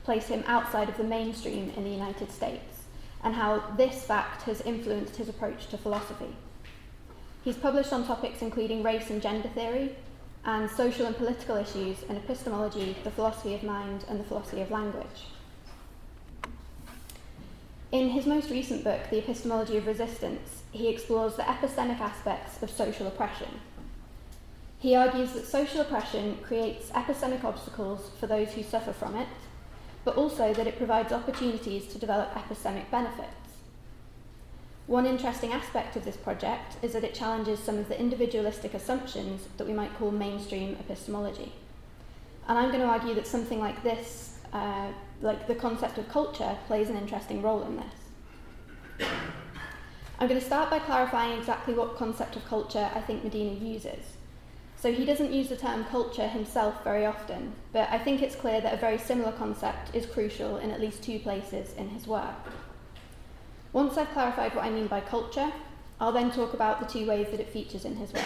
place 0.05 0.29
him 0.29 0.45
outside 0.47 0.89
of 0.89 0.97
the 0.97 1.03
mainstream 1.03 1.73
in 1.77 1.83
the 1.83 1.91
United 1.91 2.31
States, 2.31 2.85
and 3.25 3.35
how 3.35 3.65
this 3.77 4.05
fact 4.05 4.43
has 4.43 4.61
influenced 4.61 5.17
his 5.17 5.29
approach 5.29 5.67
to 5.67 5.77
philosophy. 5.77 6.37
He's 7.49 7.57
published 7.57 7.95
on 7.95 8.07
topics 8.07 8.43
including 8.43 8.83
race 8.83 9.09
and 9.09 9.23
gender 9.23 9.49
theory, 9.49 9.97
and 10.45 10.71
social 10.71 11.07
and 11.07 11.17
political 11.17 11.57
issues 11.57 12.03
in 12.03 12.17
epistemology, 12.17 12.95
the 13.05 13.11
philosophy 13.11 13.55
of 13.55 13.63
mind, 13.63 14.05
and 14.07 14.21
the 14.21 14.25
philosophy 14.25 14.61
of 14.61 14.71
language. 14.71 15.25
In 17.91 18.11
his 18.11 18.27
most 18.27 18.51
recent 18.51 18.85
book, 18.85 19.01
The 19.09 19.21
Epistemology 19.21 19.79
of 19.79 19.87
Resistance, 19.87 20.61
he 20.73 20.89
explores 20.89 21.37
the 21.37 21.43
epistemic 21.45 22.01
aspects 22.01 22.63
of 22.63 22.69
social 22.69 23.07
oppression. 23.07 23.49
He 24.79 24.95
argues 24.95 25.33
that 25.33 25.47
social 25.47 25.81
oppression 25.81 26.37
creates 26.43 26.91
epistemic 26.91 27.45
obstacles 27.45 28.11
for 28.21 28.27
those 28.27 28.53
who 28.53 28.63
suffer 28.63 28.93
from 28.93 29.17
it, 29.17 29.29
but 30.05 30.19
also 30.19 30.53
that 30.53 30.67
it 30.67 30.77
provides 30.77 31.15
opportunities 31.15 31.87
to 31.87 31.99
develop 31.99 32.31
epistemic 32.35 32.91
benefits. 32.91 33.38
One 34.89 35.05
interesting 35.05 35.53
aspect 35.53 35.97
of 35.97 36.07
this 36.07 36.17
project 36.17 36.77
is 36.81 36.95
that 36.95 37.05
it 37.05 37.13
challenges 37.13 37.59
some 37.61 37.77
of 37.77 37.91
the 37.91 38.01
individualistic 38.01 38.73
assumptions 38.73 39.47
that 39.59 39.67
we 39.67 39.75
might 39.75 39.95
call 39.99 40.11
mainstream 40.11 40.79
epistemology. 40.81 41.53
And 42.49 42.59
I'm 42.59 42.71
going 42.71 42.81
to 42.81 42.89
argue 42.89 43.15
that 43.17 43.27
something 43.27 43.61
like 43.61 43.83
this, 43.83 44.39
uh, 44.55 44.89
like 45.21 45.47
the 45.47 45.55
concept 45.55 45.99
of 45.99 46.09
culture, 46.09 46.57
plays 46.67 46.89
an 46.89 46.97
interesting 46.97 47.43
role 47.43 47.65
in 47.65 47.77
this. 47.77 49.09
I'm 50.19 50.27
going 50.27 50.41
to 50.41 50.47
start 50.47 50.71
by 50.71 50.79
clarifying 50.79 51.39
exactly 51.39 51.75
what 51.75 51.97
concept 51.97 52.37
of 52.37 52.47
culture 52.47 52.91
I 52.95 53.03
think 53.03 53.23
Medina 53.23 53.53
uses. 53.63 54.17
So 54.77 54.91
he 54.91 55.05
doesn't 55.05 55.35
use 55.35 55.51
the 55.51 55.57
term 55.57 55.85
culture 55.85 56.29
himself 56.29 56.83
very 56.83 57.05
often, 57.05 57.53
but 57.75 57.91
I 57.91 57.99
think 57.99 58.23
it's 58.23 58.37
clear 58.37 58.63
that 58.63 58.73
a 58.73 58.79
very 58.79 58.97
similar 58.97 59.33
concept 59.33 59.95
is 59.95 60.07
crucial 60.07 60.57
in 60.57 60.71
at 60.71 60.81
least 60.81 61.03
two 61.03 61.19
places 61.19 61.75
in 61.75 61.91
his 61.91 62.07
work. 62.07 62.37
Once 63.73 63.99
I've 63.99 64.11
clarified 64.11 64.55
what 64.55 64.65
I 64.65 64.71
mean 64.71 64.87
by 64.87 65.01
culture, 65.01 65.53
I'll 66.01 66.13
then 66.13 66.31
talk 66.31 66.55
about 66.55 66.81
the 66.81 66.87
two 66.87 67.07
ways 67.07 67.29
that 67.31 67.41
it 67.41 67.49
features 67.49 67.85
in 67.85 67.97
his 67.97 68.13
work. 68.13 68.25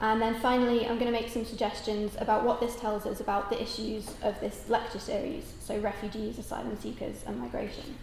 And 0.00 0.20
then 0.20 0.34
finally, 0.40 0.86
I'm 0.86 0.98
going 0.98 1.12
to 1.12 1.18
make 1.18 1.30
some 1.30 1.44
suggestions 1.44 2.12
about 2.18 2.44
what 2.44 2.60
this 2.60 2.76
tells 2.76 3.06
us 3.06 3.20
about 3.20 3.48
the 3.48 3.60
issues 3.60 4.10
of 4.22 4.38
this 4.40 4.68
lecture 4.68 4.98
series, 4.98 5.52
so 5.60 5.78
refugees, 5.78 6.38
asylum 6.38 6.78
seekers, 6.78 7.24
and 7.26 7.40
migration. 7.40 7.96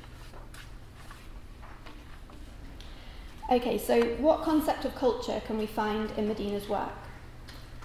Okay, 3.52 3.78
so 3.78 4.02
what 4.16 4.42
concept 4.44 4.86
of 4.86 4.96
culture 4.96 5.42
can 5.46 5.58
we 5.58 5.66
find 5.66 6.10
in 6.18 6.28
Medina's 6.28 6.68
work? 6.68 6.90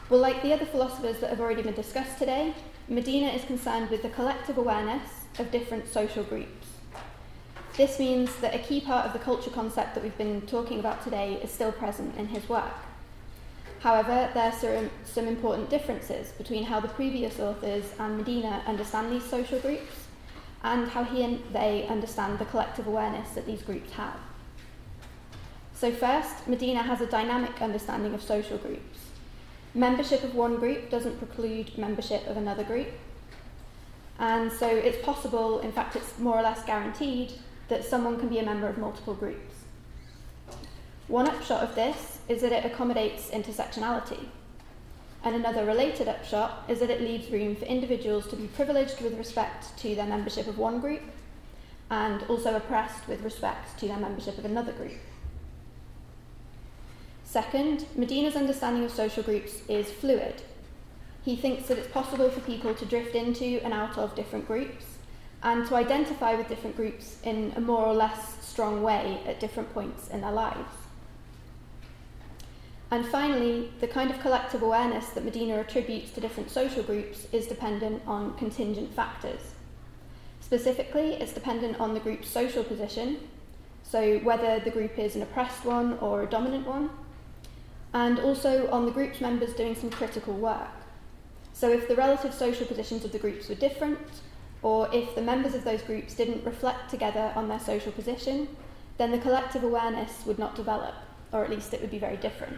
Well, 0.08 0.20
like 0.20 0.40
the 0.42 0.52
other 0.52 0.64
philosophers 0.64 1.18
that 1.18 1.30
have 1.30 1.40
already 1.40 1.62
been 1.62 1.74
discussed 1.74 2.18
today, 2.18 2.54
Medina 2.88 3.28
is 3.28 3.44
concerned 3.44 3.90
with 3.90 4.02
the 4.02 4.08
collective 4.10 4.58
awareness 4.58 5.02
of 5.38 5.50
different 5.50 5.88
social 5.88 6.22
groups. 6.22 6.75
This 7.76 7.98
means 7.98 8.34
that 8.36 8.54
a 8.54 8.58
key 8.58 8.80
part 8.80 9.04
of 9.04 9.12
the 9.12 9.18
culture 9.18 9.50
concept 9.50 9.94
that 9.94 10.02
we've 10.02 10.16
been 10.16 10.40
talking 10.46 10.80
about 10.80 11.04
today 11.04 11.34
is 11.42 11.50
still 11.50 11.72
present 11.72 12.16
in 12.16 12.28
his 12.28 12.48
work. 12.48 12.72
However, 13.80 14.30
there 14.32 14.50
are 14.50 14.90
some 15.04 15.28
important 15.28 15.68
differences 15.68 16.32
between 16.32 16.64
how 16.64 16.80
the 16.80 16.88
previous 16.88 17.38
authors 17.38 17.84
and 17.98 18.16
Medina 18.16 18.62
understand 18.66 19.12
these 19.12 19.24
social 19.24 19.58
groups 19.60 19.92
and 20.64 20.88
how 20.88 21.04
he 21.04 21.22
and 21.22 21.42
they 21.52 21.86
understand 21.86 22.38
the 22.38 22.46
collective 22.46 22.86
awareness 22.86 23.28
that 23.34 23.44
these 23.44 23.60
groups 23.60 23.92
have. 23.92 24.18
So, 25.74 25.92
first, 25.92 26.48
Medina 26.48 26.82
has 26.82 27.02
a 27.02 27.06
dynamic 27.06 27.60
understanding 27.60 28.14
of 28.14 28.22
social 28.22 28.56
groups. 28.56 28.98
Membership 29.74 30.24
of 30.24 30.34
one 30.34 30.56
group 30.56 30.88
doesn't 30.88 31.18
preclude 31.18 31.76
membership 31.76 32.26
of 32.26 32.38
another 32.38 32.64
group. 32.64 32.88
And 34.18 34.50
so 34.50 34.66
it's 34.66 35.04
possible, 35.04 35.60
in 35.60 35.72
fact, 35.72 35.94
it's 35.94 36.18
more 36.18 36.38
or 36.38 36.42
less 36.42 36.64
guaranteed, 36.64 37.34
that 37.68 37.84
someone 37.84 38.18
can 38.18 38.28
be 38.28 38.38
a 38.38 38.44
member 38.44 38.68
of 38.68 38.78
multiple 38.78 39.14
groups. 39.14 39.54
One 41.08 41.28
upshot 41.28 41.62
of 41.62 41.74
this 41.74 42.18
is 42.28 42.40
that 42.42 42.52
it 42.52 42.64
accommodates 42.64 43.30
intersectionality. 43.30 44.26
And 45.22 45.34
another 45.34 45.64
related 45.64 46.08
upshot 46.08 46.64
is 46.68 46.80
that 46.80 46.90
it 46.90 47.00
leaves 47.00 47.30
room 47.30 47.56
for 47.56 47.64
individuals 47.64 48.26
to 48.28 48.36
be 48.36 48.46
privileged 48.48 49.00
with 49.00 49.18
respect 49.18 49.76
to 49.78 49.94
their 49.94 50.06
membership 50.06 50.46
of 50.46 50.58
one 50.58 50.80
group 50.80 51.02
and 51.90 52.22
also 52.24 52.56
oppressed 52.56 53.06
with 53.08 53.22
respect 53.22 53.78
to 53.78 53.88
their 53.88 53.98
membership 53.98 54.38
of 54.38 54.44
another 54.44 54.72
group. 54.72 54.98
Second, 57.24 57.86
Medina's 57.96 58.36
understanding 58.36 58.84
of 58.84 58.90
social 58.90 59.22
groups 59.22 59.60
is 59.68 59.90
fluid. 59.90 60.42
He 61.24 61.36
thinks 61.36 61.66
that 61.68 61.78
it's 61.78 61.88
possible 61.88 62.30
for 62.30 62.40
people 62.40 62.74
to 62.74 62.84
drift 62.84 63.14
into 63.14 63.60
and 63.64 63.72
out 63.72 63.98
of 63.98 64.14
different 64.14 64.46
groups 64.46 64.95
and 65.42 65.66
to 65.68 65.74
identify 65.74 66.34
with 66.34 66.48
different 66.48 66.76
groups 66.76 67.18
in 67.22 67.52
a 67.56 67.60
more 67.60 67.84
or 67.84 67.94
less 67.94 68.36
strong 68.44 68.82
way 68.82 69.20
at 69.26 69.38
different 69.38 69.72
points 69.74 70.08
in 70.08 70.20
their 70.20 70.32
lives. 70.32 70.74
And 72.90 73.04
finally, 73.06 73.70
the 73.80 73.88
kind 73.88 74.10
of 74.10 74.20
collective 74.20 74.62
awareness 74.62 75.08
that 75.10 75.24
Medina 75.24 75.56
attributes 75.56 76.12
to 76.12 76.20
different 76.20 76.50
social 76.50 76.82
groups 76.82 77.26
is 77.32 77.46
dependent 77.46 78.02
on 78.06 78.36
contingent 78.36 78.94
factors. 78.94 79.40
Specifically, 80.40 81.14
it's 81.14 81.32
dependent 81.32 81.80
on 81.80 81.94
the 81.94 82.00
group's 82.00 82.28
social 82.28 82.62
position, 82.62 83.18
so 83.82 84.18
whether 84.18 84.60
the 84.60 84.70
group 84.70 84.98
is 84.98 85.16
an 85.16 85.22
oppressed 85.22 85.64
one 85.64 85.98
or 85.98 86.22
a 86.22 86.26
dominant 86.26 86.66
one, 86.66 86.90
and 87.92 88.20
also 88.20 88.70
on 88.70 88.84
the 88.84 88.92
group's 88.92 89.20
members 89.20 89.52
doing 89.54 89.74
some 89.74 89.90
critical 89.90 90.34
work. 90.34 90.68
So, 91.52 91.70
if 91.70 91.88
the 91.88 91.96
relative 91.96 92.32
social 92.32 92.66
positions 92.66 93.04
of 93.04 93.10
the 93.10 93.18
groups 93.18 93.48
were 93.48 93.54
different, 93.56 93.98
or 94.66 94.92
if 94.92 95.14
the 95.14 95.22
members 95.22 95.54
of 95.54 95.62
those 95.62 95.80
groups 95.80 96.14
didn't 96.14 96.44
reflect 96.44 96.90
together 96.90 97.32
on 97.36 97.46
their 97.46 97.60
social 97.60 97.92
position, 97.92 98.48
then 98.98 99.12
the 99.12 99.18
collective 99.18 99.62
awareness 99.62 100.26
would 100.26 100.40
not 100.40 100.56
develop, 100.56 100.92
or 101.30 101.44
at 101.44 101.50
least 101.50 101.72
it 101.72 101.80
would 101.80 101.92
be 101.92 102.00
very 102.00 102.16
different. 102.16 102.56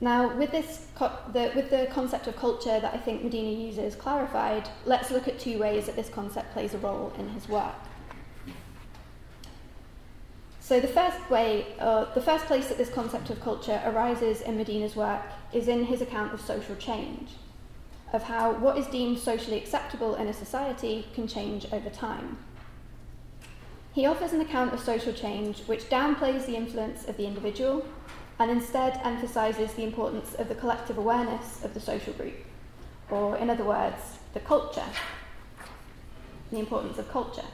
Now, 0.00 0.36
with, 0.36 0.50
this 0.50 0.88
co- 0.96 1.16
the, 1.32 1.52
with 1.54 1.70
the 1.70 1.86
concept 1.92 2.26
of 2.26 2.34
culture 2.34 2.80
that 2.80 2.92
I 2.92 2.96
think 2.96 3.22
Medina 3.22 3.50
uses 3.50 3.94
clarified, 3.94 4.68
let's 4.84 5.12
look 5.12 5.28
at 5.28 5.38
two 5.38 5.60
ways 5.60 5.86
that 5.86 5.94
this 5.94 6.08
concept 6.08 6.52
plays 6.52 6.74
a 6.74 6.78
role 6.78 7.12
in 7.16 7.28
his 7.28 7.48
work. 7.48 7.78
So, 10.58 10.80
the 10.80 10.88
first 10.88 11.30
way, 11.30 11.66
uh, 11.78 12.12
the 12.14 12.20
first 12.20 12.46
place 12.46 12.66
that 12.66 12.78
this 12.78 12.90
concept 12.90 13.30
of 13.30 13.40
culture 13.40 13.80
arises 13.86 14.40
in 14.40 14.56
Medina's 14.56 14.96
work 14.96 15.22
is 15.52 15.68
in 15.68 15.84
his 15.84 16.02
account 16.02 16.34
of 16.34 16.40
social 16.40 16.74
change, 16.74 17.30
of 18.12 18.22
how 18.22 18.52
what 18.52 18.78
is 18.78 18.86
deemed 18.86 19.18
socially 19.18 19.58
acceptable 19.58 20.14
in 20.14 20.26
a 20.26 20.32
society 20.32 21.06
can 21.14 21.28
change 21.28 21.66
over 21.72 21.90
time. 21.90 22.38
He 23.92 24.06
offers 24.06 24.32
an 24.32 24.40
account 24.40 24.72
of 24.72 24.80
social 24.80 25.12
change 25.12 25.60
which 25.66 25.90
downplays 25.90 26.46
the 26.46 26.56
influence 26.56 27.06
of 27.08 27.16
the 27.16 27.26
individual 27.26 27.84
and 28.38 28.50
instead 28.50 29.00
emphasises 29.02 29.72
the 29.72 29.82
importance 29.82 30.34
of 30.34 30.48
the 30.48 30.54
collective 30.54 30.98
awareness 30.98 31.64
of 31.64 31.74
the 31.74 31.80
social 31.80 32.12
group, 32.12 32.36
or 33.10 33.36
in 33.36 33.50
other 33.50 33.64
words, 33.64 34.18
the 34.34 34.40
culture, 34.40 34.84
the 36.50 36.58
importance 36.58 36.98
of 36.98 37.10
culture. 37.10 37.44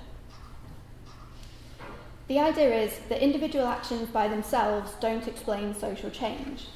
The 2.29 2.39
idea 2.39 2.75
is 2.75 2.99
that 3.09 3.23
individual 3.23 3.67
actions 3.67 4.09
by 4.09 4.29
themselves 4.29 4.93
don't 5.01 5.29
explain 5.29 5.75
social 5.75 6.11
change. 6.11 6.67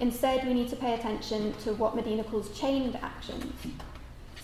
Instead, 0.00 0.46
we 0.46 0.52
need 0.52 0.68
to 0.68 0.76
pay 0.76 0.94
attention 0.94 1.54
to 1.64 1.72
what 1.74 1.96
Medina 1.96 2.22
calls 2.24 2.56
chained 2.58 2.96
actions. 2.96 3.52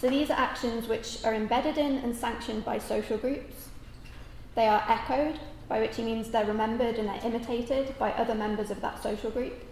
So 0.01 0.09
these 0.09 0.31
are 0.31 0.39
actions 0.39 0.89
which 0.89 1.25
are 1.25 1.35
embedded 1.35 1.79
in 1.79 1.99
and 1.99 2.17
sanctioned 2.17 2.65
by 2.65 2.79
social 2.79 3.19
groups. 3.19 3.69
They 4.55 4.67
are 4.67 4.83
echoed 4.89 5.39
by 5.69 5.81
which 5.81 5.97
he 5.97 6.03
means 6.03 6.31
they're 6.31 6.45
remembered 6.45 6.97
and 6.97 7.09
they're 7.09 7.25
imitated 7.25 7.99
by 7.99 8.13
other 8.13 8.35
members 8.35 8.71
of 8.71 8.81
that 8.81 9.03
social 9.03 9.31
group. 9.31 9.65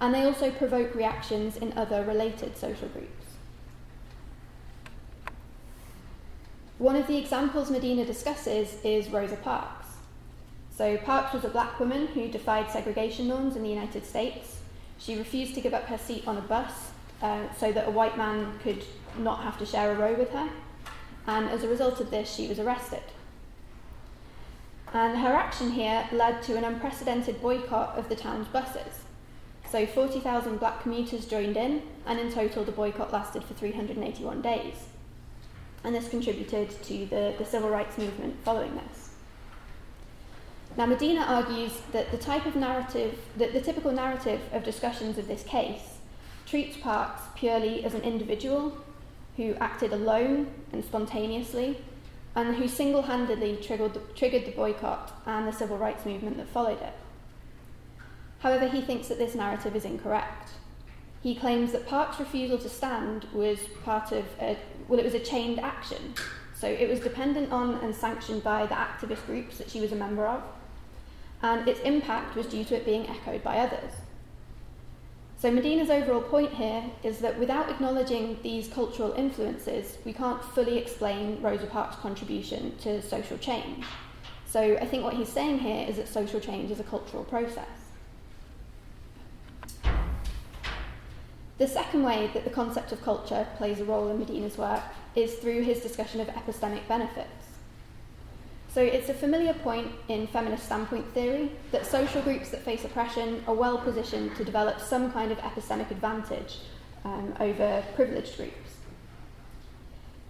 And 0.00 0.14
they 0.14 0.24
also 0.24 0.50
provoke 0.50 0.94
reactions 0.94 1.56
in 1.56 1.76
other 1.76 2.04
related 2.04 2.56
social 2.56 2.88
groups. 2.88 3.26
One 6.78 6.96
of 6.96 7.06
the 7.06 7.18
examples 7.18 7.70
Medina 7.70 8.06
discusses 8.06 8.78
is 8.82 9.10
Rosa 9.10 9.36
Parks. 9.36 9.86
So, 10.74 10.96
Parks 10.96 11.34
was 11.34 11.44
a 11.44 11.50
black 11.50 11.78
woman 11.78 12.06
who 12.06 12.28
defied 12.28 12.70
segregation 12.70 13.28
norms 13.28 13.54
in 13.54 13.62
the 13.62 13.68
United 13.68 14.06
States. 14.06 14.59
She 15.00 15.16
refused 15.16 15.54
to 15.54 15.60
give 15.60 15.74
up 15.74 15.86
her 15.86 15.98
seat 15.98 16.28
on 16.28 16.36
a 16.36 16.42
bus 16.42 16.90
uh, 17.22 17.52
so 17.58 17.72
that 17.72 17.88
a 17.88 17.90
white 17.90 18.16
man 18.16 18.58
could 18.62 18.84
not 19.18 19.42
have 19.42 19.58
to 19.58 19.66
share 19.66 19.92
a 19.92 19.94
row 19.94 20.14
with 20.14 20.30
her. 20.30 20.48
And 21.26 21.48
as 21.48 21.64
a 21.64 21.68
result 21.68 22.00
of 22.00 22.10
this, 22.10 22.32
she 22.32 22.46
was 22.46 22.58
arrested. 22.58 23.02
And 24.92 25.18
her 25.18 25.32
action 25.32 25.70
here 25.70 26.06
led 26.12 26.42
to 26.44 26.56
an 26.56 26.64
unprecedented 26.64 27.40
boycott 27.40 27.96
of 27.96 28.08
the 28.08 28.16
town's 28.16 28.48
buses. 28.48 29.04
So 29.70 29.86
40,000 29.86 30.58
black 30.58 30.82
commuters 30.82 31.26
joined 31.26 31.56
in, 31.56 31.82
and 32.04 32.18
in 32.18 32.32
total 32.32 32.64
the 32.64 32.72
boycott 32.72 33.12
lasted 33.12 33.44
for 33.44 33.54
381 33.54 34.42
days. 34.42 34.74
And 35.84 35.94
this 35.94 36.08
contributed 36.08 36.70
to 36.82 37.06
the, 37.06 37.34
the 37.38 37.44
civil 37.44 37.70
rights 37.70 37.96
movement 37.96 38.36
following 38.44 38.74
this. 38.74 38.99
Now, 40.76 40.86
Medina 40.86 41.22
argues 41.22 41.80
that 41.92 42.10
the 42.10 42.16
type 42.16 42.46
of 42.46 42.54
narrative, 42.56 43.18
that 43.36 43.52
the 43.52 43.60
typical 43.60 43.92
narrative 43.92 44.40
of 44.52 44.62
discussions 44.62 45.18
of 45.18 45.26
this 45.26 45.42
case 45.42 45.98
treats 46.46 46.76
Parks 46.76 47.22
purely 47.34 47.84
as 47.84 47.94
an 47.94 48.02
individual 48.02 48.76
who 49.36 49.54
acted 49.60 49.92
alone 49.92 50.48
and 50.72 50.84
spontaneously 50.84 51.78
and 52.36 52.56
who 52.56 52.68
single 52.68 53.02
handedly 53.02 53.56
triggered, 53.56 53.98
triggered 54.14 54.46
the 54.46 54.52
boycott 54.52 55.12
and 55.26 55.46
the 55.46 55.52
civil 55.52 55.76
rights 55.76 56.06
movement 56.06 56.36
that 56.36 56.48
followed 56.48 56.80
it. 56.80 56.94
However, 58.38 58.68
he 58.68 58.80
thinks 58.80 59.08
that 59.08 59.18
this 59.18 59.34
narrative 59.34 59.74
is 59.76 59.84
incorrect. 59.84 60.50
He 61.22 61.34
claims 61.34 61.72
that 61.72 61.86
Park's 61.86 62.18
refusal 62.18 62.58
to 62.58 62.68
stand 62.68 63.26
was 63.34 63.58
part 63.84 64.12
of 64.12 64.24
a, 64.40 64.56
well, 64.88 64.98
it 64.98 65.04
was 65.04 65.14
a 65.14 65.20
chained 65.20 65.58
action. 65.58 66.14
So 66.54 66.68
it 66.68 66.88
was 66.88 67.00
dependent 67.00 67.52
on 67.52 67.74
and 67.76 67.94
sanctioned 67.94 68.42
by 68.42 68.66
the 68.66 68.74
activist 68.74 69.26
groups 69.26 69.58
that 69.58 69.70
she 69.70 69.80
was 69.80 69.92
a 69.92 69.96
member 69.96 70.26
of, 70.26 70.42
and 71.42 71.66
its 71.68 71.80
impact 71.80 72.36
was 72.36 72.46
due 72.46 72.64
to 72.64 72.76
it 72.76 72.84
being 72.84 73.08
echoed 73.08 73.42
by 73.42 73.58
others. 73.58 73.92
So 75.38 75.50
Medina's 75.50 75.88
overall 75.88 76.20
point 76.20 76.52
here 76.52 76.84
is 77.02 77.20
that 77.20 77.38
without 77.38 77.70
acknowledging 77.70 78.38
these 78.42 78.68
cultural 78.68 79.12
influences, 79.14 79.96
we 80.04 80.12
can't 80.12 80.44
fully 80.44 80.76
explain 80.76 81.40
Rosa 81.40 81.66
Parks' 81.66 81.96
contribution 81.96 82.76
to 82.82 83.00
social 83.00 83.38
change. 83.38 83.86
So 84.46 84.76
I 84.76 84.84
think 84.84 85.02
what 85.02 85.14
he's 85.14 85.30
saying 85.30 85.60
here 85.60 85.88
is 85.88 85.96
that 85.96 86.08
social 86.08 86.40
change 86.40 86.70
is 86.70 86.78
a 86.78 86.84
cultural 86.84 87.24
process. 87.24 87.68
The 91.56 91.68
second 91.68 92.02
way 92.02 92.30
that 92.34 92.44
the 92.44 92.50
concept 92.50 92.92
of 92.92 93.02
culture 93.02 93.46
plays 93.56 93.80
a 93.80 93.84
role 93.84 94.08
in 94.08 94.18
Medina's 94.18 94.58
work 94.58 94.82
is 95.14 95.34
through 95.36 95.62
his 95.62 95.80
discussion 95.80 96.20
of 96.20 96.28
epistemic 96.28 96.86
benefits. 96.86 97.39
So 98.72 98.80
it's 98.80 99.08
a 99.08 99.14
familiar 99.14 99.52
point 99.52 99.88
in 100.06 100.28
feminist 100.28 100.66
standpoint 100.66 101.12
theory 101.12 101.50
that 101.72 101.84
social 101.84 102.22
groups 102.22 102.50
that 102.50 102.62
face 102.62 102.84
oppression 102.84 103.42
are 103.48 103.54
well 103.54 103.78
positioned 103.78 104.36
to 104.36 104.44
develop 104.44 104.78
some 104.78 105.10
kind 105.10 105.32
of 105.32 105.38
epistemic 105.38 105.90
advantage 105.90 106.58
um, 107.04 107.34
over 107.40 107.82
privileged 107.96 108.36
groups. 108.36 108.76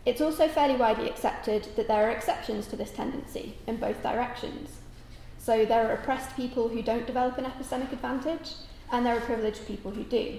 It's 0.06 0.22
also 0.22 0.48
fairly 0.48 0.76
widely 0.76 1.10
accepted 1.10 1.68
that 1.76 1.86
there 1.86 2.08
are 2.08 2.10
exceptions 2.10 2.66
to 2.68 2.76
this 2.76 2.90
tendency 2.90 3.56
in 3.66 3.76
both 3.76 4.02
directions. 4.02 4.78
So 5.38 5.66
there 5.66 5.86
are 5.86 5.92
oppressed 5.92 6.34
people 6.34 6.68
who 6.68 6.80
don't 6.80 7.06
develop 7.06 7.36
an 7.36 7.44
epistemic 7.44 7.92
advantage, 7.92 8.52
and 8.90 9.04
there 9.04 9.16
are 9.16 9.20
privileged 9.20 9.66
people 9.66 9.90
who 9.90 10.04
do. 10.04 10.38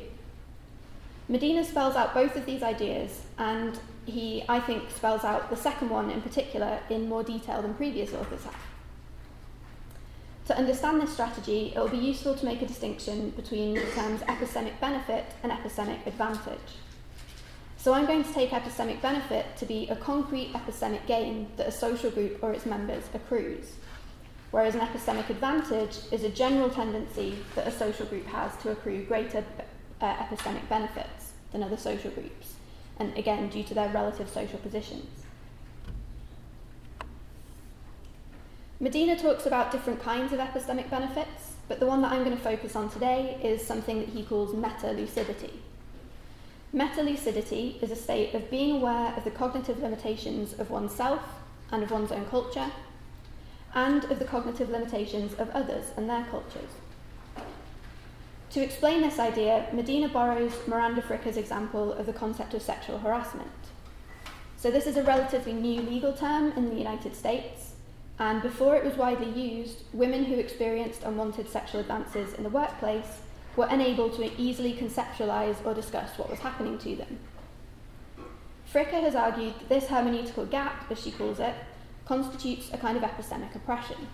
Medina 1.30 1.64
spells 1.64 1.96
out 1.96 2.16
both 2.16 2.36
of 2.36 2.48
these 2.48 2.64
ideas, 2.64 3.22
and 3.38 3.80
he, 4.06 4.44
I 4.50 4.60
think, 4.60 4.90
spells 4.90 5.24
out 5.24 5.50
the 5.50 5.56
second 5.56 5.90
one 5.90 6.10
in 6.10 6.22
particular 6.22 6.80
in 6.90 7.08
more 7.08 7.24
detail 7.24 7.62
than 7.62 7.74
previous 7.74 8.14
authors 8.14 8.44
have. 8.44 8.56
To 10.48 10.58
understand 10.58 11.00
this 11.00 11.14
strategy, 11.14 11.72
it 11.76 11.80
will 11.80 11.88
be 11.88 11.98
useful 11.98 12.36
to 12.36 12.46
make 12.46 12.62
a 12.62 12.66
distinction 12.66 13.30
between 13.32 13.76
the 13.76 13.86
terms 13.92 14.22
epistemic 14.22 14.80
benefit 14.80 15.26
and 15.44 15.52
epistemic 15.52 16.06
advantage. 16.08 16.78
So 17.78 17.94
I'm 17.94 18.06
going 18.06 18.24
to 18.24 18.34
take 18.34 18.50
epistemic 18.50 19.02
benefit 19.02 19.56
to 19.58 19.66
be 19.66 19.88
a 19.90 19.96
concrete 19.96 20.54
epistemic 20.54 21.06
gain 21.08 21.48
that 21.58 21.68
a 21.68 21.72
social 21.72 22.12
group 22.12 22.44
or 22.44 22.54
its 22.54 22.66
members 22.66 23.04
accrues, 23.14 23.74
whereas 24.52 24.76
an 24.76 24.82
epistemic 24.82 25.30
advantage 25.30 25.98
is 26.12 26.24
a 26.24 26.30
general 26.30 26.70
tendency 26.70 27.38
that 27.56 27.68
a 27.68 27.72
social 27.72 28.06
group 28.08 28.26
has 28.28 28.56
to 28.58 28.72
accrue 28.72 29.04
greater 29.06 29.44
uh, 30.02 30.16
epistemic 30.16 30.68
benefits 30.70 31.34
than 31.52 31.64
other 31.64 31.78
social 31.78 32.12
groups 32.12 32.56
and 33.02 33.18
again 33.18 33.50
due 33.50 33.64
to 33.64 33.74
their 33.74 33.90
relative 33.90 34.30
social 34.30 34.60
positions. 34.60 35.08
Medina 38.80 39.18
talks 39.18 39.46
about 39.46 39.72
different 39.72 40.02
kinds 40.02 40.34
of 40.34 40.40
epistemic 40.40 40.90
benefits, 40.90 41.54
but 41.68 41.80
the 41.80 41.86
one 41.86 42.02
that 42.02 42.12
I'm 42.12 42.24
going 42.24 42.36
to 42.36 42.44
focus 42.44 42.76
on 42.76 42.90
today 42.90 43.40
is 43.44 43.66
something 43.66 44.00
that 44.00 44.10
he 44.10 44.24
calls 44.24 44.54
meta 44.54 44.92
lucidity. 44.92 45.60
Meta 46.74 47.02
lucidity 47.04 47.78
is 47.82 47.92
a 47.92 47.96
state 47.96 48.34
of 48.34 48.50
being 48.50 48.78
aware 48.78 49.14
of 49.16 49.24
the 49.24 49.32
cognitive 49.32 49.80
limitations 49.80 50.54
of 50.60 50.70
oneself 50.70 51.22
and 51.72 51.84
of 51.84 51.92
one's 51.92 52.12
own 52.12 52.26
culture, 52.26 52.72
and 53.74 54.04
of 54.06 54.20
the 54.20 54.26
cognitive 54.26 54.70
limitations 54.70 55.34
of 55.36 55.50
others 55.52 55.92
and 55.96 56.10
their 56.10 56.26
cultures. 56.26 56.72
To 58.52 58.62
explain 58.62 59.00
this 59.00 59.18
idea, 59.18 59.68
Medina 59.72 60.10
borrows 60.10 60.52
Miranda 60.68 61.02
Fricker's 61.02 61.38
example 61.38 61.94
of 61.94 62.06
the 62.06 62.12
concept 62.12 62.54
of 62.54 62.62
sexual 62.62 62.98
harassment. 62.98 63.50
So, 64.58 64.70
this 64.70 64.88
is 64.88 64.98
a 64.98 65.04
relatively 65.04 65.54
new 65.54 65.82
legal 65.82 66.12
term 66.12 66.52
in 66.58 66.70
the 66.70 66.76
United 66.76 67.16
States, 67.16 67.76
and 68.20 68.42
before 68.42 68.76
it 68.76 68.84
was 68.84 68.98
widely 68.98 69.32
used, 69.32 69.84
women 69.94 70.26
who 70.26 70.36
experienced 70.36 71.04
unwanted 71.04 71.48
sexual 71.48 71.80
advances 71.80 72.34
in 72.34 72.44
the 72.44 72.50
workplace 72.50 73.22
were 73.56 73.68
unable 73.70 74.10
to 74.10 74.30
easily 74.38 74.74
conceptualize 74.74 75.66
or 75.66 75.74
discuss 75.74 76.18
what 76.18 76.30
was 76.30 76.40
happening 76.40 76.78
to 76.80 76.96
them. 76.98 77.20
Fricker 78.72 79.02
has 79.02 79.16
argued 79.16 79.54
that 79.60 79.70
this 79.70 79.86
hermeneutical 79.86 80.50
gap, 80.50 80.92
as 80.92 81.02
she 81.02 81.12
calls 81.12 81.40
it, 81.40 81.56
constitutes 82.06 82.70
a 82.74 82.78
kind 82.78 82.98
of 82.98 83.04
epistemic 83.04 83.56
oppression. 83.56 84.08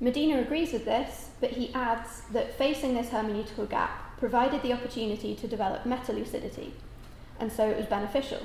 Medina 0.00 0.40
agrees 0.40 0.72
with 0.72 0.84
this, 0.84 1.30
but 1.40 1.50
he 1.50 1.74
adds 1.74 2.22
that 2.32 2.54
facing 2.54 2.94
this 2.94 3.08
hermeneutical 3.08 3.68
gap 3.68 4.16
provided 4.18 4.62
the 4.62 4.72
opportunity 4.72 5.34
to 5.34 5.48
develop 5.48 5.84
meta 5.84 6.12
lucidity, 6.12 6.72
and 7.40 7.50
so 7.50 7.68
it 7.68 7.76
was 7.76 7.86
beneficial. 7.86 8.40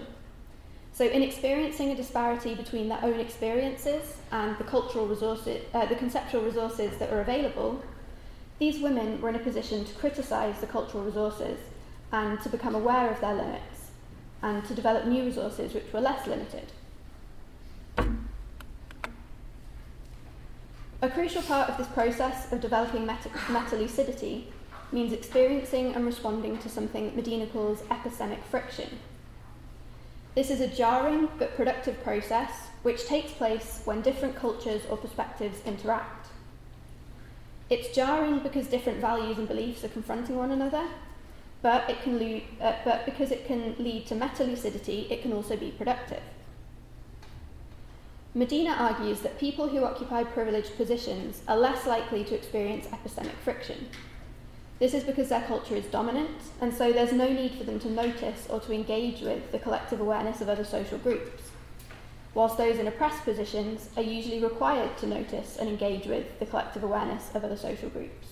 So, 0.93 1.05
in 1.05 1.23
experiencing 1.23 1.89
a 1.89 1.95
disparity 1.95 2.53
between 2.53 2.87
their 2.87 3.03
own 3.03 3.19
experiences 3.19 4.17
and 4.31 4.57
the 4.57 4.63
cultural 4.63 5.07
resources, 5.07 5.63
uh, 5.73 5.85
the 5.87 5.95
conceptual 5.95 6.43
resources 6.43 6.97
that 6.97 7.11
were 7.11 7.21
available, 7.21 7.83
these 8.59 8.79
women 8.79 9.19
were 9.19 9.29
in 9.29 9.35
a 9.35 9.39
position 9.39 9.85
to 9.85 9.93
criticise 9.95 10.59
the 10.59 10.67
cultural 10.67 11.03
resources 11.03 11.59
and 12.11 12.39
to 12.41 12.49
become 12.49 12.75
aware 12.75 13.09
of 13.11 13.19
their 13.21 13.33
limits 13.33 13.91
and 14.43 14.63
to 14.65 14.75
develop 14.75 15.05
new 15.05 15.23
resources 15.23 15.73
which 15.73 15.91
were 15.91 16.01
less 16.01 16.27
limited. 16.27 16.71
A 21.03 21.09
crucial 21.09 21.41
part 21.41 21.69
of 21.69 21.77
this 21.77 21.87
process 21.87 22.49
of 22.53 22.61
developing 22.61 23.05
meta, 23.05 23.29
meta 23.49 23.75
lucidity 23.75 24.47
means 24.93 25.11
experiencing 25.11 25.93
and 25.93 26.05
responding 26.05 26.57
to 26.59 26.69
something 26.69 27.13
Medina 27.13 27.45
calls 27.47 27.81
epistemic 27.91 28.41
friction. 28.43 28.87
This 30.33 30.49
is 30.49 30.61
a 30.61 30.67
jarring 30.69 31.27
but 31.37 31.57
productive 31.57 32.01
process 32.05 32.51
which 32.83 33.05
takes 33.05 33.33
place 33.33 33.81
when 33.83 34.01
different 34.01 34.37
cultures 34.37 34.83
or 34.89 34.95
perspectives 34.95 35.57
interact. 35.65 36.27
It's 37.69 37.93
jarring 37.93 38.39
because 38.39 38.67
different 38.67 39.01
values 39.01 39.37
and 39.37 39.45
beliefs 39.45 39.83
are 39.83 39.89
confronting 39.89 40.37
one 40.37 40.51
another, 40.51 40.87
but, 41.61 41.89
it 41.89 42.01
can 42.01 42.15
uh, 42.61 42.75
but 42.85 43.03
because 43.03 43.29
it 43.31 43.45
can 43.45 43.75
lead 43.77 44.07
to 44.07 44.15
meta 44.15 44.45
lucidity, 44.45 45.07
it 45.09 45.21
can 45.21 45.33
also 45.33 45.57
be 45.57 45.71
productive. 45.71 46.23
Medina 48.35 48.71
argues 48.71 49.21
that 49.21 49.39
people 49.39 49.67
who 49.67 49.83
occupy 49.83 50.23
privileged 50.23 50.75
positions 50.75 51.41
are 51.47 51.57
less 51.57 51.85
likely 51.85 52.23
to 52.23 52.35
experience 52.35 52.87
epistemic 52.87 53.35
friction. 53.43 53.87
This 54.79 54.93
is 54.93 55.03
because 55.03 55.29
their 55.29 55.43
culture 55.43 55.75
is 55.75 55.85
dominant, 55.85 56.41
and 56.59 56.73
so 56.73 56.91
there's 56.91 57.13
no 57.13 57.31
need 57.31 57.53
for 57.53 57.63
them 57.63 57.79
to 57.79 57.89
notice 57.89 58.47
or 58.49 58.59
to 58.61 58.73
engage 58.73 59.21
with 59.21 59.51
the 59.51 59.59
collective 59.59 60.01
awareness 60.01 60.41
of 60.41 60.49
other 60.49 60.65
social 60.65 60.97
groups 60.97 61.51
whilst 62.33 62.57
those 62.57 62.79
in 62.79 62.87
oppressed 62.87 63.23
positions 63.23 63.89
are 63.95 64.03
usually 64.03 64.43
required 64.43 64.97
to 64.97 65.07
notice 65.07 65.57
and 65.57 65.69
engage 65.69 66.07
with 66.07 66.39
the 66.39 66.45
collective 66.45 66.83
awareness 66.83 67.29
of 67.35 67.43
other 67.43 67.57
social 67.57 67.89
groups. 67.89 68.27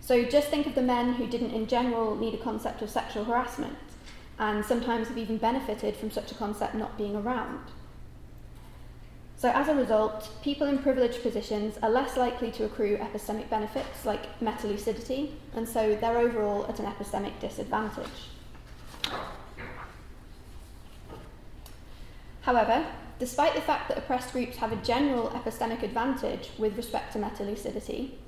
So 0.00 0.24
just 0.24 0.48
think 0.48 0.66
of 0.66 0.74
the 0.74 0.82
men 0.82 1.14
who 1.14 1.26
didn't 1.26 1.52
in 1.52 1.66
general 1.66 2.16
need 2.16 2.34
a 2.34 2.38
concept 2.38 2.82
of 2.82 2.90
sexual 2.90 3.24
harassment, 3.24 3.76
and 4.38 4.64
sometimes 4.64 5.08
have 5.08 5.18
even 5.18 5.36
benefited 5.36 5.94
from 5.94 6.10
such 6.10 6.32
a 6.32 6.34
concept 6.34 6.74
not 6.74 6.98
being 6.98 7.14
around. 7.14 7.60
So 9.42 9.48
as 9.48 9.66
a 9.66 9.74
result, 9.74 10.30
people 10.40 10.68
in 10.68 10.78
privileged 10.78 11.20
positions 11.20 11.76
are 11.82 11.90
less 11.90 12.16
likely 12.16 12.52
to 12.52 12.64
accrue 12.64 12.96
epistemic 12.98 13.50
benefits 13.50 14.06
like 14.06 14.40
meta-lucidity, 14.40 15.34
and 15.56 15.68
so 15.68 15.96
they're 15.96 16.18
overall 16.18 16.64
at 16.68 16.78
an 16.78 16.86
epistemic 16.86 17.40
disadvantage. 17.40 18.30
However, 22.42 22.86
Despite 23.22 23.54
the 23.54 23.60
fact 23.60 23.88
that 23.88 23.98
oppressed 23.98 24.32
groups 24.32 24.56
have 24.56 24.72
a 24.72 24.76
general 24.84 25.28
epistemic 25.28 25.84
advantage 25.84 26.50
with 26.58 26.76
respect 26.76 27.12
to 27.12 27.20
meta-lucidity, 27.20 28.18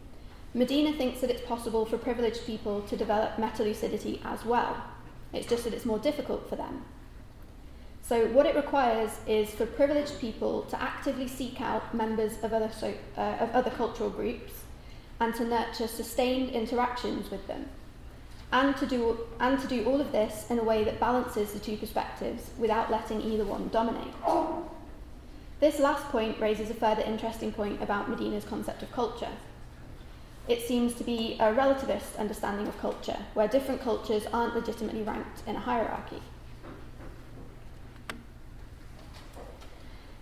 Medina 0.55 0.93
thinks 0.97 1.21
that 1.21 1.31
it's 1.31 1.43
possible 1.43 1.85
for 1.85 1.99
privileged 1.99 2.47
people 2.47 2.81
to 2.83 2.97
develop 2.97 3.37
meta-lucidity 3.37 4.21
as 4.25 4.45
well. 4.45 4.85
It's 5.33 5.49
just 5.49 5.65
that 5.65 5.75
it's 5.75 5.85
more 5.85 5.99
difficult 5.99 6.49
for 6.49 6.55
them. 6.55 6.85
So 8.07 8.27
what 8.29 8.45
it 8.45 8.55
requires 8.55 9.13
is 9.27 9.51
for 9.51 9.65
privileged 9.65 10.21
people 10.21 10.63
to 10.65 10.81
actively 10.81 11.27
seek 11.27 11.61
out 11.63 11.95
members 11.95 12.33
of 12.43 12.53
other, 12.53 12.71
so, 12.71 12.93
uh, 13.17 13.37
of 13.41 13.51
other 13.55 13.71
cultural 13.71 14.11
groups 14.11 14.53
and 15.21 15.35
to 15.37 15.45
nurture 15.45 15.89
sustained 15.89 16.51
interactions 16.51 17.31
with 17.31 17.47
them. 17.47 17.67
And 18.53 18.77
to, 18.77 18.87
do, 18.87 19.21
and 19.41 19.59
to 19.59 19.67
do 19.67 19.87
all 19.87 20.01
of 20.03 20.13
this 20.13 20.51
in 20.51 20.59
a 20.59 20.63
way 20.63 20.85
that 20.85 21.01
balances 21.01 21.55
the 21.55 21.59
two 21.59 21.79
perspectives 21.79 22.51
without 22.59 22.91
letting 22.91 23.23
either 23.23 23.45
one 23.45 23.69
dominate. 23.69 24.15
This 25.61 25.81
last 25.81 26.05
point 26.09 26.39
raises 26.39 26.69
a 26.69 26.75
further 26.75 27.03
interesting 27.03 27.53
point 27.53 27.83
about 27.83 28.11
Medina's 28.11 28.45
concept 28.45 28.83
of 28.83 28.93
culture. 28.93 29.31
It 30.47 30.61
seems 30.61 30.93
to 30.97 31.05
be 31.05 31.39
a 31.41 31.55
relativist 31.55 32.19
understanding 32.19 32.69
of 32.69 32.79
culture, 32.81 33.17
where 33.33 33.49
different 33.49 33.81
cultures 33.81 34.27
aren't 34.31 34.55
legitimately 34.55 35.03
ranked 35.03 35.43
in 35.47 35.57
a 35.57 35.61
hierarchy. 35.61 36.21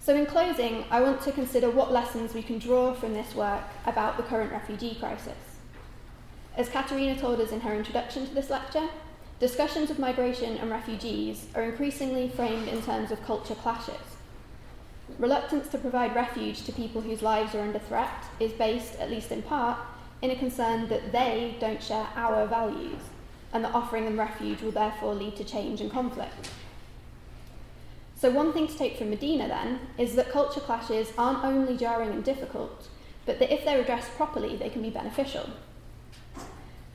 So, 0.05 0.17
in 0.17 0.27
closing, 0.27 0.85
I 0.91 1.01
want 1.01 1.23
to 1.23 1.31
consider 1.31 1.71
what 1.71 1.93
lessons 1.93 2.35
we 2.35 2.43
can 2.43 2.59
draw 2.59 2.93
from 2.93 3.15
this 3.15 3.37
work 3.37 3.63
about 3.87 4.17
the 4.17 4.25
current 4.25 4.51
refugee 4.51 4.97
crisis. 4.97 5.39
As 6.57 6.69
Katherina 6.69 7.17
told 7.21 7.41
us 7.41 7.53
in 7.53 7.61
her 7.61 7.73
introduction 7.73 8.27
to 8.27 8.35
this 8.35 8.51
lecture, 8.51 8.89
discussions 9.39 9.91
of 9.91 10.01
migration 10.01 10.57
and 10.57 10.73
refugees 10.73 11.47
are 11.55 11.63
increasingly 11.63 12.29
framed 12.29 12.67
in 12.67 12.83
terms 12.83 13.13
of 13.13 13.25
culture 13.25 13.55
clashes. 13.55 13.95
Reluctance 15.21 15.69
to 15.69 15.79
provide 15.79 16.17
refuge 16.17 16.65
to 16.65 16.73
people 16.73 17.01
whose 17.01 17.23
lives 17.23 17.55
are 17.55 17.61
under 17.61 17.79
threat 17.79 18.25
is 18.41 18.53
based, 18.55 18.99
at 18.99 19.09
least 19.09 19.31
in 19.31 19.43
part, 19.43 19.79
in 20.21 20.33
a 20.33 20.37
concern 20.37 20.89
that 20.89 21.13
they 21.13 21.55
don't 21.61 21.83
share 21.83 22.09
our 22.17 22.45
values, 22.49 22.99
and 23.53 23.65
that 23.65 23.73
offering 23.73 24.07
them 24.07 24.19
refuge 24.19 24.63
will 24.63 24.73
therefore 24.73 25.15
lead 25.15 25.37
to 25.37 25.45
change 25.45 25.81
and 25.81 25.93
conflict. 25.93 26.51
So, 28.23 28.31
one 28.31 28.53
thing 28.53 28.69
to 28.69 28.79
take 28.79 28.99
from 28.99 29.11
Medina 29.11 29.49
then 29.49 29.81
is 29.99 30.15
that 30.15 30.31
culture 30.31 30.61
clashes 30.61 31.13
aren't 31.19 31.43
only 31.43 31.77
jarring 31.77 32.11
and 32.11 32.23
difficult, 32.23 32.89
but 33.27 33.41
that 33.41 33.53
if 33.53 33.65
they're 33.65 33.81
addressed 33.81 34.13
properly, 34.13 34.55
they 34.55 34.71
can 34.71 34.81
be 34.81 34.91
beneficial. 34.91 35.51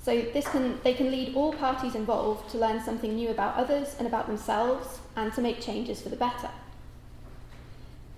So, 0.02 0.22
this 0.22 0.48
can, 0.48 0.80
they 0.86 0.94
can 0.94 1.12
lead 1.12 1.36
all 1.36 1.52
parties 1.52 1.96
involved 1.96 2.50
to 2.52 2.58
learn 2.58 2.82
something 2.82 3.14
new 3.14 3.28
about 3.28 3.58
others 3.58 3.98
and 3.98 4.08
about 4.08 4.28
themselves 4.28 5.00
and 5.18 5.34
to 5.34 5.42
make 5.42 5.60
changes 5.60 6.02
for 6.02 6.08
the 6.08 6.16
better. 6.16 6.50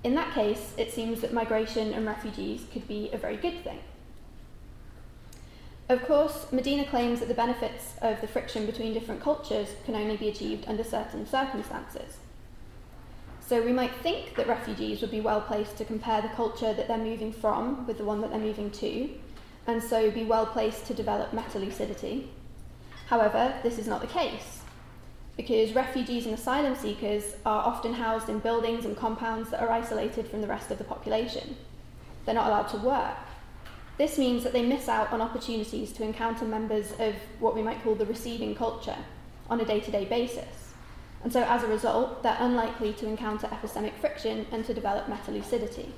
In 0.04 0.14
that 0.14 0.36
case, 0.36 0.76
it 0.78 0.94
seems 0.94 1.22
that 1.22 1.34
migration 1.34 1.92
and 1.96 2.06
refugees 2.06 2.68
could 2.72 2.88
be 2.88 3.10
a 3.12 3.18
very 3.18 3.38
good 3.38 3.64
thing. 3.64 3.80
Of 5.90 6.06
course, 6.06 6.46
Medina 6.52 6.86
claims 6.86 7.22
that 7.22 7.28
the 7.28 7.34
benefits 7.34 7.96
of 8.04 8.22
the 8.22 8.28
friction 8.28 8.68
between 8.68 8.94
different 8.94 9.24
cultures 9.24 9.70
can 9.84 9.96
only 9.96 10.16
be 10.16 10.30
achieved 10.30 10.66
under 10.68 10.84
certain 10.84 11.26
circumstances. 11.26 12.18
So 13.50 13.64
we 13.64 13.74
might 13.74 13.96
think 14.04 14.36
that 14.36 14.48
refugees 14.48 15.02
would 15.02 15.10
be 15.10 15.22
well 15.22 15.42
placed 15.42 15.76
to 15.78 15.84
compare 15.84 16.22
the 16.22 16.30
culture 16.30 16.72
that 16.72 16.88
they're 16.88 17.00
moving 17.00 17.32
from 17.32 17.88
with 17.88 17.98
the 17.98 18.06
one 18.06 18.22
that 18.22 18.30
they're 18.30 18.40
moving 18.40 18.70
to, 18.70 19.10
and 19.66 19.82
so 19.82 20.12
be 20.12 20.24
well 20.24 20.46
placed 20.46 20.86
to 20.86 20.94
develop 20.94 21.34
meta 21.34 21.58
lucidity. 21.58 22.30
However, 23.08 23.56
this 23.64 23.80
is 23.80 23.88
not 23.88 24.02
the 24.02 24.08
case 24.08 24.62
because 25.36 25.74
refugees 25.74 26.28
and 26.28 26.36
asylum 26.36 26.76
seekers 26.76 27.38
are 27.44 27.66
often 27.66 27.94
housed 27.94 28.30
in 28.30 28.38
buildings 28.38 28.86
and 28.86 28.96
compounds 28.96 29.50
that 29.50 29.64
are 29.64 29.72
isolated 29.72 30.28
from 30.28 30.42
the 30.42 30.48
rest 30.48 30.70
of 30.70 30.78
the 30.78 30.84
population. 30.84 31.56
They're 32.26 32.36
not 32.36 32.46
allowed 32.46 32.70
to 32.70 32.78
work. 32.78 33.18
This 33.98 34.20
means 34.20 34.44
that 34.44 34.54
they 34.54 34.64
miss 34.64 34.88
out 34.88 35.12
on 35.12 35.22
opportunities 35.22 35.92
to 35.94 36.04
encounter 36.04 36.46
members 36.46 36.92
of 37.00 37.16
what 37.40 37.56
we 37.56 37.64
might 37.64 37.82
call 37.82 37.96
the 37.96 38.06
receiving 38.06 38.54
culture 38.54 38.98
on 39.50 39.60
a 39.60 39.66
day 39.66 39.80
to 39.80 39.90
day 39.90 40.06
basis. 40.06 40.69
And 41.24 41.34
so, 41.34 41.44
as 41.44 41.64
a 41.64 41.68
result, 41.68 42.24
they're 42.24 42.38
unlikely 42.40 42.94
to 42.94 43.08
encounter 43.08 43.48
epistemic 43.48 43.94
friction 44.00 44.46
and 44.52 44.66
to 44.66 44.74
develop 44.74 45.10
meta 45.10 45.32
lucidity. 45.32 45.94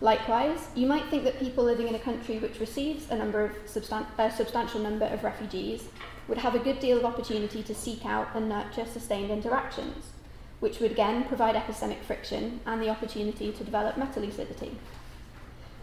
Likewise, 0.00 0.68
you 0.74 0.86
might 0.86 1.08
think 1.08 1.24
that 1.24 1.40
people 1.40 1.64
living 1.64 1.88
in 1.88 1.94
a 1.94 1.98
country 1.98 2.38
which 2.38 2.60
receives 2.60 3.10
a, 3.10 3.16
number 3.16 3.44
of 3.44 3.52
substan- 3.66 4.06
a 4.18 4.30
substantial 4.30 4.80
number 4.80 5.06
of 5.06 5.24
refugees 5.24 5.88
would 6.28 6.38
have 6.38 6.54
a 6.54 6.58
good 6.58 6.80
deal 6.80 6.98
of 6.98 7.04
opportunity 7.04 7.62
to 7.62 7.74
seek 7.74 8.04
out 8.04 8.28
and 8.34 8.48
nurture 8.48 8.84
sustained 8.84 9.30
interactions, 9.30 10.12
which 10.60 10.80
would 10.80 10.90
again 10.90 11.24
provide 11.24 11.54
epistemic 11.54 12.02
friction 12.02 12.60
and 12.66 12.82
the 12.82 12.90
opportunity 12.90 13.52
to 13.52 13.64
develop 13.64 13.96
meta-lucidity. 13.96 14.76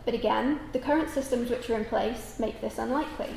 But 0.06 0.14
again, 0.14 0.60
the 0.74 0.80
current 0.80 1.10
systems 1.10 1.50
which 1.50 1.70
are 1.70 1.78
in 1.78 1.86
place 1.86 2.38
make 2.40 2.62
this 2.62 2.78
unlikely. 2.78 3.36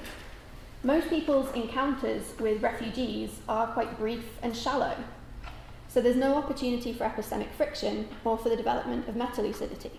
Most 0.86 1.10
people's 1.10 1.52
encounters 1.52 2.32
with 2.38 2.62
refugees 2.62 3.40
are 3.48 3.66
quite 3.66 3.98
brief 3.98 4.22
and 4.40 4.56
shallow, 4.56 4.94
so 5.88 6.00
there's 6.00 6.14
no 6.14 6.36
opportunity 6.36 6.92
for 6.92 7.02
epistemic 7.02 7.50
friction 7.56 8.06
or 8.24 8.38
for 8.38 8.50
the 8.50 8.56
development 8.56 9.08
of 9.08 9.16
meta-lucidity. 9.16 9.90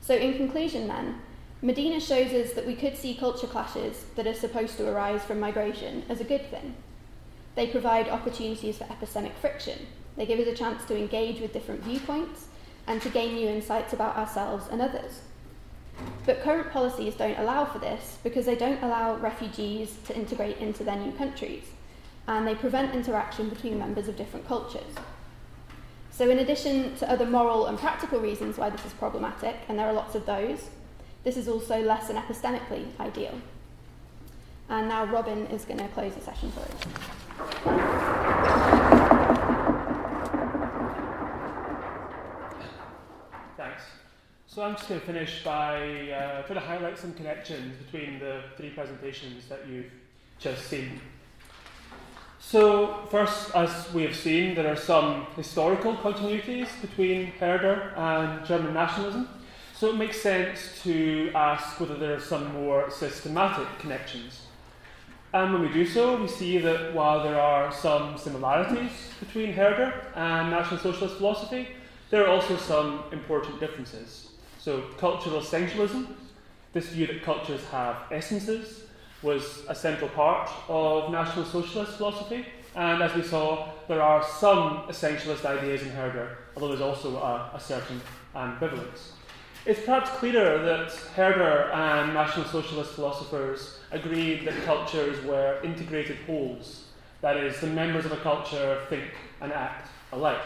So 0.00 0.14
in 0.14 0.36
conclusion 0.36 0.86
then, 0.86 1.20
Medina 1.60 1.98
shows 1.98 2.32
us 2.32 2.52
that 2.52 2.68
we 2.68 2.76
could 2.76 2.96
see 2.96 3.16
culture 3.16 3.48
clashes 3.48 4.04
that 4.14 4.28
are 4.28 4.32
supposed 4.32 4.76
to 4.76 4.88
arise 4.88 5.24
from 5.24 5.40
migration 5.40 6.04
as 6.08 6.20
a 6.20 6.24
good 6.24 6.48
thing. 6.48 6.76
They 7.56 7.66
provide 7.66 8.08
opportunities 8.08 8.78
for 8.78 8.84
epistemic 8.84 9.34
friction. 9.40 9.88
They 10.16 10.24
give 10.24 10.38
us 10.38 10.46
a 10.46 10.54
chance 10.54 10.84
to 10.84 10.96
engage 10.96 11.40
with 11.40 11.52
different 11.52 11.82
viewpoints 11.82 12.46
and 12.86 13.02
to 13.02 13.08
gain 13.08 13.34
new 13.34 13.48
insights 13.48 13.92
about 13.92 14.16
ourselves 14.16 14.66
and 14.70 14.80
others. 14.80 15.22
But 16.26 16.42
current 16.42 16.70
policies 16.70 17.14
don't 17.14 17.38
allow 17.38 17.64
for 17.64 17.78
this 17.78 18.18
because 18.22 18.46
they 18.46 18.54
don't 18.54 18.82
allow 18.82 19.16
refugees 19.16 19.96
to 20.06 20.16
integrate 20.16 20.58
into 20.58 20.84
their 20.84 20.96
new 20.96 21.12
countries, 21.12 21.64
and 22.26 22.46
they 22.46 22.54
prevent 22.54 22.94
interaction 22.94 23.48
between 23.48 23.78
members 23.78 24.08
of 24.08 24.16
different 24.16 24.46
cultures. 24.46 24.94
So, 26.10 26.28
in 26.28 26.38
addition 26.40 26.96
to 26.96 27.10
other 27.10 27.24
moral 27.24 27.66
and 27.66 27.78
practical 27.78 28.20
reasons 28.20 28.58
why 28.58 28.70
this 28.70 28.84
is 28.84 28.92
problematic, 28.92 29.56
and 29.68 29.78
there 29.78 29.86
are 29.86 29.92
lots 29.92 30.14
of 30.14 30.26
those, 30.26 30.68
this 31.24 31.36
is 31.36 31.48
also 31.48 31.80
less 31.80 32.08
than 32.08 32.16
epistemically 32.16 32.86
ideal. 33.00 33.40
And 34.68 34.88
now 34.88 35.04
Robin 35.06 35.46
is 35.46 35.64
going 35.64 35.78
to 35.78 35.88
close 35.88 36.14
the 36.14 36.20
session 36.20 36.50
for 36.52 36.60
us. 36.60 36.74
Thanks. 43.56 43.82
So 44.58 44.64
I'm 44.64 44.74
just 44.74 44.88
going 44.88 45.00
to 45.00 45.06
finish 45.06 45.44
by 45.44 46.10
uh, 46.10 46.42
trying 46.42 46.58
to 46.58 46.66
highlight 46.66 46.98
some 46.98 47.12
connections 47.12 47.76
between 47.76 48.18
the 48.18 48.40
three 48.56 48.70
presentations 48.70 49.46
that 49.46 49.60
you've 49.68 49.92
just 50.40 50.64
seen. 50.64 51.00
So, 52.40 53.06
first, 53.08 53.54
as 53.54 53.70
we 53.94 54.02
have 54.02 54.16
seen, 54.16 54.56
there 54.56 54.66
are 54.66 54.74
some 54.74 55.26
historical 55.36 55.94
continuities 55.94 56.66
between 56.80 57.28
Herder 57.38 57.94
and 57.96 58.44
German 58.44 58.74
nationalism. 58.74 59.28
So, 59.76 59.90
it 59.90 59.96
makes 59.96 60.20
sense 60.20 60.82
to 60.82 61.30
ask 61.36 61.78
whether 61.78 61.94
there 61.94 62.16
are 62.16 62.20
some 62.20 62.52
more 62.52 62.90
systematic 62.90 63.68
connections. 63.78 64.40
And 65.32 65.52
when 65.52 65.62
we 65.62 65.68
do 65.68 65.86
so, 65.86 66.20
we 66.20 66.26
see 66.26 66.58
that 66.58 66.94
while 66.94 67.22
there 67.22 67.40
are 67.40 67.70
some 67.70 68.18
similarities 68.18 68.90
between 69.20 69.52
Herder 69.52 70.10
and 70.16 70.50
National 70.50 70.80
Socialist 70.80 71.18
philosophy, 71.18 71.68
there 72.10 72.26
are 72.26 72.30
also 72.30 72.56
some 72.56 73.04
important 73.12 73.60
differences. 73.60 74.27
So, 74.58 74.82
cultural 74.98 75.40
essentialism, 75.40 76.08
this 76.72 76.88
view 76.88 77.06
that 77.06 77.22
cultures 77.22 77.64
have 77.70 77.96
essences, 78.10 78.82
was 79.22 79.64
a 79.68 79.74
central 79.74 80.10
part 80.10 80.50
of 80.68 81.10
National 81.10 81.44
Socialist 81.44 81.96
philosophy. 81.96 82.46
And 82.74 83.02
as 83.02 83.14
we 83.14 83.22
saw, 83.22 83.70
there 83.88 84.02
are 84.02 84.22
some 84.22 84.82
essentialist 84.88 85.44
ideas 85.44 85.82
in 85.82 85.90
Herder, 85.90 86.38
although 86.54 86.68
there's 86.68 86.80
also 86.80 87.16
a, 87.16 87.50
a 87.54 87.60
certain 87.60 88.00
ambivalence. 88.34 89.12
It's 89.66 89.80
perhaps 89.80 90.10
clearer 90.10 90.62
that 90.64 90.92
Herder 91.14 91.70
and 91.72 92.14
National 92.14 92.46
Socialist 92.46 92.92
philosophers 92.92 93.80
agreed 93.90 94.46
that 94.46 94.54
cultures 94.64 95.22
were 95.24 95.60
integrated 95.62 96.16
wholes. 96.26 96.84
That 97.20 97.36
is, 97.36 97.60
the 97.60 97.66
members 97.66 98.04
of 98.04 98.12
a 98.12 98.16
culture 98.16 98.80
think 98.88 99.04
and 99.40 99.52
act 99.52 99.88
alike. 100.12 100.38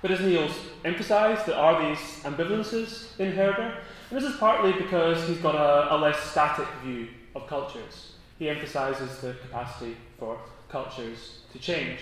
But 0.00 0.12
as 0.12 0.20
Niels 0.20 0.52
emphasised, 0.84 1.46
there 1.46 1.56
are 1.56 1.88
these 1.88 1.98
ambivalences 2.22 3.18
in 3.18 3.32
Herder, 3.32 3.78
and 4.10 4.18
this 4.18 4.24
is 4.24 4.36
partly 4.36 4.72
because 4.72 5.26
he's 5.28 5.38
got 5.38 5.54
a, 5.54 5.94
a 5.94 5.96
less 5.96 6.18
static 6.30 6.68
view 6.84 7.08
of 7.34 7.46
cultures. 7.48 8.12
He 8.38 8.48
emphasises 8.48 9.18
the 9.18 9.34
capacity 9.34 9.96
for 10.18 10.38
cultures 10.68 11.40
to 11.52 11.58
change. 11.58 11.98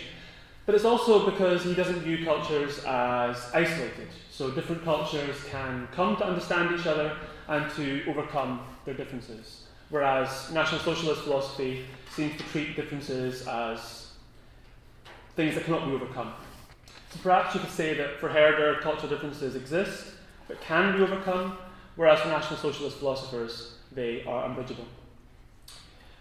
But 0.67 0.75
it's 0.75 0.85
also 0.85 1.31
because 1.31 1.63
he 1.63 1.75
doesn't 1.75 2.01
view 2.01 2.25
cultures 2.25 2.81
as 2.85 3.51
isolated. 3.55 4.09
So 4.31 4.51
different 4.51 4.85
cultures 4.85 5.37
can 5.51 5.89
come 5.93 6.17
to 6.17 6.27
understand 6.27 6.79
each 6.79 6.87
other 6.87 7.17
and 7.49 7.71
to 7.77 8.05
overcome 8.09 8.61
their 8.85 8.95
differences. 8.95 9.63
Whereas 9.89 10.51
National 10.53 10.81
Socialist 10.81 11.23
philosophy 11.23 11.85
seems 12.11 12.37
to 12.37 12.43
treat 12.49 12.75
differences 12.75 13.47
as 13.47 14.11
things 15.37 15.55
that 15.55 15.65
cannot 15.65 15.87
be 15.87 15.95
overcome. 15.95 16.33
Perhaps 17.23 17.55
you 17.55 17.61
could 17.61 17.71
say 17.71 17.95
that 17.95 18.21
for 18.21 18.29
Herder, 18.29 18.81
cultural 18.83 19.09
differences 19.09 19.55
exist, 19.57 20.13
but 20.49 20.61
can 20.61 20.97
be 20.97 21.03
overcome, 21.03 21.59
whereas 21.97 22.21
for 22.21 22.29
National 22.29 22.59
Socialist 22.59 22.99
philosophers, 22.99 23.75
they 23.93 24.25
are 24.25 24.47
unbridgeable. 24.47 24.87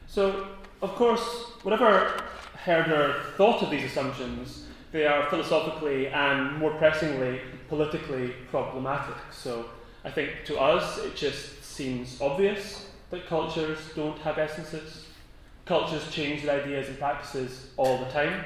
So, 0.08 0.48
of 0.82 0.96
course, 0.96 1.22
whatever 1.64 2.24
Herder 2.64 3.22
thought 3.38 3.62
of 3.62 3.70
these 3.70 3.84
assumptions, 3.84 4.66
they 4.92 5.06
are 5.06 5.30
philosophically 5.30 6.08
and 6.08 6.58
more 6.58 6.72
pressingly 6.76 7.42
politically 7.68 8.34
problematic. 8.50 9.16
So, 9.32 9.66
I 10.04 10.12
think 10.12 10.30
to 10.46 10.60
us 10.60 11.00
it 11.00 11.16
just 11.16 11.64
seems 11.64 12.22
obvious 12.22 12.90
that 13.10 13.28
cultures 13.28 13.80
don't 13.96 14.18
have 14.20 14.38
essences. 14.38 15.06
Cultures 15.66 16.10
change 16.12 16.44
their 16.44 16.62
ideas 16.62 16.88
and 16.88 16.98
practices 16.98 17.72
all 17.76 17.98
the 17.98 18.06
time. 18.12 18.44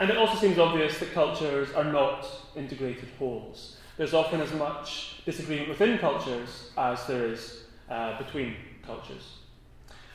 And 0.00 0.08
it 0.08 0.16
also 0.16 0.34
seems 0.38 0.58
obvious 0.58 0.98
that 0.98 1.12
cultures 1.12 1.72
are 1.72 1.84
not 1.84 2.26
integrated 2.56 3.10
wholes. 3.18 3.76
There's 3.98 4.14
often 4.14 4.40
as 4.40 4.50
much 4.54 5.22
disagreement 5.26 5.68
within 5.68 5.98
cultures 5.98 6.70
as 6.78 7.06
there 7.06 7.26
is 7.26 7.64
uh, 7.90 8.16
between 8.16 8.56
cultures. 8.82 9.40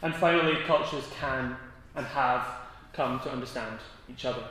And 0.02 0.16
finally, 0.16 0.56
cultures 0.66 1.04
can 1.20 1.56
and 1.96 2.04
have 2.08 2.48
come 2.94 3.20
to 3.20 3.32
understand 3.32 3.78
each 4.10 4.26
other. 4.26 4.44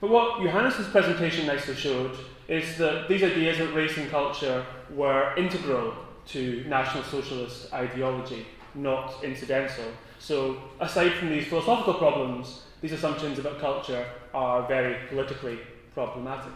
But 0.00 0.08
what 0.08 0.40
Johannes' 0.40 0.88
presentation 0.88 1.46
nicely 1.46 1.74
showed 1.74 2.16
is 2.48 2.78
that 2.78 3.08
these 3.08 3.22
ideas 3.22 3.60
of 3.60 3.74
race 3.74 3.98
and 3.98 4.10
culture 4.10 4.64
were 4.94 5.34
integral 5.36 5.92
to 6.28 6.64
National 6.66 7.04
Socialist 7.04 7.70
ideology, 7.74 8.46
not 8.74 9.22
incidental. 9.22 9.84
So, 10.18 10.62
aside 10.80 11.12
from 11.12 11.28
these 11.28 11.46
philosophical 11.46 11.94
problems, 11.94 12.62
these 12.80 12.92
assumptions 12.92 13.38
about 13.38 13.58
culture 13.58 14.06
are 14.32 14.66
very 14.66 14.96
politically 15.08 15.58
problematic. 15.94 16.52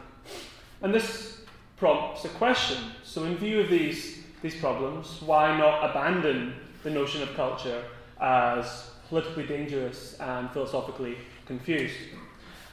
And 0.83 0.95
this 0.95 1.43
prompts 1.77 2.25
a 2.25 2.29
question. 2.31 2.79
So, 3.03 3.25
in 3.25 3.37
view 3.37 3.61
of 3.61 3.69
these, 3.69 4.23
these 4.43 4.55
problems, 4.57 5.21
why 5.21 5.57
not 5.59 5.91
abandon 5.91 6.55
the 6.83 6.91
notion 6.91 7.23
of 7.23 7.35
culture 7.35 7.85
as 8.21 8.91
politically 9.09 9.47
dangerous 9.47 10.15
and 10.21 10.51
philosophically 10.51 11.17
confused? 11.47 11.95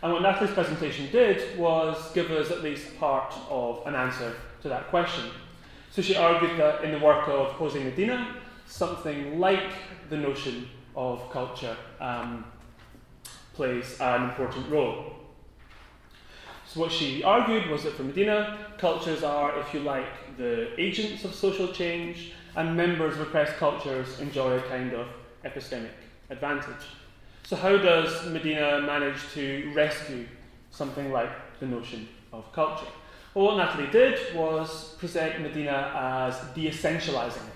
And 0.03 0.13
what 0.13 0.21
Natalie's 0.23 0.53
presentation 0.53 1.11
did 1.11 1.57
was 1.59 2.11
give 2.13 2.31
us 2.31 2.49
at 2.49 2.63
least 2.63 2.97
part 2.99 3.33
of 3.49 3.85
an 3.85 3.95
answer 3.95 4.33
to 4.61 4.69
that 4.69 4.87
question. 4.89 5.25
So 5.91 6.01
she 6.01 6.15
argued 6.15 6.57
that 6.59 6.83
in 6.83 6.91
the 6.91 6.99
work 6.99 7.27
of 7.27 7.51
Jose 7.51 7.81
Medina, 7.83 8.35
something 8.65 9.39
like 9.39 9.73
the 10.09 10.17
notion 10.17 10.69
of 10.95 11.29
culture 11.31 11.75
um, 11.99 12.45
plays 13.53 13.99
an 13.99 14.23
important 14.23 14.69
role. 14.69 15.13
So, 16.67 16.79
what 16.79 16.91
she 16.91 17.23
argued 17.23 17.69
was 17.69 17.83
that 17.83 17.93
for 17.95 18.03
Medina, 18.03 18.57
cultures 18.77 19.23
are, 19.23 19.59
if 19.59 19.73
you 19.73 19.81
like, 19.81 20.37
the 20.37 20.79
agents 20.79 21.25
of 21.25 21.35
social 21.35 21.67
change, 21.67 22.33
and 22.55 22.75
members 22.75 23.15
of 23.15 23.21
oppressed 23.21 23.57
cultures 23.57 24.19
enjoy 24.19 24.57
a 24.57 24.61
kind 24.63 24.93
of 24.93 25.07
epistemic 25.43 25.91
advantage. 26.29 26.85
So, 27.43 27.55
how 27.55 27.77
does 27.77 28.25
Medina 28.29 28.81
manage 28.81 29.19
to 29.33 29.71
rescue 29.75 30.25
something 30.69 31.11
like 31.11 31.29
the 31.59 31.65
notion 31.65 32.07
of 32.31 32.51
culture? 32.53 32.91
Well, 33.33 33.45
what 33.45 33.57
Natalie 33.57 33.91
did 33.91 34.35
was 34.35 34.95
present 34.97 35.41
Medina 35.41 35.91
as 35.95 36.39
de 36.53 36.69
essentializing 36.69 37.49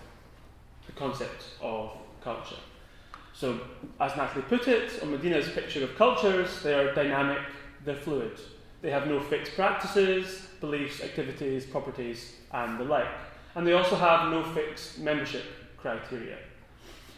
the 0.85 0.91
concept 0.93 1.43
of 1.61 1.91
culture. 2.21 2.57
So, 3.35 3.59
as 3.99 4.15
Natalie 4.15 4.43
put 4.43 4.69
it, 4.69 5.03
on 5.03 5.11
Medina's 5.11 5.49
picture 5.49 5.83
of 5.83 5.93
cultures, 5.97 6.63
they 6.63 6.73
are 6.73 6.95
dynamic, 6.95 7.39
they're 7.83 7.93
fluid. 7.93 8.39
They 8.81 8.89
have 8.91 9.07
no 9.07 9.19
fixed 9.19 9.55
practices, 9.55 10.47
beliefs, 10.61 11.03
activities, 11.03 11.65
properties, 11.65 12.35
and 12.53 12.79
the 12.79 12.85
like. 12.85 13.09
And 13.55 13.67
they 13.67 13.73
also 13.73 13.97
have 13.97 14.31
no 14.31 14.41
fixed 14.41 14.99
membership 14.99 15.43
criteria. 15.77 16.37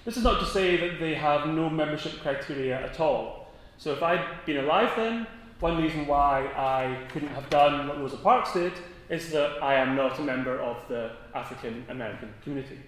This 0.06 0.18
is 0.18 0.24
not 0.24 0.40
to 0.40 0.46
say 0.48 0.76
that 0.78 1.00
they 1.00 1.14
have 1.14 1.50
no 1.50 1.70
membership 1.70 2.20
criteria 2.22 2.82
at 2.84 3.00
all. 3.00 3.52
So, 3.78 3.94
if 3.94 4.02
I'd 4.02 4.26
been 4.48 4.58
alive 4.58 4.94
then, 4.96 5.28
one 5.60 5.78
reason 5.78 6.08
why 6.08 6.48
I 6.56 7.08
couldn't 7.12 7.30
have 7.30 7.48
done 7.52 7.88
what 7.88 8.00
Rosa 8.00 8.18
Parks 8.18 8.54
did 8.54 8.74
is 9.10 9.30
that 9.34 9.62
I 9.62 9.76
am 9.76 9.96
not 9.96 10.18
a 10.18 10.24
member 10.24 10.60
of 10.60 10.78
the 10.88 11.12
African 11.36 11.86
American 11.90 12.34
community. 12.44 12.80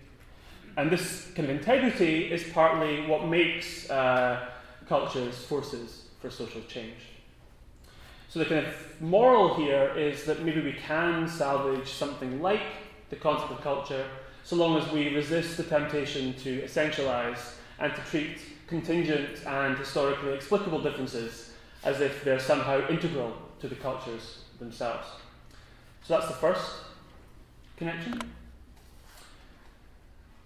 And 0.79 0.89
this 0.89 1.29
kind 1.35 1.49
of 1.49 1.53
integrity 1.53 2.31
is 2.31 2.41
partly 2.53 3.05
what 3.05 3.27
makes 3.27 3.89
uh, 3.89 4.47
cultures 4.87 5.37
forces 5.43 6.03
for 6.21 6.29
social 6.29 6.61
change. 6.69 6.95
So 8.29 8.39
the 8.39 8.45
kind 8.45 8.65
of 8.65 8.73
moral 9.01 9.55
here 9.55 9.93
is 9.97 10.23
that 10.23 10.41
maybe 10.41 10.61
we 10.61 10.71
can 10.71 11.27
salvage 11.27 11.89
something 11.89 12.41
like 12.41 12.61
the 13.09 13.17
concept 13.17 13.51
of 13.51 13.59
culture 13.59 14.05
so 14.45 14.55
long 14.55 14.77
as 14.81 14.89
we 14.93 15.13
resist 15.13 15.57
the 15.57 15.63
temptation 15.63 16.33
to 16.35 16.61
essentialize 16.61 17.55
and 17.79 17.93
to 17.93 18.01
treat 18.03 18.37
contingent 18.67 19.45
and 19.45 19.77
historically 19.77 20.31
explicable 20.31 20.81
differences 20.81 21.51
as 21.83 21.99
if 21.99 22.23
they're 22.23 22.39
somehow 22.39 22.87
integral 22.87 23.33
to 23.59 23.67
the 23.67 23.75
cultures 23.75 24.43
themselves. 24.59 25.09
So 26.03 26.13
that's 26.13 26.29
the 26.29 26.35
first 26.35 26.71
connection. 27.75 28.21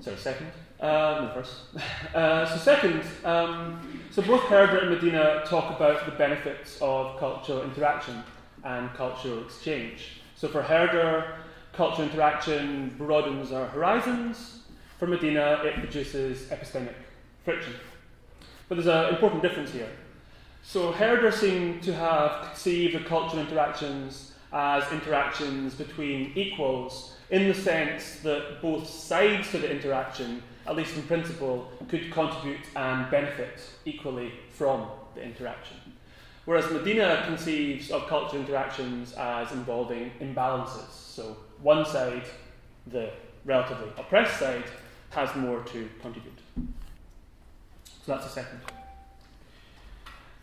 Sorry, 0.04 0.18
second. 0.18 0.48
No, 0.82 1.32
first. 1.34 1.54
Uh, 2.14 2.46
so 2.46 2.58
second, 2.58 3.02
um, 3.24 4.04
so 4.12 4.22
both 4.22 4.42
Herder 4.44 4.80
and 4.80 4.90
Medina 4.92 5.44
talk 5.48 5.76
about 5.76 6.06
the 6.06 6.12
benefits 6.12 6.78
of 6.80 7.18
cultural 7.20 7.64
interaction 7.64 8.22
and 8.64 8.94
cultural 8.94 9.44
exchange. 9.46 10.22
So 10.36 10.48
for 10.48 10.62
Herder, 10.62 11.38
cultural 11.72 12.08
interaction 12.08 12.94
broadens 13.00 13.52
our 13.52 13.66
horizons. 13.66 14.60
For 15.00 15.08
Medina, 15.08 15.62
it 15.64 15.76
produces 15.76 16.50
epistemic 16.50 16.94
friction. 17.46 17.74
But 18.70 18.76
there's 18.76 18.88
an 18.88 19.14
important 19.14 19.42
difference 19.42 19.72
here. 19.72 19.90
So 20.62 20.92
Herder 20.92 21.32
seemed 21.32 21.82
to 21.84 21.94
have 21.94 22.46
conceived 22.48 22.94
of 22.94 23.06
cultural 23.06 23.42
interactions 23.42 24.33
as 24.54 24.90
interactions 24.92 25.74
between 25.74 26.32
equals 26.36 27.16
in 27.32 27.48
the 27.48 27.54
sense 27.54 28.20
that 28.20 28.62
both 28.62 28.88
sides 28.88 29.50
to 29.52 29.58
the 29.58 29.70
interaction, 29.70 30.44
at 30.68 30.76
least 30.76 30.96
in 30.96 31.02
principle, 31.04 31.72
could 31.90 32.12
contribute 32.12 32.62
and 32.76 33.10
benefit 33.10 33.60
equally 33.86 34.32
from 34.52 34.88
the 35.16 35.24
interaction. 35.24 35.78
Whereas 36.46 36.70
Medina 36.72 37.24
conceives 37.26 37.90
of 37.90 38.08
cultural 38.08 38.42
interactions 38.42 39.14
as 39.14 39.52
involving 39.52 40.12
imbalances. 40.20 40.92
So 40.92 41.38
one 41.62 41.86
side, 41.86 42.26
the 42.88 43.12
relatively 43.46 43.90
oppressed 43.98 44.40
side, 44.40 44.66
has 45.12 45.34
more 45.36 45.62
to 45.64 45.90
contribute. 46.02 46.40
So 48.06 48.12
that's 48.12 48.26
the 48.26 48.32
second 48.32 48.60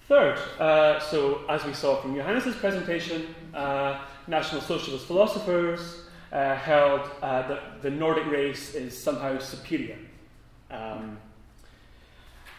Third, 0.08 0.38
uh, 0.58 0.98
so 0.98 1.42
as 1.48 1.64
we 1.64 1.72
saw 1.72 2.00
from 2.00 2.16
Johannes' 2.16 2.56
presentation, 2.56 3.32
National 4.26 4.60
Socialist 4.60 5.06
philosophers 5.06 6.04
uh, 6.32 6.54
held 6.54 7.00
uh, 7.22 7.46
that 7.48 7.82
the 7.82 7.90
Nordic 7.90 8.26
race 8.26 8.74
is 8.74 8.96
somehow 8.96 9.38
superior. 9.38 9.98
Um, 10.70 11.18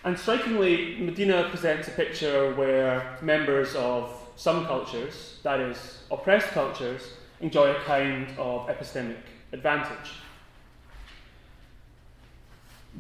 and 0.04 0.18
strikingly, 0.18 0.98
Medina 1.00 1.48
presents 1.50 1.88
a 1.88 1.92
picture 1.92 2.54
where 2.56 3.18
members 3.22 3.76
of 3.76 4.12
some 4.36 4.66
cultures, 4.66 5.38
that 5.44 5.60
is, 5.60 6.00
oppressed 6.10 6.48
cultures, 6.48 7.04
enjoy 7.40 7.72
a 7.72 7.80
kind 7.82 8.28
of 8.38 8.68
epistemic 8.68 9.18
advantage. 9.54 10.12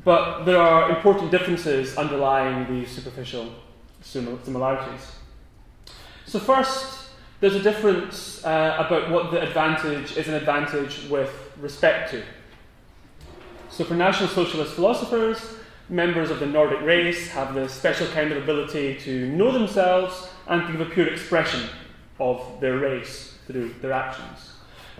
But 0.03 0.45
there 0.45 0.57
are 0.57 0.89
important 0.95 1.31
differences 1.31 1.97
underlying 1.97 2.67
these 2.67 2.89
superficial 2.89 3.51
similarities. 4.01 5.11
So, 6.25 6.39
first, 6.39 7.00
there's 7.41 7.55
a 7.55 7.61
difference 7.61 8.45
uh, 8.45 8.77
about 8.79 9.09
what 9.09 9.31
the 9.31 9.41
advantage 9.41 10.15
is 10.15 10.27
an 10.27 10.35
advantage 10.35 11.07
with 11.09 11.51
respect 11.59 12.11
to. 12.11 12.23
So, 13.71 13.83
for 13.83 13.95
National 13.95 14.29
Socialist 14.29 14.75
philosophers, 14.75 15.55
members 15.89 16.29
of 16.29 16.39
the 16.39 16.45
Nordic 16.45 16.81
race 16.81 17.29
have 17.29 17.55
the 17.55 17.67
special 17.67 18.07
kind 18.07 18.31
of 18.31 18.41
ability 18.41 18.95
to 19.01 19.27
know 19.29 19.51
themselves 19.51 20.29
and 20.47 20.65
to 20.67 20.71
give 20.71 20.81
a 20.81 20.85
pure 20.85 21.07
expression 21.07 21.67
of 22.19 22.45
their 22.61 22.77
race 22.77 23.37
through 23.47 23.73
their 23.81 23.91
actions. 23.91 24.51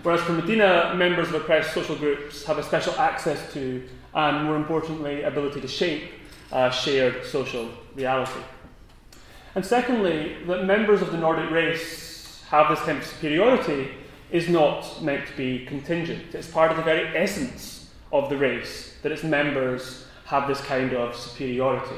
Whereas 0.02 0.20
for 0.22 0.32
Medina, 0.32 0.94
members 0.96 1.28
of 1.28 1.34
oppressed 1.34 1.72
social 1.72 1.94
groups 1.94 2.44
have 2.44 2.58
a 2.58 2.62
special 2.62 2.92
access 2.94 3.52
to, 3.52 3.88
and 4.14 4.44
more 4.44 4.56
importantly, 4.56 5.22
ability 5.22 5.60
to 5.60 5.68
shape 5.68 6.10
uh, 6.50 6.70
shared 6.70 7.24
social 7.24 7.70
reality. 7.94 8.40
And 9.54 9.64
secondly, 9.64 10.38
that 10.46 10.64
members 10.64 11.02
of 11.02 11.12
the 11.12 11.18
Nordic 11.18 11.50
race 11.50 12.11
have 12.52 12.68
this 12.68 12.84
kind 12.84 12.98
of 12.98 13.04
superiority 13.04 13.88
is 14.30 14.46
not 14.46 15.02
meant 15.02 15.26
to 15.26 15.34
be 15.38 15.64
contingent. 15.64 16.34
It's 16.34 16.48
part 16.48 16.70
of 16.70 16.76
the 16.76 16.82
very 16.82 17.08
essence 17.16 17.90
of 18.12 18.28
the 18.28 18.36
race 18.36 18.94
that 19.02 19.10
its 19.10 19.24
members 19.24 20.04
have 20.26 20.46
this 20.46 20.60
kind 20.60 20.92
of 20.92 21.16
superiority. 21.16 21.96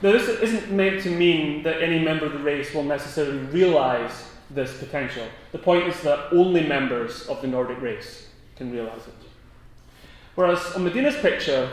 Now, 0.00 0.12
this 0.12 0.28
isn't 0.28 0.72
meant 0.72 1.02
to 1.02 1.10
mean 1.10 1.62
that 1.64 1.82
any 1.82 1.98
member 1.98 2.24
of 2.24 2.32
the 2.32 2.38
race 2.38 2.72
will 2.72 2.84
necessarily 2.84 3.40
realize 3.58 4.30
this 4.48 4.78
potential. 4.78 5.26
The 5.52 5.58
point 5.58 5.86
is 5.86 6.00
that 6.00 6.32
only 6.32 6.66
members 6.66 7.26
of 7.26 7.42
the 7.42 7.48
Nordic 7.48 7.80
race 7.82 8.28
can 8.56 8.72
realize 8.72 9.06
it. 9.06 9.28
Whereas 10.36 10.72
on 10.74 10.84
Medina's 10.84 11.16
picture, 11.16 11.68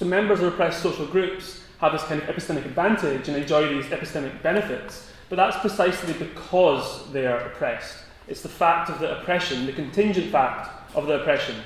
the 0.00 0.04
members 0.04 0.40
of 0.40 0.52
oppressed 0.52 0.82
social 0.82 1.06
groups 1.06 1.62
have 1.78 1.92
this 1.92 2.02
kind 2.02 2.20
of 2.20 2.28
epistemic 2.28 2.64
advantage 2.64 3.28
and 3.28 3.36
enjoy 3.36 3.68
these 3.68 3.86
epistemic 3.86 4.42
benefits. 4.42 5.11
But 5.32 5.36
that's 5.36 5.56
precisely 5.60 6.12
because 6.12 7.10
they 7.10 7.26
are 7.26 7.38
oppressed. 7.38 7.96
It's 8.28 8.42
the 8.42 8.50
fact 8.50 8.90
of 8.90 8.98
the 8.98 9.18
oppression, 9.18 9.64
the 9.64 9.72
contingent 9.72 10.30
fact 10.30 10.68
of 10.94 11.06
the 11.06 11.22
oppression, 11.22 11.56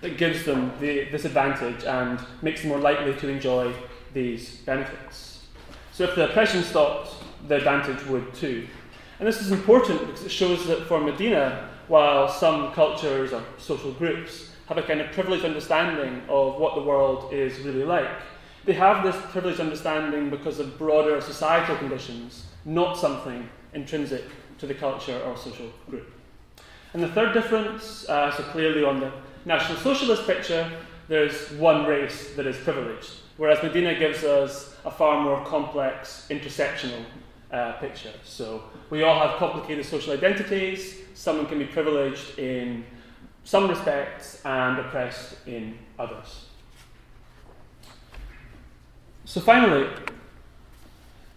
that 0.00 0.18
gives 0.18 0.44
them 0.44 0.72
the, 0.80 1.04
this 1.04 1.24
advantage 1.24 1.84
and 1.84 2.18
makes 2.42 2.62
them 2.62 2.70
more 2.70 2.80
likely 2.80 3.14
to 3.14 3.28
enjoy 3.28 3.72
these 4.12 4.56
benefits. 4.62 5.46
So 5.92 6.02
if 6.02 6.16
the 6.16 6.30
oppression 6.30 6.64
stopped, 6.64 7.14
the 7.46 7.58
advantage 7.58 8.04
would 8.06 8.34
too. 8.34 8.66
And 9.20 9.28
this 9.28 9.40
is 9.40 9.52
important 9.52 10.00
because 10.00 10.24
it 10.24 10.32
shows 10.32 10.66
that 10.66 10.88
for 10.88 11.00
Medina, 11.00 11.70
while 11.86 12.28
some 12.28 12.72
cultures 12.72 13.32
or 13.32 13.44
social 13.56 13.92
groups 13.92 14.50
have 14.66 14.78
a 14.78 14.82
kind 14.82 15.00
of 15.00 15.12
privileged 15.12 15.44
understanding 15.44 16.22
of 16.28 16.56
what 16.58 16.74
the 16.74 16.82
world 16.82 17.32
is 17.32 17.60
really 17.60 17.84
like, 17.84 18.10
they 18.64 18.72
have 18.72 19.04
this 19.04 19.14
privileged 19.30 19.60
understanding 19.60 20.28
because 20.28 20.58
of 20.58 20.76
broader 20.76 21.20
societal 21.20 21.76
conditions, 21.76 22.46
not 22.64 22.96
something 22.96 23.48
intrinsic 23.74 24.24
to 24.58 24.66
the 24.66 24.74
culture 24.74 25.20
or 25.20 25.36
social 25.36 25.72
group. 25.88 26.10
And 26.94 27.02
the 27.02 27.08
third 27.08 27.32
difference, 27.32 28.08
uh, 28.08 28.30
so 28.30 28.42
clearly 28.44 28.84
on 28.84 29.00
the 29.00 29.12
National 29.44 29.78
Socialist 29.78 30.26
picture, 30.26 30.70
there's 31.08 31.50
one 31.52 31.86
race 31.86 32.34
that 32.36 32.46
is 32.46 32.56
privileged, 32.58 33.10
whereas 33.36 33.62
Medina 33.62 33.98
gives 33.98 34.24
us 34.24 34.76
a 34.84 34.90
far 34.90 35.22
more 35.22 35.44
complex 35.44 36.26
intersectional 36.30 37.04
uh, 37.50 37.72
picture. 37.72 38.12
So 38.24 38.62
we 38.90 39.02
all 39.02 39.18
have 39.18 39.38
complicated 39.38 39.84
social 39.84 40.12
identities, 40.12 40.98
someone 41.14 41.46
can 41.46 41.58
be 41.58 41.66
privileged 41.66 42.38
in 42.38 42.84
some 43.44 43.68
respects 43.68 44.40
and 44.44 44.78
oppressed 44.78 45.36
in 45.46 45.78
others. 45.98 46.46
So, 49.24 49.40
finally, 49.40 49.88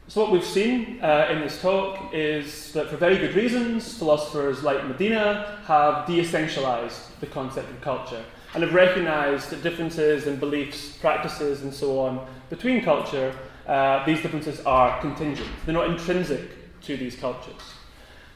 so 0.08 0.22
what 0.22 0.32
we've 0.32 0.46
seen 0.46 1.00
uh, 1.02 1.30
in 1.32 1.42
this 1.42 1.60
talk 1.62 2.14
is 2.14 2.72
that 2.74 2.90
for 2.90 2.98
very 2.98 3.18
good 3.18 3.34
reasons, 3.34 3.98
philosophers 3.98 4.62
like 4.62 4.86
Medina 4.88 5.60
have 5.66 6.06
de 6.06 6.22
essentialized 6.22 7.20
the 7.22 7.26
concept 7.26 7.72
of 7.72 7.82
culture 7.82 8.24
and 8.54 8.62
have 8.62 8.74
recognized 8.74 9.50
that 9.50 9.64
differences 9.64 10.28
in 10.28 10.36
beliefs, 10.38 10.96
practices, 10.98 11.64
and 11.64 11.74
so 11.74 12.00
on 12.00 12.26
between 12.52 12.84
culture, 12.84 13.36
uh, 13.66 14.06
these 14.06 14.22
differences 14.22 14.62
are 14.62 15.02
contingent. 15.02 15.50
They're 15.66 15.74
not 15.74 15.90
intrinsic 15.90 16.82
to 16.82 16.96
these 16.96 17.16
cultures. 17.16 17.62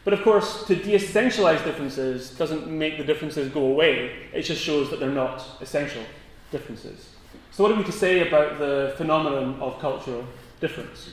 But 0.03 0.13
of 0.13 0.23
course, 0.23 0.65
to 0.65 0.75
de 0.75 0.95
essentialize 0.95 1.63
differences 1.63 2.31
doesn't 2.31 2.67
make 2.67 2.97
the 2.97 3.03
differences 3.03 3.53
go 3.53 3.61
away, 3.61 4.27
it 4.33 4.41
just 4.41 4.63
shows 4.63 4.89
that 4.89 4.99
they're 4.99 5.09
not 5.11 5.45
essential 5.61 6.01
differences. 6.51 7.09
So, 7.51 7.61
what 7.61 7.71
are 7.71 7.75
we 7.75 7.83
to 7.83 7.91
say 7.91 8.27
about 8.27 8.57
the 8.57 8.95
phenomenon 8.97 9.61
of 9.61 9.79
cultural 9.79 10.25
difference? 10.59 11.11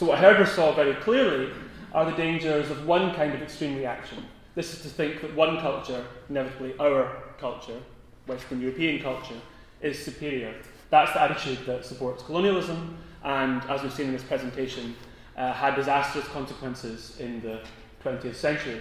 So, 0.00 0.06
what 0.06 0.18
Herder 0.18 0.46
saw 0.46 0.72
very 0.72 0.94
clearly 0.94 1.50
are 1.92 2.10
the 2.10 2.16
dangers 2.16 2.70
of 2.70 2.86
one 2.86 3.14
kind 3.14 3.34
of 3.34 3.42
extreme 3.42 3.76
reaction. 3.76 4.24
This 4.54 4.72
is 4.72 4.80
to 4.80 4.88
think 4.88 5.20
that 5.20 5.36
one 5.36 5.60
culture, 5.60 6.02
inevitably 6.30 6.74
our 6.80 7.18
culture, 7.38 7.78
Western 8.26 8.62
European 8.62 9.02
culture, 9.02 9.38
is 9.82 10.02
superior. 10.02 10.54
That's 10.88 11.12
the 11.12 11.20
attitude 11.20 11.66
that 11.66 11.84
supports 11.84 12.22
colonialism, 12.22 12.96
and 13.24 13.62
as 13.64 13.82
we've 13.82 13.92
seen 13.92 14.06
in 14.06 14.14
this 14.14 14.22
presentation, 14.22 14.96
uh, 15.36 15.52
had 15.52 15.76
disastrous 15.76 16.26
consequences 16.28 17.20
in 17.20 17.42
the 17.42 17.60
20th 18.02 18.36
century. 18.36 18.80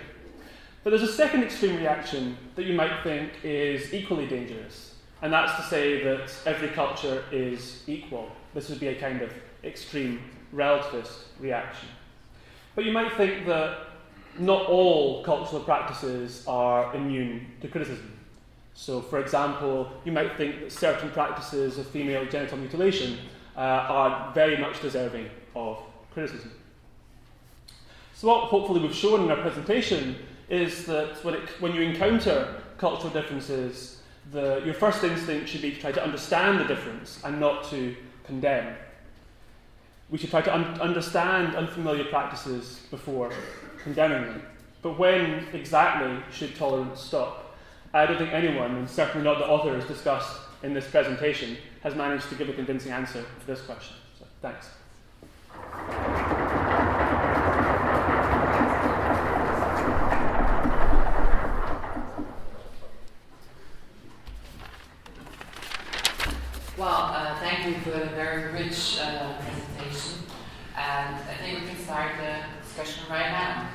But 0.85 0.91
there's 0.91 1.03
a 1.03 1.11
second 1.11 1.43
extreme 1.43 1.75
reaction 1.75 2.37
that 2.55 2.63
you 2.63 2.75
might 2.75 3.03
think 3.03 3.33
is 3.43 3.93
equally 3.93 4.25
dangerous, 4.25 4.95
and 5.21 5.33
that's 5.33 5.53
to 5.57 5.63
say 5.63 6.01
that 6.01 6.31
every 6.45 6.69
culture 6.69 7.25
is 7.29 7.83
equal. 7.87 8.31
This 8.53 8.69
would 8.69 8.79
be 8.79 8.87
a 8.87 8.95
kind 8.95 9.21
of 9.21 9.33
extreme 9.65 10.21
relativist 10.53 11.23
reaction. 11.39 11.89
But 12.75 12.85
you 12.85 12.91
might 12.91 13.13
think 13.13 13.45
that 13.45 13.77
not 14.37 14.67
all 14.67 15.23
cultural 15.23 15.61
practices 15.61 16.43
are 16.47 16.95
immune 16.95 17.47
to 17.61 17.67
criticism. 17.67 18.13
So, 18.73 19.01
for 19.01 19.19
example, 19.19 19.91
you 20.05 20.11
might 20.11 20.37
think 20.37 20.61
that 20.61 20.71
certain 20.71 21.09
practices 21.11 21.77
of 21.77 21.87
female 21.87 22.25
genital 22.25 22.57
mutilation 22.57 23.17
uh, 23.57 23.59
are 23.59 24.33
very 24.33 24.57
much 24.57 24.81
deserving 24.81 25.29
of 25.55 25.81
criticism. 26.13 26.51
So, 28.15 28.27
what 28.29 28.45
hopefully 28.45 28.79
we've 28.79 28.95
shown 28.95 29.23
in 29.23 29.31
our 29.31 29.41
presentation 29.41 30.15
is 30.49 30.85
that 30.85 31.23
when, 31.23 31.35
it, 31.35 31.49
when 31.59 31.75
you 31.75 31.81
encounter 31.81 32.61
cultural 32.77 33.11
differences, 33.11 34.01
the, 34.31 34.61
your 34.63 34.73
first 34.73 35.03
instinct 35.03 35.49
should 35.49 35.61
be 35.61 35.71
to 35.71 35.81
try 35.81 35.91
to 35.91 36.03
understand 36.03 36.59
the 36.59 36.65
difference 36.65 37.19
and 37.23 37.39
not 37.39 37.69
to 37.71 37.95
condemn. 38.23 38.75
We 40.09 40.17
should 40.17 40.31
try 40.31 40.41
to 40.41 40.53
un- 40.53 40.81
understand 40.81 41.55
unfamiliar 41.55 42.05
practices 42.05 42.81
before 42.89 43.31
condemning 43.83 44.23
them. 44.23 44.41
But 44.81 44.97
when 44.97 45.45
exactly 45.53 46.17
should 46.31 46.55
tolerance 46.55 47.01
stop? 47.01 47.55
I 47.93 48.05
don't 48.05 48.17
think 48.17 48.33
anyone, 48.33 48.75
and 48.75 48.89
certainly 48.89 49.23
not 49.23 49.39
the 49.39 49.47
authors 49.47 49.85
discussed 49.85 50.39
in 50.63 50.73
this 50.73 50.89
presentation, 50.89 51.57
has 51.83 51.95
managed 51.95 52.29
to 52.29 52.35
give 52.35 52.49
a 52.49 52.53
convincing 52.53 52.91
answer 52.91 53.21
to 53.21 53.47
this 53.47 53.61
question. 53.61 53.95
So, 54.17 54.25
thanks. 54.41 54.69
Well, 66.77 67.11
uh, 67.13 67.37
thank 67.39 67.67
you 67.67 67.73
for 67.81 67.91
a 67.91 68.05
very 68.07 68.53
rich 68.53 68.99
uh. 69.01 69.58
And 70.79 71.15
I 71.15 71.33
think 71.41 71.59
we 71.59 71.67
can 71.67 71.77
start 71.83 72.13
the 72.17 72.37
discussion 72.63 73.03
right 73.09 73.31
now. 73.31 73.67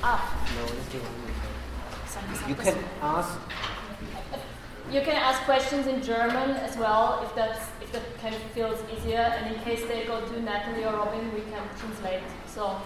Ah. 0.00 0.34
You 2.48 2.54
can 2.54 2.78
ask 3.02 3.38
you 4.90 5.00
can 5.02 5.16
ask 5.16 5.42
questions 5.42 5.86
in 5.86 6.02
German 6.02 6.50
as 6.50 6.76
well 6.76 7.20
if 7.24 7.34
that's 7.34 7.58
if 7.58 7.77
if 7.77 7.77
that 7.92 8.18
kind 8.20 8.34
of 8.34 8.42
feels 8.52 8.78
easier. 8.92 9.18
And 9.18 9.54
in 9.54 9.62
case 9.62 9.86
they 9.86 10.04
go 10.04 10.24
to 10.26 10.42
Natalie 10.42 10.84
or 10.84 10.92
Robin, 10.92 11.32
we 11.34 11.40
can 11.40 11.62
translate. 11.78 12.22
So. 12.46 12.80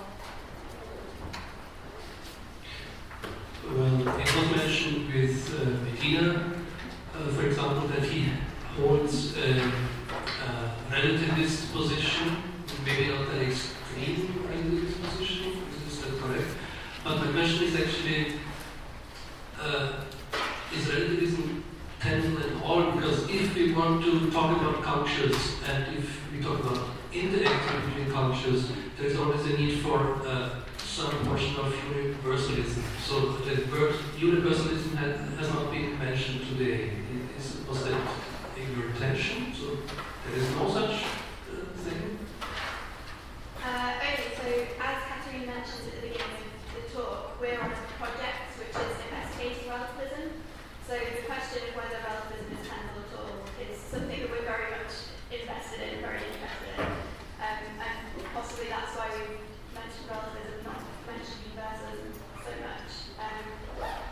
Well, 3.65 4.09
it 4.19 4.37
was 4.37 4.57
mentioned 4.57 5.15
with 5.15 5.61
uh, 5.61 5.65
Medina, 5.85 6.53
uh, 7.15 7.29
for 7.29 7.47
example, 7.47 7.89
that 7.89 8.03
he 8.03 8.29
holds 8.77 9.37
a, 9.37 9.61
a 9.61 10.75
relativist 10.91 11.73
position, 11.73 12.37
maybe 12.85 13.13
not 13.13 13.29
an 13.29 13.43
extreme 13.43 14.47
relativist 14.51 15.03
position, 15.03 15.63
is 15.87 16.03
that 16.03 16.21
correct? 16.21 16.49
But 17.05 17.17
my 17.25 17.33
question 17.33 17.69
is 17.69 17.77
actually, 17.77 18.33
uh, 19.61 19.93
is 20.75 20.89
relativism 20.89 21.65
at 22.01 22.25
all? 22.73 22.93
Because 22.93 23.29
if 23.29 23.55
we 23.55 23.73
want 23.75 24.03
to 24.05 24.31
talk 24.31 24.57
about 24.57 24.83
cultures 24.83 25.57
and 25.69 25.97
if 25.99 26.33
we 26.33 26.43
talk 26.43 26.59
about 26.61 26.89
interacting 27.13 27.81
between 27.87 28.11
cultures, 28.11 28.73
there 28.97 29.07
is 29.07 29.19
always 29.19 29.45
a 29.47 29.59
need 29.59 29.81
for 29.81 29.99
uh, 30.27 30.61
some 30.79 31.13
portion 31.27 31.57
of 31.57 31.75
universalism. 31.95 32.83
So 33.05 33.33
the 33.45 33.71
word 33.71 33.95
universalism 34.19 34.97
has, 34.97 35.17
has 35.39 35.49
not 35.53 35.71
been 35.71 35.99
mentioned 35.99 36.41
today. 36.49 36.93
Is, 37.37 37.59
was 37.69 37.85
that 37.85 38.01
in 38.57 38.79
your 38.79 38.91
attention? 38.91 39.53
So 39.55 39.77
there 40.25 40.39
is 40.41 40.51
no 40.57 40.71
such 40.71 40.95
uh, 40.95 41.77
thing? 41.85 42.19
Uh, 43.63 43.95
okay, 43.99 44.33
so 44.37 44.49
as 44.81 44.97
Catherine 45.09 45.47
mentioned 45.47 45.93
at 45.93 45.95
the 46.01 46.09
beginning 46.09 46.49
of 46.49 46.73
the 46.73 46.95
talk, 46.95 47.41
we're 47.41 47.61
on 47.61 47.71
a 47.71 47.81
project 48.01 48.57
which 48.59 48.75
is 48.75 48.97
investigating 49.11 49.69
relativism. 49.69 50.43
So 50.93 50.99
the 50.99 51.25
question 51.25 51.63
of 51.71 51.79
whether 51.79 52.05
relativism 52.05 52.53
is 52.53 52.69
tenable 52.69 53.07
at 53.09 53.17
all 53.17 53.41
is 53.57 53.81
something 53.81 54.19
that 54.19 54.29
we're 54.29 54.45
very 54.45 54.77
much 54.77 54.93
invested 55.33 55.81
in, 55.89 56.05
very 56.05 56.21
interested 56.21 56.69
in. 56.75 56.85
Um, 57.41 57.65
and 57.81 57.97
possibly 58.37 58.69
that's 58.69 58.93
why 58.93 59.09
we 59.15 59.41
mentioned 59.73 60.11
relativism, 60.11 60.69
not 60.69 60.85
mentioned 61.09 61.49
universalism 61.49 62.13
so 62.45 62.53
much. 62.61 62.91
Um, 63.17 63.47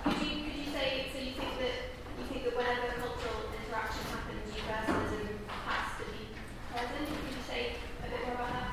could 0.09 0.25
you 0.25 0.47
could 0.47 0.57
you 0.57 0.69
say 0.73 1.11
so 1.13 1.19
you 1.21 1.35
think 1.37 1.53
that 1.61 1.77
you 2.17 2.25
think 2.33 2.49
that 2.49 2.55
whenever 2.57 2.97
cultural 2.97 3.51
interaction 3.51 4.03
happens, 4.09 4.47
universalism 4.49 5.37
has 5.53 5.85
to 6.01 6.05
be 6.17 6.33
present? 6.71 7.05
Could 7.13 7.35
you 7.35 7.45
say 7.45 7.61
a 8.01 8.09
bit 8.09 8.25
more 8.25 8.41
about 8.41 8.57
that? 8.57 8.71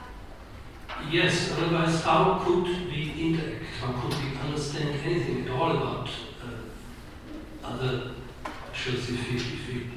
Yes, 1.11 1.51
otherwise 1.59 1.97
how 2.08 2.39
could 2.41 2.64
we 2.89 3.01
interact? 3.20 3.66
How 3.82 3.91
could 3.91 4.14
we 4.14 4.39
understand 4.39 4.97
anything 5.03 5.43
at 5.43 5.51
all 5.51 5.72
about 5.72 6.08
uh, 6.41 7.68
other 7.68 8.12
cultures 8.45 9.10
if 9.10 9.30
we, 9.30 9.36
if 9.36 9.68
we 9.68 9.89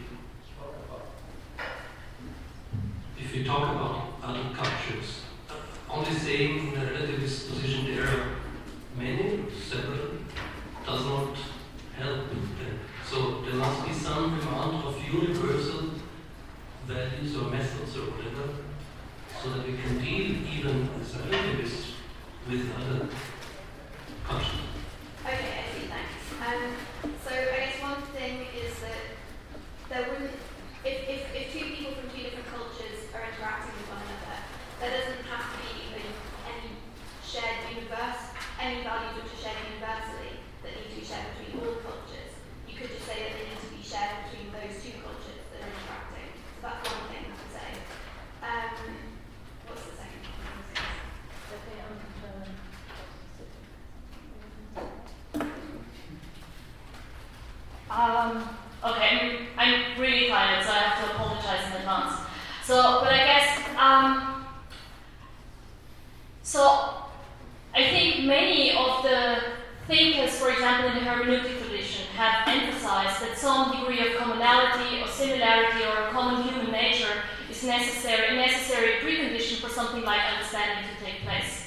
if 3.16 3.32
we 3.32 3.44
talk 3.44 3.62
about 3.76 3.94
other 4.24 4.42
cultures? 4.52 5.20
Only 5.88 6.10
saying 6.10 6.72
in 6.72 6.80
a 6.80 6.86
relativist 6.86 7.48
position 7.50 7.94
there 7.94 8.08
are 8.08 8.26
many, 8.98 9.44
several, 9.54 10.08
does 10.84 11.04
not 11.04 11.36
help 11.96 12.28
them. 12.28 12.80
So 13.08 13.42
there 13.42 13.54
must 13.54 13.86
be 13.86 13.92
some 13.92 14.40
amount 14.40 14.84
of 14.84 15.00
universal 15.04 15.90
values 16.88 17.36
or 17.36 17.50
methods 17.50 17.96
or 17.96 18.10
whatever 18.10 18.52
so 19.40 19.50
that 19.50 19.64
we 19.64 19.76
can 19.76 19.98
deal 19.98 20.36
even 20.56 20.88
as 21.00 21.16
relativists 21.16 21.90
with 22.48 22.66
other 22.74 23.06
cultures. 24.26 24.66
Okay, 25.22 25.54
I 25.54 25.64
see, 25.70 25.86
thanks. 25.86 26.18
Um, 26.40 26.74
so 27.22 27.30
I 27.30 27.68
guess 27.68 27.78
one 27.78 28.02
thing 28.16 28.48
is 28.56 28.80
that 28.80 29.20
there 29.86 30.08
wouldn't, 30.10 30.34
if, 30.82 30.98
if, 31.06 31.20
if 31.30 31.44
two 31.52 31.68
people 31.70 31.94
from 32.00 32.08
two 32.10 32.26
different 32.26 32.48
cultures 32.50 33.06
are 33.14 33.28
interacting 33.28 33.76
with 33.76 33.86
one 33.92 34.02
another, 34.02 34.40
there 34.82 34.92
doesn't 34.98 35.22
have 35.30 35.46
to 35.46 35.56
be 35.62 35.68
even 35.94 36.06
any 36.48 36.80
shared 37.22 37.70
universe, 37.70 38.34
any 38.58 38.82
values 38.82 39.20
which 39.20 39.30
are 39.36 39.42
shared 39.46 39.60
universally 39.70 40.42
that 40.66 40.74
need 40.74 40.90
to 40.90 40.96
be 40.96 41.04
shared 41.06 41.30
between 41.36 41.54
all 41.60 41.78
cultures. 41.84 42.34
You 42.66 42.74
could 42.74 42.90
just 42.90 43.06
say 43.06 43.30
that 43.30 43.32
they 43.36 43.46
need 43.52 43.62
to 43.62 43.70
be 43.70 43.84
shared 43.84 44.26
between 44.26 44.50
those 44.50 44.74
two 44.80 44.96
cultures 45.04 45.44
that 45.54 45.60
are 45.60 45.70
interacting. 45.70 46.34
So 46.34 46.66
that's 46.66 46.82
one 46.82 47.04
thing 47.14 47.24
I 47.28 47.36
would 47.36 47.52
say. 47.52 47.70
Um, 48.42 48.74
what's 49.68 49.86
the 49.86 49.94
second 50.00 50.24
thing? 50.24 50.50
Um, 57.90 58.48
okay, 58.84 59.48
I'm, 59.58 59.58
I'm 59.58 60.00
really 60.00 60.28
tired, 60.28 60.64
so 60.64 60.70
I 60.70 60.78
have 60.78 61.04
to 61.04 61.14
apologize 61.14 61.66
in 61.66 61.80
advance. 61.80 62.20
So, 62.64 63.00
but 63.02 63.12
I 63.12 63.24
guess, 63.26 63.58
um, 63.76 64.46
so 66.44 66.94
I 67.74 67.90
think 67.90 68.26
many 68.26 68.76
of 68.76 69.02
the 69.02 69.38
thinkers, 69.88 70.38
for 70.38 70.50
example, 70.50 70.90
in 70.90 71.04
the 71.04 71.10
hermeneutic 71.10 71.60
tradition, 71.60 72.06
have 72.14 72.46
emphasized 72.46 73.22
that 73.22 73.36
some 73.36 73.72
degree 73.72 74.06
of 74.08 74.18
commonality 74.18 75.02
or 75.02 75.08
similarity 75.08 75.82
or 75.82 76.06
a 76.06 76.10
common 76.12 76.44
human 76.44 76.70
nature 76.70 77.22
is 77.60 77.66
necessary, 77.66 78.36
necessary 78.36 78.92
precondition 79.02 79.60
for 79.60 79.68
something 79.68 80.02
like 80.02 80.20
understanding 80.32 80.84
to 80.88 81.04
take 81.04 81.22
place. 81.22 81.66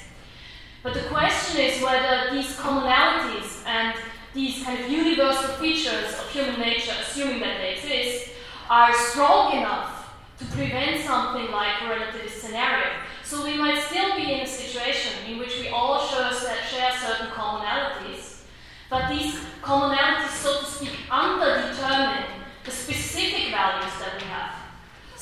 But 0.82 0.94
the 0.94 1.02
question 1.02 1.60
is 1.60 1.82
whether 1.82 2.34
these 2.34 2.56
commonalities 2.56 3.64
and 3.66 3.96
these 4.34 4.62
kind 4.62 4.80
of 4.80 4.90
universal 4.90 5.54
features 5.54 6.18
of 6.18 6.28
human 6.30 6.60
nature, 6.60 6.92
assuming 7.00 7.40
that 7.40 7.58
they 7.58 7.74
exist, 7.74 8.30
are 8.68 8.92
strong 8.92 9.58
enough 9.58 10.14
to 10.38 10.44
prevent 10.46 11.00
something 11.04 11.50
like 11.52 11.80
a 11.82 11.84
relativist 11.84 12.40
scenario. 12.40 12.90
So 13.22 13.44
we 13.44 13.56
might 13.56 13.80
still 13.80 14.16
be 14.16 14.32
in 14.32 14.40
a 14.40 14.46
situation 14.46 15.12
in 15.28 15.38
which 15.38 15.58
we 15.60 15.68
all 15.68 16.04
share 16.06 16.32
certain 16.32 17.28
commonalities, 17.28 18.42
but 18.90 19.08
these 19.08 19.36
commonalities, 19.62 20.30
so 20.30 20.60
to 20.60 20.66
speak, 20.66 20.98
underdetermine 21.08 22.26
the 22.64 22.70
specific 22.70 23.50
values 23.50 23.92
that 24.00 24.20
we 24.20 24.26
have. 24.26 24.63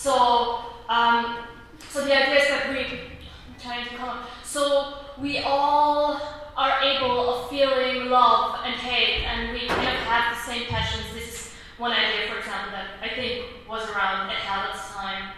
So, 0.02 0.58
um, 0.88 1.44
so 1.88 2.04
the 2.04 2.10
idea 2.10 2.42
is 2.42 2.48
that 2.48 2.70
we, 2.70 3.02
trying 3.62 3.86
to 3.86 3.94
come, 3.94 4.18
so 4.42 4.94
we 5.16 5.38
all 5.38 6.20
are 6.56 6.82
able 6.82 7.20
of 7.30 7.48
feeling 7.48 8.10
love 8.10 8.62
and 8.64 8.74
hate, 8.74 9.22
and 9.22 9.52
we 9.52 9.68
kind 9.68 9.86
of 9.86 10.02
have 10.02 10.34
the 10.34 10.42
same 10.42 10.66
passions. 10.66 11.04
This 11.14 11.28
is 11.28 11.52
one 11.78 11.92
idea, 11.92 12.28
for 12.28 12.38
example, 12.38 12.72
that 12.72 12.88
I 13.00 13.14
think 13.14 13.44
was 13.68 13.88
around 13.90 14.28
at 14.28 14.38
Herder's 14.38 14.82
time. 14.90 15.30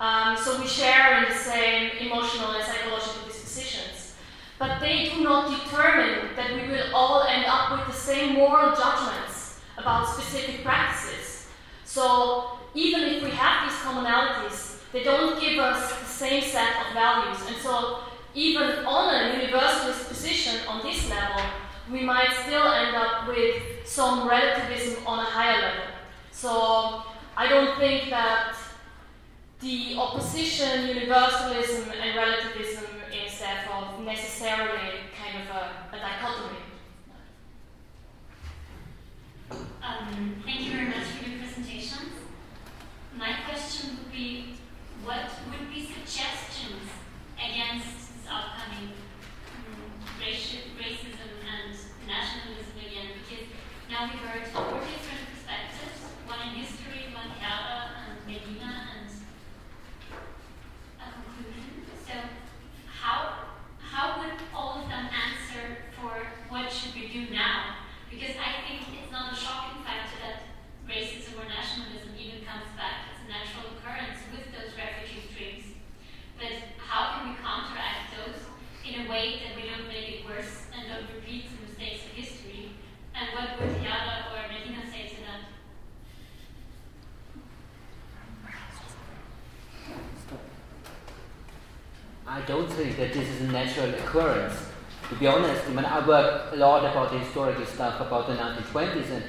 Um, 0.00 0.36
so 0.36 0.60
we 0.60 0.66
share 0.66 1.22
in 1.22 1.28
the 1.30 1.38
same 1.38 1.92
emotional 2.00 2.50
and 2.50 2.64
psychological 2.64 3.28
dispositions. 3.28 4.16
But 4.58 4.80
they 4.80 5.10
do 5.14 5.22
not 5.22 5.50
determine 5.50 6.34
that 6.34 6.52
we 6.56 6.68
will 6.68 6.96
all 6.96 7.22
end 7.22 7.44
up 7.46 7.78
with 7.78 7.86
the 7.86 8.02
same 8.02 8.34
moral 8.34 8.74
judgments 8.74 9.60
about 9.78 10.08
specific 10.08 10.64
practices. 10.64 11.46
So 11.84 12.59
even 12.74 13.02
if 13.02 13.22
we 13.22 13.30
have 13.30 13.68
these 13.68 13.78
commonalities, 13.78 14.78
they 14.92 15.02
don't 15.02 15.40
give 15.40 15.58
us 15.58 15.98
the 15.98 16.04
same 16.04 16.42
set 16.42 16.86
of 16.86 16.92
values. 16.94 17.38
And 17.46 17.56
so 17.56 18.00
even 18.34 18.84
on 18.84 19.14
a 19.14 19.34
universalist 19.34 20.08
position 20.08 20.66
on 20.68 20.82
this 20.82 21.08
level, 21.10 21.42
we 21.90 22.02
might 22.02 22.32
still 22.44 22.72
end 22.72 22.94
up 22.94 23.26
with 23.26 23.62
some 23.84 24.28
relativism 24.28 25.06
on 25.06 25.18
a 25.20 25.24
higher 25.24 25.60
level. 25.60 25.84
So 26.30 27.02
I 27.36 27.48
don't 27.48 27.78
think 27.78 28.10
that 28.10 28.54
the 29.60 29.96
opposition, 29.96 30.88
universalism, 30.88 31.90
and 31.90 32.16
relativism 32.16 32.84
is 33.12 33.38
therefore 33.38 34.00
necessarily 34.02 35.00
kind 35.20 35.42
of 35.42 35.56
a, 35.56 35.96
a 35.96 36.00
dichotomy. 36.00 36.58
Um, 39.82 40.42
thank 40.44 40.60
you 40.60 40.72
very 40.72 40.86
much. 40.86 41.39
My 43.20 43.36
question 43.44 43.98
would 43.98 44.10
be, 44.10 44.56
what 45.04 45.28
would 45.52 45.68
be 45.68 45.84
suggestions 45.84 46.88
against 47.36 48.16
this 48.16 48.24
upcoming 48.24 48.96
um, 48.96 49.92
racism 50.16 51.28
and 51.44 51.76
nationalism 52.08 52.80
again? 52.80 53.20
Because 53.20 53.44
now 53.92 54.08
we've 54.08 54.24
heard 54.24 54.48
four 54.48 54.80
different 54.80 55.36
perspectives, 55.36 56.00
one 56.24 56.48
in 56.48 56.64
history, 56.64 57.12
one 57.12 57.28
Chiara 57.36 57.92
and 58.08 58.24
Medina, 58.24 58.88
and 58.96 59.12
a 60.96 61.12
conclusion. 61.12 61.84
So 62.00 62.16
how 62.88 63.52
how 63.84 64.24
would 64.24 64.40
all 64.56 64.80
of 64.80 64.88
them 64.88 65.12
answer 65.12 65.92
for 65.92 66.24
what 66.48 66.72
should 66.72 66.94
we 66.94 67.12
do 67.12 67.28
now? 67.28 67.84
Because 68.08 68.40
I 68.40 68.64
think 68.64 68.80
it's 68.96 69.12
not 69.12 69.30
a 69.30 69.36
shocking 69.36 69.84
factor 69.84 70.16
that 70.24 70.49
racism 70.90 71.38
or 71.38 71.46
nationalism 71.46 72.10
even 72.18 72.42
comes 72.42 72.66
back 72.74 73.14
as 73.14 73.22
a 73.22 73.26
natural 73.30 73.78
occurrence 73.78 74.18
with 74.34 74.50
those 74.50 74.74
refugee 74.74 75.22
streams. 75.30 75.78
But 76.34 76.74
how 76.82 77.14
can 77.14 77.30
we 77.30 77.34
counteract 77.38 78.10
those 78.18 78.42
in 78.82 79.06
a 79.06 79.10
way 79.10 79.38
that 79.46 79.54
we 79.54 79.70
don't 79.70 79.86
make 79.86 80.10
it 80.10 80.26
worse 80.26 80.66
and 80.74 80.90
don't 80.90 81.06
repeat 81.14 81.46
the 81.46 81.62
mistakes 81.62 82.10
of 82.10 82.12
history? 82.18 82.74
And 83.14 83.30
what 83.38 83.54
would 83.62 83.78
Yala 83.78 84.34
or 84.34 84.50
Medina 84.50 84.82
say 84.90 85.14
to 85.14 85.18
that? 85.30 85.42
I 92.26 92.40
don't 92.42 92.70
think 92.70 92.96
that 92.96 93.12
this 93.12 93.28
is 93.28 93.42
a 93.42 93.52
natural 93.52 93.94
occurrence. 93.94 94.54
To 95.08 95.14
be 95.16 95.26
honest, 95.26 95.66
I 95.66 95.70
mean, 95.70 95.84
I 95.84 96.06
work 96.06 96.52
a 96.52 96.56
lot 96.56 96.84
about 96.84 97.10
the 97.12 97.18
historical 97.18 97.66
stuff 97.66 98.00
about 98.00 98.26
the 98.28 98.34
1920s 98.34 99.10
and 99.10 99.24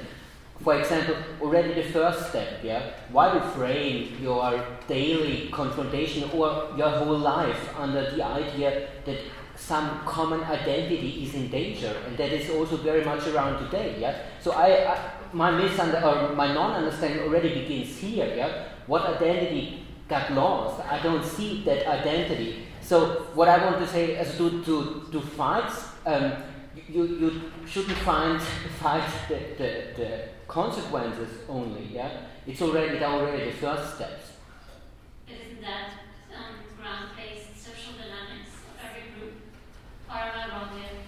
for 0.62 0.78
example, 0.78 1.16
already 1.40 1.74
the 1.74 1.88
first 1.90 2.28
step, 2.28 2.60
yeah, 2.62 2.92
why 3.10 3.34
you 3.34 3.40
frame 3.50 4.16
your 4.22 4.64
daily 4.86 5.48
confrontation 5.50 6.30
or 6.30 6.72
your 6.76 6.88
whole 6.88 7.18
life 7.18 7.78
under 7.78 8.10
the 8.10 8.24
idea 8.24 8.88
that 9.04 9.18
some 9.56 10.00
common 10.06 10.42
identity 10.44 11.24
is 11.24 11.34
in 11.34 11.48
danger, 11.48 11.94
and 12.06 12.16
that 12.16 12.32
is 12.32 12.50
also 12.50 12.76
very 12.76 13.04
much 13.04 13.26
around 13.28 13.62
today, 13.64 13.96
yeah. 13.98 14.22
So 14.40 14.52
I, 14.52 14.92
I 14.92 15.10
my 15.32 15.50
misunder 15.50 16.02
or 16.02 16.34
my 16.34 16.52
non-understanding 16.52 17.20
already 17.20 17.60
begins 17.60 17.96
here, 17.98 18.32
yeah. 18.36 18.64
What 18.86 19.06
identity 19.06 19.84
got 20.08 20.32
lost? 20.32 20.84
I 20.86 21.02
don't 21.02 21.24
see 21.24 21.62
that 21.64 21.86
identity. 21.86 22.66
So 22.80 23.26
what 23.34 23.48
I 23.48 23.64
want 23.64 23.78
to 23.78 23.86
say 23.86 24.16
is 24.16 24.36
to 24.38 24.62
to 24.64 25.08
to 25.12 25.20
fight. 25.20 25.72
Um, 26.06 26.32
you, 26.92 27.04
you 27.04 27.50
shouldn't 27.66 27.98
find 27.98 28.40
fight 28.80 29.08
the, 29.28 29.34
the, 29.56 29.70
the 29.96 30.28
consequences 30.46 31.38
only, 31.48 31.84
yeah? 31.92 32.10
It's 32.46 32.60
already 32.60 33.02
already 33.02 33.50
the 33.50 33.56
first 33.56 33.96
steps. 33.96 34.32
Isn't 35.28 35.60
that 35.62 35.90
um, 36.36 36.56
ground-based 36.76 37.56
social 37.56 37.94
dynamics 37.94 38.50
of 38.68 38.74
every 38.84 39.10
group? 39.14 39.34
Or 40.08 40.16
am 40.16 40.34
I 40.36 40.48
wrong 40.52 40.70
there? 40.76 40.98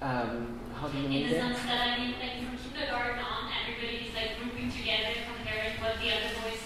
Um, 0.00 0.60
how 0.78 0.88
do 0.88 0.98
you 0.98 1.04
In 1.04 1.10
mean 1.10 1.28
the 1.28 1.34
that? 1.34 1.56
sense 1.56 1.66
that 1.66 1.80
I 1.88 1.98
mean, 1.98 2.14
like 2.20 2.36
from 2.44 2.56
kindergarten 2.72 3.18
on, 3.18 3.48
everybody's 3.48 4.12
like 4.14 4.38
grouping 4.40 4.70
together, 4.70 5.12
comparing 5.24 5.80
what 5.80 5.96
the 6.00 6.08
other 6.12 6.32
boys 6.44 6.60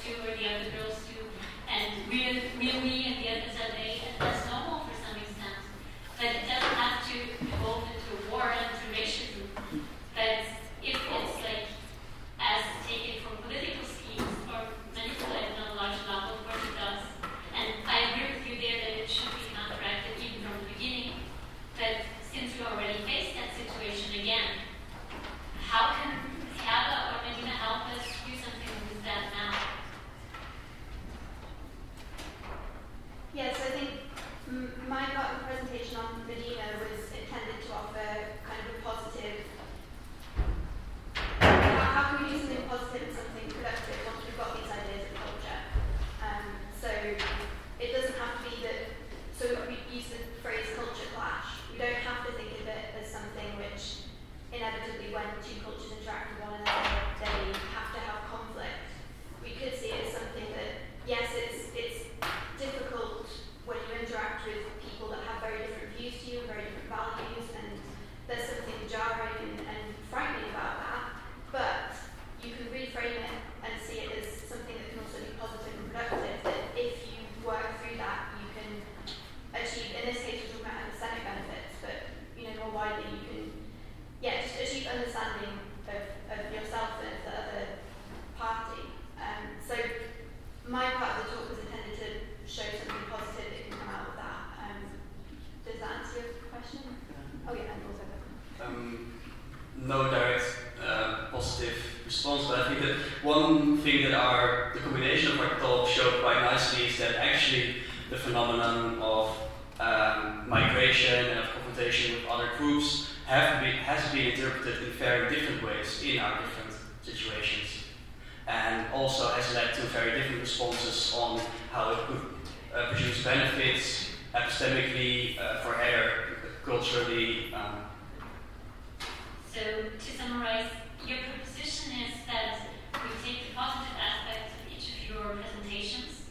to 130.11 130.19
summarize, 130.19 130.67
your 131.07 131.19
proposition 131.19 131.93
is 132.03 132.27
that 132.27 132.67
we 132.93 133.11
take 133.23 133.49
the 133.49 133.55
positive 133.55 133.95
aspects 133.95 134.53
of 134.59 134.63
each 134.73 134.87
of 134.91 134.99
your 135.07 135.37
presentations 135.39 136.27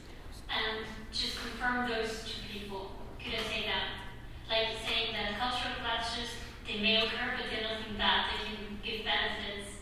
and 0.49 0.85
just 1.11 1.37
confirm 1.39 1.89
those 1.89 2.23
to 2.23 2.33
people. 2.51 2.91
Could 3.23 3.33
I 3.33 3.43
say 3.47 3.63
that? 3.67 4.03
Like 4.49 4.75
saying 4.83 5.13
that 5.13 5.39
cultural 5.39 5.75
clashes, 5.79 6.29
they 6.67 6.81
may 6.81 6.97
occur, 6.97 7.37
but 7.37 7.45
they're 7.49 7.63
nothing 7.63 7.95
bad. 7.97 8.25
They 8.31 8.45
can 8.45 8.79
give 8.83 9.05
benefits 9.05 9.79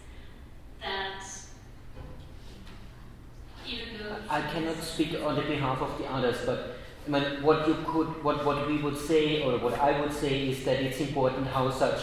that 0.82 1.24
even 3.66 4.00
though 4.00 4.16
I 4.30 4.42
cannot 4.42 4.82
speak 4.84 5.20
on 5.24 5.36
the 5.36 5.42
behalf 5.42 5.82
of 5.82 5.98
the 5.98 6.06
others, 6.06 6.38
but 6.46 6.78
I 7.06 7.10
mean, 7.10 7.42
what 7.42 7.68
you 7.68 7.76
could, 7.86 8.24
what, 8.24 8.46
what 8.46 8.68
we 8.68 8.78
would 8.78 8.98
say, 8.98 9.44
or 9.44 9.58
what 9.58 9.80
I 9.80 10.00
would 10.02 10.14
say, 10.14 10.50
is 10.50 10.64
that 10.66 10.82
it's 10.82 11.00
important 11.00 11.48
how 11.48 11.70
such, 11.72 12.02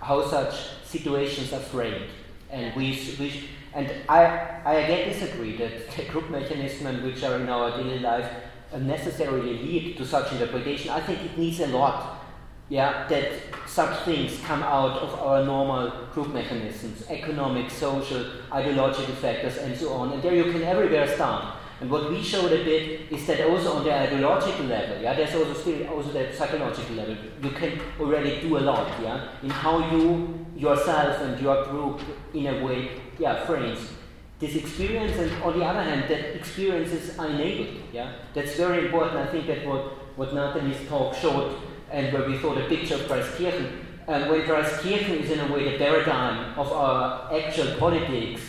how 0.00 0.26
such 0.26 0.54
situations 0.84 1.52
are 1.52 1.60
framed, 1.60 2.10
and 2.50 2.74
we, 2.76 2.90
we 3.18 3.48
and 3.74 3.92
I, 4.08 4.60
I 4.64 4.74
again 4.74 5.08
disagree 5.10 5.56
that 5.58 5.90
the 5.96 6.04
group 6.04 6.30
mechanisms 6.30 7.02
which 7.02 7.22
are 7.22 7.36
in 7.36 7.48
our 7.48 7.76
daily 7.76 7.98
life 7.98 8.30
necessarily 8.78 9.58
lead 9.58 9.96
to 9.96 10.06
such 10.06 10.32
interpretation. 10.32 10.90
I 10.90 11.00
think 11.00 11.22
it 11.22 11.38
needs 11.38 11.60
a 11.60 11.68
lot, 11.68 12.24
yeah, 12.68 13.06
that 13.08 13.32
such 13.66 14.04
things 14.04 14.40
come 14.44 14.62
out 14.62 14.98
of 14.98 15.14
our 15.20 15.44
normal 15.44 16.06
group 16.12 16.32
mechanisms, 16.32 17.04
economic, 17.08 17.70
social, 17.70 18.26
ideological 18.52 19.14
factors, 19.14 19.56
and 19.58 19.76
so 19.76 19.92
on. 19.92 20.12
And 20.12 20.22
there 20.22 20.34
you 20.34 20.50
can 20.52 20.62
everywhere 20.62 21.06
start. 21.06 21.55
And 21.80 21.90
what 21.90 22.10
we 22.10 22.22
showed 22.22 22.52
a 22.52 22.64
bit 22.64 23.12
is 23.12 23.26
that 23.26 23.46
also 23.48 23.74
on 23.74 23.84
the 23.84 23.92
ideological 23.92 24.64
level, 24.64 25.00
yeah, 25.02 25.12
there's 25.14 25.34
also 25.34 25.52
still 25.52 25.86
also 25.88 26.10
the 26.10 26.32
psychological 26.32 26.96
level. 26.96 27.16
You 27.42 27.50
can 27.50 27.80
already 28.00 28.40
do 28.40 28.56
a 28.56 28.60
lot, 28.60 28.88
yeah, 29.02 29.28
in 29.42 29.50
how 29.50 29.90
you 29.90 30.46
yourself 30.56 31.20
and 31.20 31.38
your 31.40 31.64
group, 31.66 32.00
in 32.32 32.46
a 32.46 32.64
way, 32.64 32.90
yeah, 33.18 33.44
frames 33.44 33.90
this 34.38 34.54
experience. 34.54 35.18
And 35.18 35.30
on 35.42 35.58
the 35.58 35.64
other 35.64 35.82
hand, 35.82 36.10
that 36.10 36.36
experiences 36.36 37.18
are 37.18 37.28
enabled, 37.28 37.82
yeah. 37.92 38.12
That's 38.34 38.54
very 38.56 38.86
important. 38.86 39.16
I 39.16 39.26
think 39.26 39.46
that 39.46 39.66
what 39.66 39.82
what 40.16 40.32
Natalie's 40.32 40.88
talk 40.88 41.14
showed, 41.14 41.56
and 41.90 42.12
where 42.12 42.26
we 42.26 42.38
saw 42.38 42.54
the 42.54 42.64
picture 42.64 42.94
of 42.94 43.02
Preiskirchen, 43.02 43.68
and 44.08 44.30
when 44.30 44.42
Preiskirchen 44.42 45.20
is 45.20 45.30
in 45.30 45.40
a 45.40 45.52
way 45.52 45.72
the 45.72 45.78
paradigm 45.78 46.58
of 46.58 46.72
our 46.72 47.30
actual 47.34 47.76
politics 47.76 48.40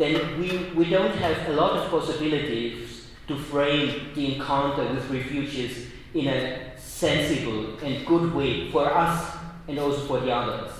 then 0.00 0.40
we, 0.40 0.72
we 0.74 0.88
don't 0.88 1.14
have 1.16 1.48
a 1.50 1.52
lot 1.52 1.72
of 1.76 1.90
possibilities 1.90 3.08
to 3.28 3.36
frame 3.36 4.06
the 4.14 4.34
encounter 4.34 4.94
with 4.94 5.10
refugees 5.10 5.88
in 6.14 6.26
a 6.26 6.78
sensible 6.78 7.78
and 7.80 8.06
good 8.06 8.34
way 8.34 8.70
for 8.70 8.90
us 8.90 9.36
and 9.68 9.78
also 9.78 10.06
for 10.06 10.20
the 10.20 10.32
others. 10.32 10.72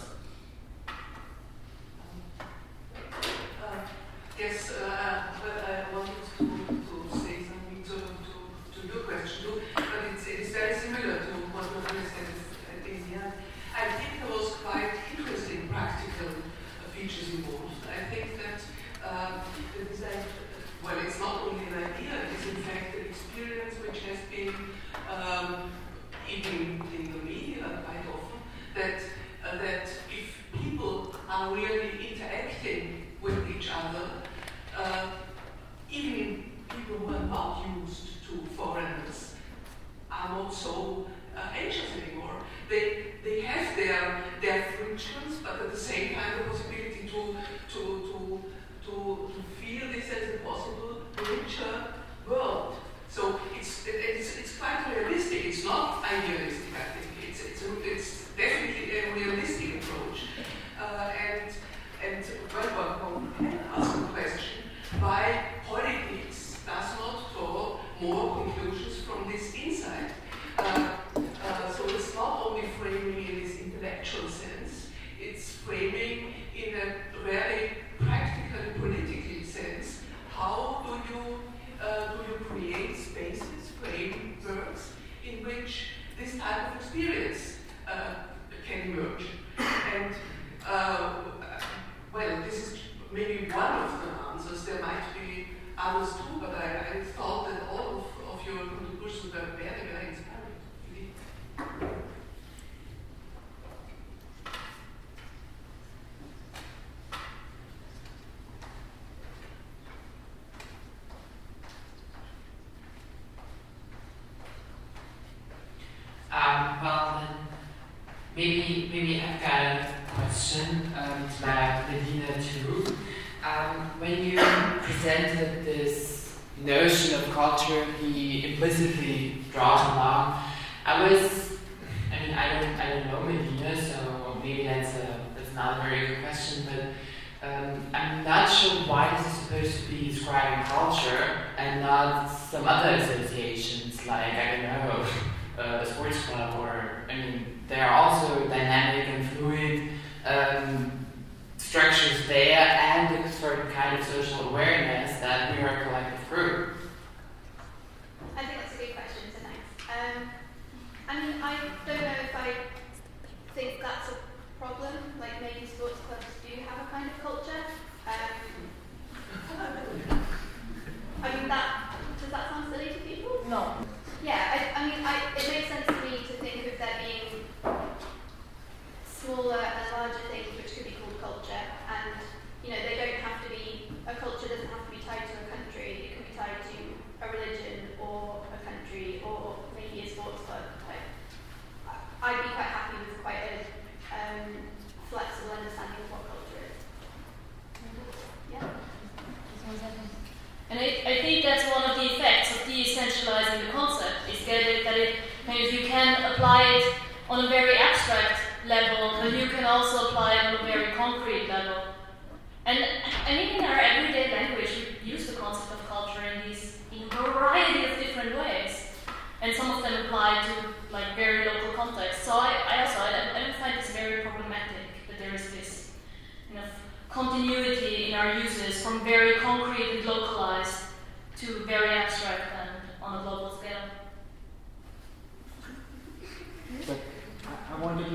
Uh, 0.88 0.92
yes, 4.38 4.72
uh, 4.72 5.22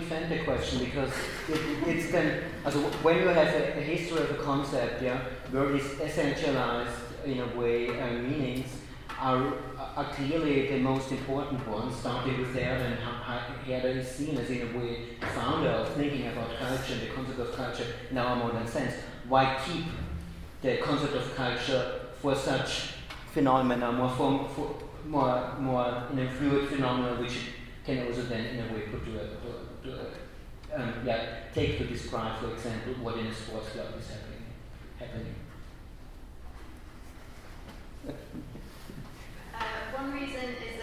the 0.10 0.44
question 0.44 0.80
because 0.86 1.12
it, 1.50 1.88
it's 1.88 2.12
then 2.12 2.44
also 2.64 2.80
when 3.02 3.18
you 3.18 3.28
have 3.28 3.48
a, 3.48 3.78
a, 3.78 3.82
history 3.82 4.22
of 4.22 4.32
a 4.32 4.36
concept, 4.36 5.02
yeah, 5.02 5.20
where 5.52 5.72
these 5.72 5.84
essentialized 5.84 7.26
in 7.26 7.40
a 7.40 7.48
way 7.58 8.00
uh, 8.00 8.14
meanings 8.14 8.70
are 9.20 9.54
are 9.96 10.14
clearly 10.14 10.68
the 10.68 10.80
most 10.80 11.12
important 11.12 11.68
ones, 11.68 11.96
starting 11.96 12.38
with 12.38 12.54
Herder 12.54 12.86
and 12.86 13.00
Herder 13.00 14.00
is 14.00 14.08
seen 14.08 14.38
as 14.38 14.50
in 14.50 14.62
a 14.70 14.78
way 14.78 15.18
founder 15.34 15.70
of 15.70 15.90
thinking 15.96 16.28
about 16.28 16.50
culture 16.60 16.94
and 16.94 17.02
the 17.02 17.08
concept 17.08 17.40
of 17.40 17.56
culture 17.56 17.88
in 18.12 18.18
our 18.18 18.36
modern 18.36 18.68
sense. 18.68 18.94
Why 19.28 19.58
keep 19.66 19.86
the 20.62 20.78
concept 20.78 21.16
of 21.16 21.36
culture 21.36 22.02
for 22.22 22.36
such 22.36 22.92
phenomena 23.34 23.92
more 23.92 24.10
form, 24.10 24.48
for 24.50 24.76
more 25.06 25.56
more 25.60 26.04
in 26.12 26.20
a 26.20 26.32
fluid 26.32 26.70
phenomena 26.70 27.20
which 27.20 27.38
can 27.86 28.08
also 28.08 28.24
then 28.24 28.46
in 28.46 28.60
a 28.60 28.74
way 28.74 28.82
put 28.82 29.06
to 29.06 29.12
a 29.20 29.75
um, 30.74 30.94
yeah, 31.06 31.44
take 31.54 31.78
to 31.78 31.86
describe, 31.86 32.40
for 32.40 32.54
example, 32.54 32.94
what 33.02 33.18
in 33.18 33.28
a 33.28 33.34
sports 33.34 33.70
club 33.70 33.88
is 34.00 34.10
happening. 34.10 34.46
happening. 35.00 35.36
Uh, 39.54 39.98
one 39.98 40.12
reason 40.14 40.56
is 40.68 40.75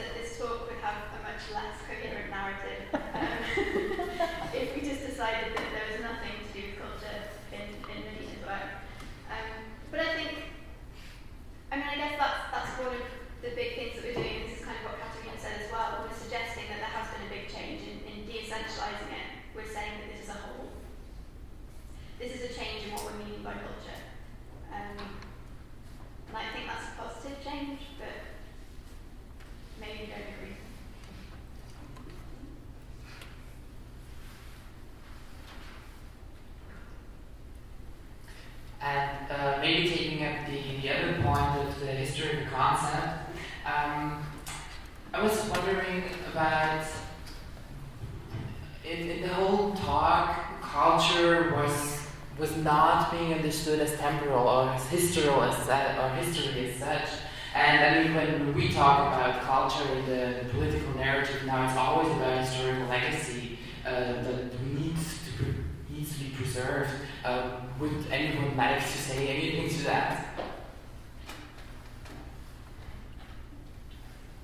to 68.84 68.98
say 68.98 69.28
anything 69.28 69.68
to 69.68 69.84
that. 69.84 70.26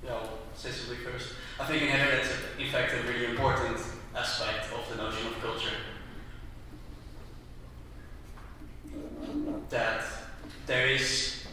Yeah, 0.05 0.15
I'll 0.15 0.39
say 0.55 0.71
something 0.71 1.05
first. 1.05 1.33
I 1.61 1.65
think 1.65 1.83
in 1.83 1.89
Herder 1.89 2.17
that's 2.17 2.31
in 2.59 2.71
fact 2.71 2.93
a 2.93 3.11
really 3.11 3.27
important 3.27 3.79
aspect 4.17 4.73
of 4.73 4.89
the 4.91 5.03
notion 5.03 5.27
of 5.27 5.41
culture. 5.41 5.77
That 9.71 10.05
there 10.69 10.87
is, 10.87 11.45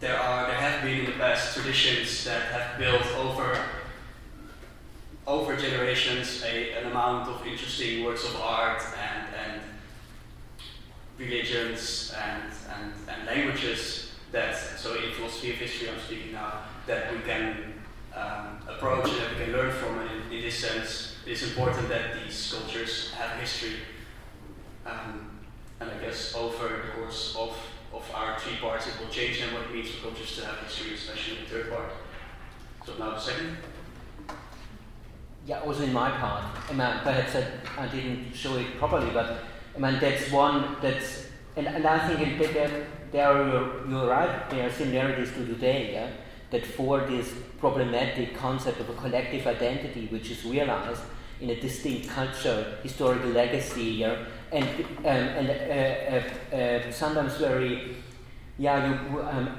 there 0.00 0.20
are, 0.20 0.46
there 0.46 0.56
have 0.56 0.82
been 0.82 1.00
in 1.00 1.06
the 1.06 1.12
past 1.12 1.54
traditions 1.54 2.24
that 2.24 2.42
have 2.52 2.78
built 2.78 3.06
over, 3.16 3.58
over 5.26 5.56
generations 5.56 6.42
a, 6.44 6.72
an 6.72 6.90
amount 6.90 7.28
of 7.28 7.46
interesting 7.46 8.04
works 8.04 8.24
of 8.24 8.36
art 8.36 8.82
and, 8.98 9.34
and 9.34 9.62
religions 11.18 12.14
and, 12.22 12.52
and, 12.76 12.92
and 13.08 13.26
languages 13.26 14.12
that, 14.30 14.56
so 14.56 14.94
in 14.94 15.12
philosophy 15.12 15.52
of 15.52 15.56
history 15.56 15.88
I'm 15.88 16.00
speaking 16.00 16.32
now, 16.32 16.52
that 16.86 17.12
we 17.12 17.20
can 17.20 17.74
um, 18.14 18.58
approach 18.68 19.08
and 19.08 19.20
that 19.20 19.38
we 19.38 19.44
can 19.44 19.52
learn 19.52 19.72
from. 19.72 20.00
And 20.00 20.10
in, 20.10 20.38
in, 20.38 20.42
this 20.42 20.58
sense, 20.58 21.16
it 21.24 21.32
is 21.32 21.42
important 21.44 21.88
that 21.88 22.22
these 22.22 22.52
cultures 22.52 23.12
have 23.12 23.38
history. 23.40 23.76
Um, 24.84 25.30
over 26.34 26.68
the 26.68 27.00
course 27.00 27.36
of, 27.38 27.56
of 27.92 28.04
our 28.14 28.38
three 28.38 28.56
parts, 28.56 28.86
it 28.86 28.94
will 29.00 29.08
change 29.08 29.40
then 29.40 29.52
what 29.54 29.64
it 29.64 29.74
means 29.74 29.90
for 29.90 30.08
cultures 30.08 30.36
to 30.36 30.46
have 30.46 30.58
history, 30.58 30.94
especially 30.94 31.38
in 31.38 31.44
the 31.44 31.50
third 31.50 31.70
part. 31.70 31.92
So 32.86 32.92
now 32.98 33.10
the 33.10 33.20
second. 33.20 33.56
Yeah, 35.46 35.60
also 35.60 35.82
in 35.82 35.92
my 35.92 36.10
part, 36.10 36.44
I 36.70 36.72
mean, 36.72 36.98
perhaps 37.02 37.36
I, 37.36 37.82
I 37.84 37.86
didn't 37.88 38.32
show 38.34 38.56
it 38.56 38.78
properly, 38.78 39.10
but 39.12 39.44
I 39.76 39.78
mean, 39.78 40.00
that's 40.00 40.30
one 40.30 40.76
that's, 40.80 41.26
and, 41.56 41.66
and 41.66 41.86
I 41.86 41.98
think 42.16 42.38
that 42.38 42.54
there, 42.54 42.86
there 43.12 43.28
are, 43.28 43.88
you're 43.88 44.08
right, 44.08 44.48
there 44.50 44.66
are 44.66 44.72
similarities 44.72 45.32
to 45.32 45.44
today, 45.46 45.92
yeah? 45.92 46.10
that 46.50 46.64
for 46.64 47.00
this 47.00 47.34
problematic 47.58 48.36
concept 48.36 48.80
of 48.80 48.88
a 48.88 48.94
collective 48.94 49.46
identity, 49.46 50.06
which 50.06 50.30
is 50.30 50.44
realized 50.44 51.02
in 51.40 51.50
a 51.50 51.60
distinct 51.60 52.08
culture, 52.08 52.78
historical 52.82 53.30
legacy, 53.30 53.84
yeah? 54.02 54.24
And, 54.52 54.64
um, 54.64 55.04
and 55.04 55.50
uh, 55.50 56.54
uh, 56.54 56.56
uh, 56.56 56.92
sometimes 56.92 57.36
very, 57.36 57.96
yeah, 58.58 58.88
you, 58.88 59.22
um, 59.22 59.56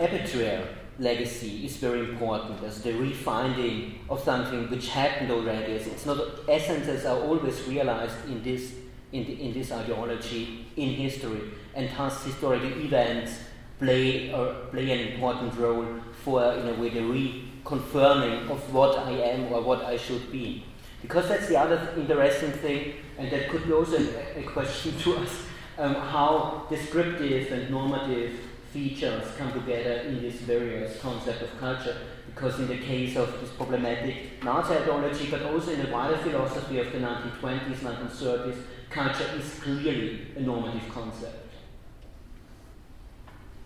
legacy 0.97 1.65
is 1.65 1.77
very 1.77 1.99
important 2.09 2.63
as 2.63 2.81
the 2.81 2.91
refinding 2.91 3.95
of 4.09 4.21
something 4.23 4.69
which 4.69 4.89
happened 4.89 5.31
already. 5.31 5.73
It's 5.73 6.05
not 6.05 6.19
essences 6.47 7.05
are 7.05 7.19
always 7.19 7.61
realized 7.67 8.25
in 8.27 8.41
this 8.43 8.73
in, 9.11 9.25
the, 9.25 9.41
in 9.41 9.53
this 9.53 9.71
ideology 9.71 10.65
in 10.75 10.89
history, 10.89 11.41
and 11.73 11.89
thus 11.95 12.23
historical 12.25 12.69
events 12.81 13.39
play 13.79 14.33
or 14.33 14.53
play 14.71 14.91
an 14.91 15.13
important 15.13 15.53
role 15.57 15.85
for 16.23 16.53
in 16.53 16.67
a 16.67 16.73
way 16.73 16.89
the 16.89 16.99
reconfirming 16.99 18.49
of 18.49 18.73
what 18.73 18.97
I 18.99 19.11
am 19.11 19.53
or 19.53 19.61
what 19.61 19.83
I 19.83 19.97
should 19.97 20.31
be. 20.31 20.65
Because 21.05 21.29
that's 21.29 21.47
the 21.47 21.55
other 21.55 21.93
interesting 21.95 22.51
thing, 22.51 22.95
and 23.19 23.29
that 23.29 23.47
could 23.47 23.63
be 23.67 23.71
also 23.71 23.95
a, 23.95 24.39
a 24.39 24.43
question 24.43 24.97
to 25.01 25.17
us, 25.17 25.45
um, 25.77 25.93
how 25.93 26.65
descriptive 26.67 27.51
and 27.51 27.69
normative 27.69 28.39
features 28.73 29.23
come 29.37 29.53
together 29.53 30.01
in 30.07 30.19
this 30.19 30.37
various 30.37 30.99
concept 30.99 31.43
of 31.43 31.59
culture. 31.59 31.95
Because 32.25 32.59
in 32.59 32.67
the 32.67 32.79
case 32.79 33.15
of 33.17 33.39
this 33.39 33.51
problematic 33.51 34.43
Nazi 34.43 34.73
ideology, 34.73 35.29
but 35.29 35.43
also 35.43 35.73
in 35.73 35.85
the 35.85 35.91
wider 35.91 36.17
philosophy 36.17 36.79
of 36.79 36.91
the 36.91 36.97
1920s, 36.97 37.75
1930s, 37.75 38.57
culture 38.89 39.29
is 39.37 39.59
clearly 39.59 40.21
a 40.35 40.39
normative 40.39 40.89
concept. 40.89 41.53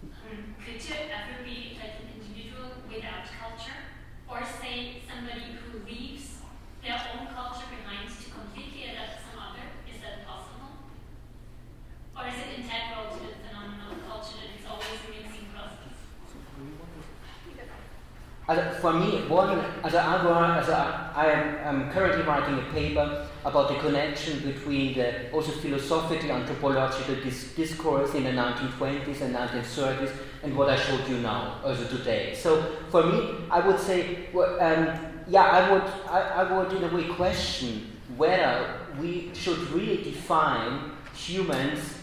Um, 0.04 0.56
could 0.60 0.76
you 0.76 0.94
ever 0.94 1.42
be 1.46 1.80
an 1.82 1.92
individual 2.04 2.72
without 2.90 3.24
culture? 3.40 3.80
Or 4.28 4.44
say 4.44 5.02
somebody 5.08 5.56
who 5.56 5.80
leaves 5.88 6.40
their 6.84 6.96
own 7.14 7.28
culture 7.28 7.68
behind 7.70 8.08
to 8.10 8.30
completely 8.32 8.86
adapt 8.86 9.22
some 9.28 9.40
other? 9.40 9.68
Is 9.86 10.02
that 10.02 10.26
possible? 10.26 10.80
Or 12.16 12.28
is 12.28 12.36
it 12.36 12.39
integral 12.58 13.14
to 13.14 13.20
the 13.22 13.34
phenomenon 13.46 13.94
of 13.94 14.10
culture 14.10 14.38
that 14.42 14.50
it's 14.58 14.66
always 14.66 15.00
a 15.06 15.10
mixing 15.14 15.48
process? 15.54 15.94
Also 18.50 18.80
for 18.82 18.94
me, 18.94 19.28
one, 19.28 19.60
also 19.84 19.98
I, 19.98 20.58
also 20.58 20.74
I 20.74 21.26
am 21.64 21.92
currently 21.92 22.24
writing 22.24 22.58
a 22.58 22.74
paper 22.74 23.28
about 23.46 23.70
the 23.70 23.76
connection 23.76 24.40
between 24.40 24.96
the 24.96 25.32
also 25.32 25.52
philosophical 25.52 26.32
anthropological 26.32 27.16
dis 27.24 27.54
discourse 27.54 28.16
in 28.16 28.24
the 28.24 28.32
1920s 28.32 29.22
and 29.22 29.36
1930s 29.36 30.12
and 30.44 30.58
what 30.58 30.70
I 30.70 30.78
showed 30.78 31.08
you 31.08 31.18
now, 31.18 31.60
as 31.64 31.80
also 31.80 31.98
today. 31.98 32.34
So 32.34 32.62
for 32.90 33.04
me, 33.04 33.36
I 33.52 33.60
would 33.66 33.80
say, 33.80 34.30
well, 34.34 34.60
um, 34.60 35.10
yeah, 35.28 35.44
I 35.44 35.72
would, 35.72 35.84
I, 36.10 36.20
I 36.42 36.58
would 36.58 36.74
in 36.74 36.84
a 36.84 36.96
way 36.96 37.04
question 37.04 38.00
whether 38.18 38.80
we 39.00 39.30
should 39.34 39.60
really 39.72 40.04
define 40.04 40.92
humans 41.14 41.99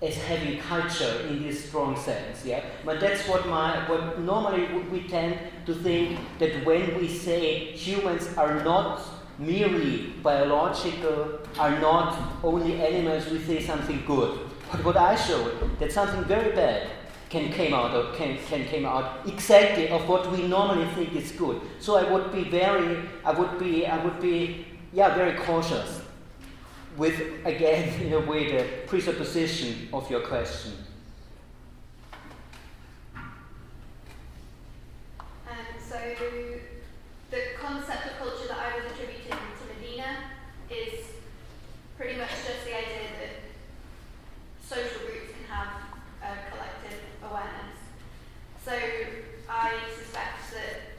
as 0.00 0.16
having 0.16 0.58
culture 0.60 1.26
in 1.28 1.42
this 1.42 1.64
strong 1.64 1.96
sense, 1.96 2.44
yeah. 2.44 2.62
But 2.84 3.00
that's 3.00 3.26
what 3.28 3.48
my 3.48 3.88
what 3.88 4.20
normally 4.20 4.66
we 4.90 5.08
tend 5.08 5.38
to 5.66 5.74
think 5.74 6.18
that 6.38 6.64
when 6.64 6.96
we 6.98 7.08
say 7.08 7.72
humans 7.72 8.28
are 8.36 8.62
not 8.62 9.00
merely 9.38 10.14
biological, 10.22 11.40
are 11.58 11.78
not 11.80 12.16
only 12.44 12.80
animals, 12.80 13.28
we 13.30 13.40
say 13.40 13.60
something 13.60 14.02
good. 14.06 14.38
But 14.70 14.84
what 14.84 14.96
I 14.96 15.14
showed 15.16 15.78
that 15.78 15.90
something 15.90 16.24
very 16.24 16.54
bad 16.54 16.90
can 17.28 17.52
came 17.52 17.74
out 17.74 17.90
of 17.90 18.16
can, 18.16 18.38
can 18.48 18.64
came 18.66 18.86
out 18.86 19.26
exactly 19.26 19.88
of 19.88 20.08
what 20.08 20.30
we 20.30 20.46
normally 20.46 20.86
think 20.94 21.14
is 21.16 21.32
good. 21.32 21.60
So 21.80 21.96
I 21.96 22.10
would 22.10 22.32
be 22.32 22.44
very 22.44 23.02
I 23.24 23.32
would 23.32 23.58
be 23.58 23.86
I 23.86 24.02
would 24.04 24.20
be 24.20 24.66
yeah 24.92 25.14
very 25.14 25.36
cautious 25.38 26.02
with 26.98 27.46
again 27.46 28.00
in 28.02 28.12
a 28.12 28.20
way 28.20 28.56
the 28.56 28.64
presupposition 28.86 29.88
of 29.92 30.10
your 30.10 30.20
question. 30.20 30.72
Um, 35.48 35.56
so 35.88 35.98
the 37.30 37.40
concept 37.58 38.06
of 38.06 38.18
culture 38.18 38.48
that 38.48 38.58
I 38.58 38.76
was 38.76 38.92
attributing 38.92 39.30
to 39.30 39.80
Medina 39.80 40.24
is 40.68 41.06
pretty 41.96 42.18
much 42.18 42.30
just 42.30 42.64
the 42.64 42.76
idea 42.76 43.08
that 43.20 43.34
social 44.60 45.06
groups 45.06 45.32
can 45.32 45.46
have 45.48 45.68
a 46.22 46.50
collective 46.50 46.98
awareness. 47.22 47.78
So 48.64 48.72
I 49.48 49.74
suspect 49.96 50.50
that 50.52 50.97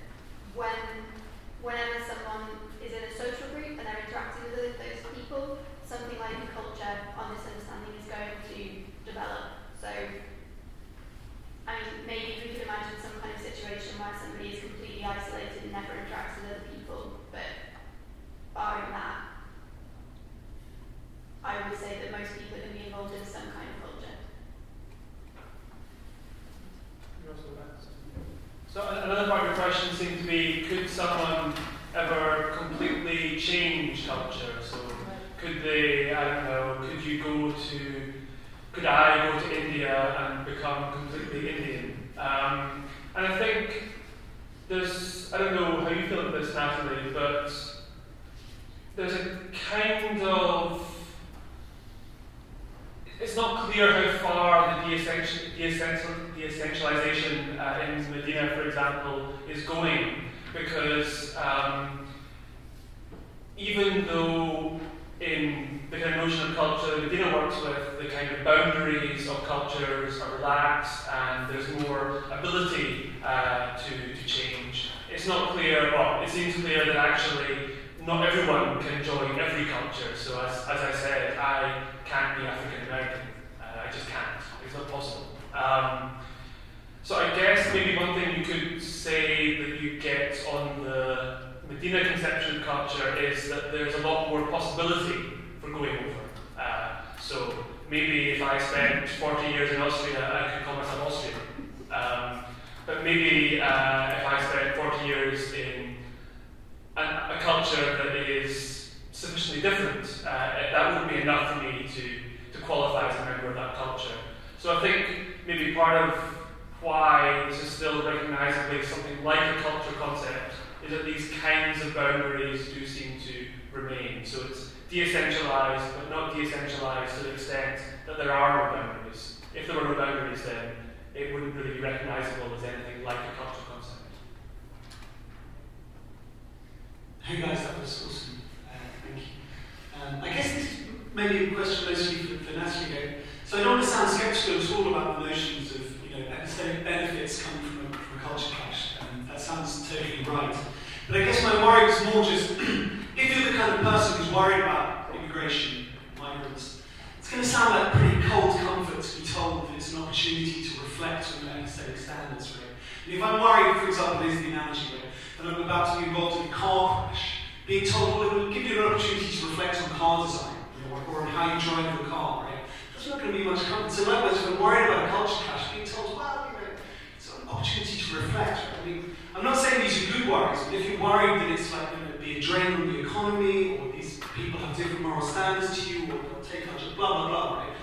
if 163.10 163.24
I'm 163.24 163.42
worried, 163.42 163.76
for 163.82 163.88
example, 163.88 164.28
is 164.28 164.40
the 164.42 164.50
analogy, 164.50 164.94
right, 164.94 165.06
that 165.42 165.54
I'm 165.54 165.62
about 165.64 165.96
to 165.96 166.02
be 166.02 166.10
involved 166.10 166.46
in 166.46 166.48
a 166.48 166.54
car 166.54 167.08
crash, 167.08 167.42
being 167.66 167.86
told, 167.86 168.20
well, 168.20 168.30
it 168.30 168.34
will 168.34 168.54
give 168.54 168.64
you 168.64 168.80
an 168.80 168.94
opportunity 168.94 169.26
to 169.38 169.46
reflect 169.48 169.82
on 169.82 169.90
car 169.90 170.26
design, 170.26 170.56
you 170.78 170.90
know, 170.90 171.02
or 171.12 171.22
on 171.22 171.28
how 171.28 171.54
you 171.54 171.60
drive 171.60 172.00
your 172.00 172.08
car, 172.10 172.46
right? 172.46 172.64
There's 172.94 173.10
not 173.10 173.20
going 173.20 173.32
to 173.32 173.38
be 173.38 173.44
much 173.44 173.64
comfort. 173.64 173.92
So 173.92 174.10
likewise, 174.10 174.38
if 174.38 174.48
I'm 174.48 174.62
worried 174.62 174.88
about 174.88 175.06
a 175.06 175.10
culture 175.10 175.44
clash, 175.44 175.74
being 175.74 175.86
told, 175.86 176.18
well, 176.18 176.48
you 176.48 176.54
know, 176.54 176.74
it's 177.18 177.34
an 177.36 177.48
opportunity 177.48 177.98
to 177.98 178.16
reflect, 178.16 178.58
right? 178.58 178.82
I 178.82 178.86
mean, 178.86 179.16
I'm 179.36 179.44
not 179.44 179.58
saying 179.58 179.82
these 179.82 180.10
are 180.10 180.18
good 180.18 180.30
worries, 180.30 180.60
but 180.64 180.74
if 180.74 180.90
you're 180.90 181.02
worried 181.02 181.42
that 181.42 181.52
it's 181.52 181.72
like 181.72 182.20
be 182.20 182.38
a 182.38 182.42
drain 182.42 182.74
on 182.74 182.94
the 182.94 183.00
economy, 183.00 183.78
or 183.78 183.92
these 183.92 184.20
people 184.36 184.60
have 184.60 184.76
different 184.76 185.02
moral 185.02 185.22
standards 185.22 185.78
to 185.80 185.94
you, 185.94 186.04
or 186.04 186.20
they'll 186.22 186.44
take 186.44 186.68
culture, 186.68 186.94
blah, 186.96 187.08
blah, 187.08 187.28
blah, 187.30 187.58
right? 187.60 187.74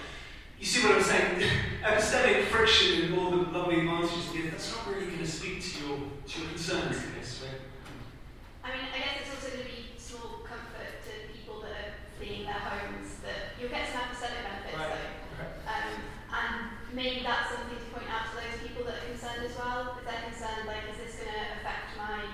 You 0.66 0.72
see 0.72 0.82
what 0.82 0.98
I'm 0.98 1.06
saying? 1.06 1.46
Epistemic 1.86 2.50
friction 2.50 3.06
and 3.06 3.14
all 3.14 3.30
the 3.30 3.54
lovely 3.54 3.86
advantages 3.86 4.34
give, 4.34 4.50
that's 4.50 4.74
not 4.74 4.90
really 4.90 5.06
going 5.06 5.22
to 5.22 5.30
speak 5.30 5.62
to 5.62 5.70
your, 5.78 5.94
to 6.26 6.32
your 6.42 6.50
concerns, 6.58 6.98
I 7.06 7.14
guess, 7.14 7.46
right? 7.46 7.62
I 8.66 8.74
mean, 8.74 8.90
I 8.90 8.98
guess 8.98 9.14
it's 9.22 9.30
also 9.30 9.54
going 9.54 9.62
to 9.62 9.70
be 9.70 9.94
small 9.94 10.42
comfort 10.42 11.06
to 11.06 11.30
people 11.30 11.62
that 11.62 11.70
are 11.70 11.90
fleeing 12.18 12.50
their 12.50 12.58
homes 12.58 13.22
that 13.22 13.54
you'll 13.62 13.70
get 13.70 13.86
some 13.86 14.10
epistemic 14.10 14.42
benefits 14.42 14.74
Right. 14.74 14.90
though. 14.90 15.38
Okay. 15.38 15.50
Um, 15.70 15.90
and 16.34 16.54
maybe 16.90 17.22
that's 17.22 17.46
something 17.46 17.78
to 17.78 17.86
point 17.94 18.10
out 18.10 18.34
to 18.34 18.42
those 18.42 18.58
people 18.58 18.82
that 18.90 18.98
are 18.98 19.06
concerned 19.06 19.46
as 19.46 19.54
well. 19.54 19.94
If 19.94 20.02
they're 20.02 20.26
concerned, 20.26 20.66
like, 20.66 20.82
is 20.90 20.98
this 20.98 21.22
going 21.22 21.30
to 21.30 21.62
affect 21.62 21.94
my, 21.94 22.26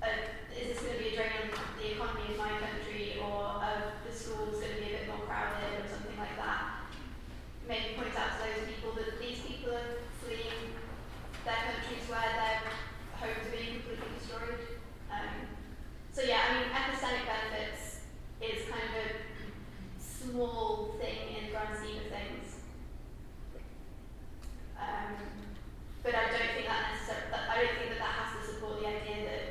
uh, 0.00 0.32
is 0.48 0.72
this 0.72 0.80
going 0.80 0.96
to 0.96 1.00
be 1.04 1.12
a 1.12 1.16
drain 1.20 1.52
on 1.52 1.76
the 1.76 1.92
economy 1.92 2.24
of 2.24 2.40
my 2.40 2.56
country, 2.56 3.20
or 3.20 3.60
uh, 3.60 3.92
the 4.00 4.12
schools 4.16 4.64
going 4.64 4.80
to 4.80 4.80
be 4.80 4.96
a 4.96 5.04
bit 5.04 5.12
more 5.12 5.28
crowded, 5.28 5.84
or 5.84 5.84
something 5.92 6.16
like 6.16 6.40
that? 6.40 6.73
Maybe 7.68 7.96
point 7.96 8.12
out 8.18 8.36
to 8.36 8.44
those 8.44 8.68
people 8.68 8.92
that 8.92 9.20
these 9.20 9.40
people 9.40 9.72
are 9.72 10.04
fleeing 10.20 10.76
their 11.44 11.60
countries 11.64 12.04
where 12.08 12.32
their 12.36 12.60
homes 13.16 13.48
are 13.48 13.52
being 13.56 13.80
completely 13.80 14.08
destroyed. 14.20 14.80
Um, 15.08 15.48
so 16.12 16.22
yeah, 16.22 16.44
I 16.44 16.48
mean, 16.60 16.68
epistemic 16.72 17.24
benefits 17.24 18.04
is 18.40 18.68
kind 18.68 18.84
of 18.84 18.94
a 18.96 19.34
small 19.96 20.96
thing 21.00 21.36
in 21.36 21.46
the 21.46 21.50
grand 21.52 21.76
scheme 21.76 22.04
of 22.04 22.08
things. 22.12 22.64
Um, 24.76 25.16
but 26.02 26.14
I 26.14 26.28
don't 26.28 26.52
think 26.52 26.68
that 26.68 26.92
necessarily, 26.92 27.32
I 27.32 27.56
don't 27.64 27.76
think 27.80 27.90
that 27.96 28.02
that 28.04 28.14
has 28.20 28.30
to 28.36 28.40
support 28.52 28.80
the 28.80 28.88
idea 28.88 29.24
that 29.24 29.42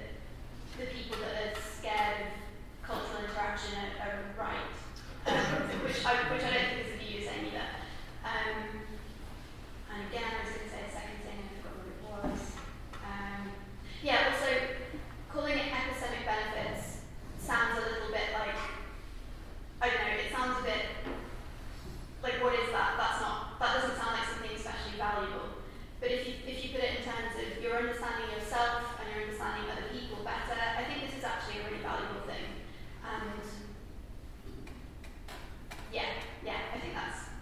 the 0.78 0.86
people 0.86 1.18
that 1.22 1.34
are 1.34 1.58
scared 1.58 2.30
of 2.30 2.86
cultural 2.86 3.26
interaction 3.26 3.74
are, 3.74 3.94
are 4.06 4.20
right. 4.38 4.70
Um, 5.24 5.80
which, 5.88 6.04
I, 6.04 6.28
which 6.36 6.44
I 6.44 6.52
don't 6.52 6.68
think 6.68 6.84
is 6.84 6.92
the 6.92 6.98
view 7.00 7.20
you're 7.22 7.32
saying 7.32 7.48
either. 7.48 7.83
Um, 8.24 8.88
and 9.92 10.00
again, 10.10 10.24
I 10.24 10.44
was 10.44 10.56
going 10.56 10.66
to 10.66 10.72
say 10.72 10.82
a 10.88 10.92
second 10.92 11.20
thing, 11.28 11.38
I 11.44 11.48
forgot 11.60 11.76
what 11.78 11.92
it 11.92 12.00
was. 12.08 12.40
Um, 13.04 13.52
yeah, 14.02 14.32
also, 14.32 14.50
calling 15.30 15.60
it 15.60 15.70
epistemic 15.70 16.24
benefits 16.26 17.04
sounds 17.40 17.78
a 17.78 17.84
little 17.84 18.10
bit 18.10 18.32
like, 18.32 18.56
I 19.82 19.86
don't 19.92 20.02
know, 20.08 20.16
it 20.16 20.32
sounds 20.32 20.60
a 20.62 20.64
bit 20.64 20.84
like 22.24 22.40
what 22.40 22.56
is 22.56 22.72
that? 22.72 22.96
That's 22.96 23.20
not, 23.20 23.60
that 23.60 23.84
doesn't 23.84 24.00
sound 24.00 24.16
like 24.16 24.28
something 24.32 24.56
especially 24.56 24.96
valuable. 24.96 25.60
But 26.00 26.16
if 26.16 26.24
you, 26.24 26.34
if 26.48 26.64
you 26.64 26.72
put 26.72 26.80
it 26.80 27.00
in 27.00 27.04
terms 27.04 27.36
of 27.36 27.60
your 27.60 27.76
understanding 27.76 28.32
yourself 28.32 28.96
and 29.04 29.12
your 29.12 29.28
understanding 29.28 29.68
other 29.68 29.92
people 29.92 30.24
better, 30.24 30.56
I 30.56 30.88
think 30.88 31.04
this 31.04 31.20
is 31.20 31.28
actually 31.28 31.60
a 31.60 31.68
really 31.68 31.84
valuable 31.84 32.24
thing. 32.24 32.64
And 33.04 33.44
yeah, 35.92 36.24
yeah, 36.44 36.72
I 36.72 36.80
think 36.80 36.96
that's. 36.96 37.33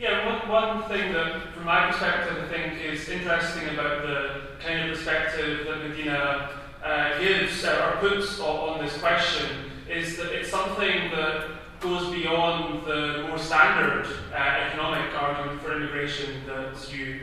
Yeah, 0.00 0.48
one, 0.48 0.48
one 0.48 0.88
thing 0.88 1.12
that, 1.12 1.52
from 1.52 1.66
my 1.66 1.90
perspective, 1.90 2.42
I 2.42 2.48
think 2.48 2.82
is 2.82 3.06
interesting 3.10 3.68
about 3.68 4.00
the 4.00 4.40
kind 4.58 4.88
of 4.88 4.96
perspective 4.96 5.66
that 5.66 5.86
Medina 5.86 6.48
uh, 6.82 7.18
gives 7.18 7.62
uh, 7.66 7.92
or 7.92 8.08
puts 8.08 8.40
on, 8.40 8.70
on 8.70 8.82
this 8.82 8.96
question 8.96 9.46
is 9.90 10.16
that 10.16 10.32
it's 10.32 10.48
something 10.48 11.10
that 11.10 11.50
goes 11.80 12.10
beyond 12.14 12.86
the 12.86 13.26
more 13.28 13.36
standard 13.36 14.06
uh, 14.32 14.36
economic 14.36 15.12
argument 15.20 15.60
for 15.60 15.76
immigration 15.76 16.46
that 16.46 16.90
you 16.90 17.20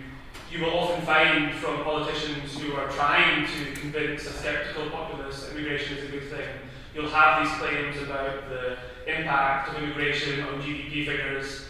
you 0.51 0.63
will 0.63 0.77
often 0.77 1.03
find 1.03 1.53
from 1.55 1.83
politicians 1.83 2.57
who 2.59 2.73
are 2.73 2.89
trying 2.89 3.47
to 3.47 3.81
convince 3.81 4.27
a 4.27 4.31
sceptical 4.31 4.89
populace 4.91 5.43
that 5.43 5.57
immigration 5.57 5.97
is 5.97 6.03
a 6.05 6.07
good 6.07 6.29
thing. 6.29 6.47
You'll 6.93 7.09
have 7.09 7.43
these 7.43 7.57
claims 7.57 7.97
about 8.03 8.47
the 8.49 8.77
impact 9.07 9.69
of 9.75 9.83
immigration 9.83 10.41
on 10.41 10.61
GDP 10.61 11.07
figures. 11.07 11.65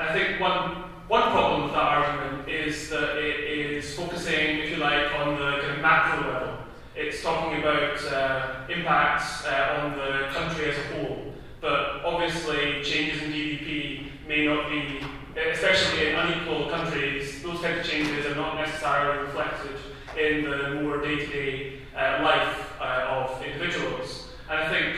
And 0.00 0.08
I 0.08 0.12
think 0.14 0.40
one, 0.40 0.84
one 1.08 1.30
problem 1.30 1.64
with 1.64 1.72
that 1.72 1.82
argument 1.82 2.48
is 2.48 2.88
that 2.88 3.18
it 3.18 3.40
is 3.44 3.94
focusing, 3.94 4.60
if 4.60 4.70
you 4.70 4.76
like, 4.76 5.12
on 5.14 5.38
the 5.38 5.58
kind 5.60 5.72
of 5.72 5.80
macro 5.82 6.32
level. 6.32 6.54
It's 6.96 7.22
talking 7.22 7.60
about 7.60 8.02
uh, 8.06 8.72
impacts 8.72 9.44
uh, 9.44 9.82
on 9.82 9.98
the 9.98 10.28
country 10.32 10.70
as 10.70 10.78
a 10.78 10.82
whole. 10.94 11.34
But 11.60 12.02
obviously, 12.02 12.82
changes 12.82 13.22
in 13.24 13.30
GDP 13.30 14.06
may 14.26 14.46
not 14.46 14.70
be, 14.70 15.00
especially 15.38 16.08
in 16.08 16.14
unequal 16.14 16.70
countries, 16.70 17.42
those 17.42 17.60
kinds 17.60 17.80
of 17.80 17.86
changes 17.86 18.24
are 18.24 18.36
not 18.36 18.56
necessarily 18.56 19.26
reflected 19.26 19.76
in 20.18 20.44
the 20.44 20.80
more 20.82 21.02
day 21.02 21.16
to 21.16 21.26
day 21.26 21.72
life 21.98 22.72
uh, 22.80 23.06
of 23.10 23.42
individuals. 23.44 24.28
And 24.48 24.60
I 24.60 24.68
think, 24.70 24.96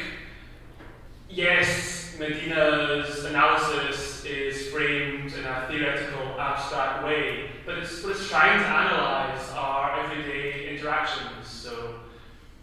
yes, 1.29 2.03
Medina's 2.19 3.25
analysis 3.25 4.25
is 4.25 4.69
framed 4.69 5.33
in 5.33 5.45
a 5.45 5.67
theoretical, 5.83 6.41
abstract 6.41 7.05
way, 7.05 7.51
but 7.67 7.79
it's, 7.79 8.03
but 8.03 8.13
it's 8.13 8.29
trying 8.29 8.59
to 8.61 8.67
analyze 8.67 9.51
our 9.51 10.05
everyday 10.05 10.75
interactions. 10.75 11.47
So, 11.47 11.97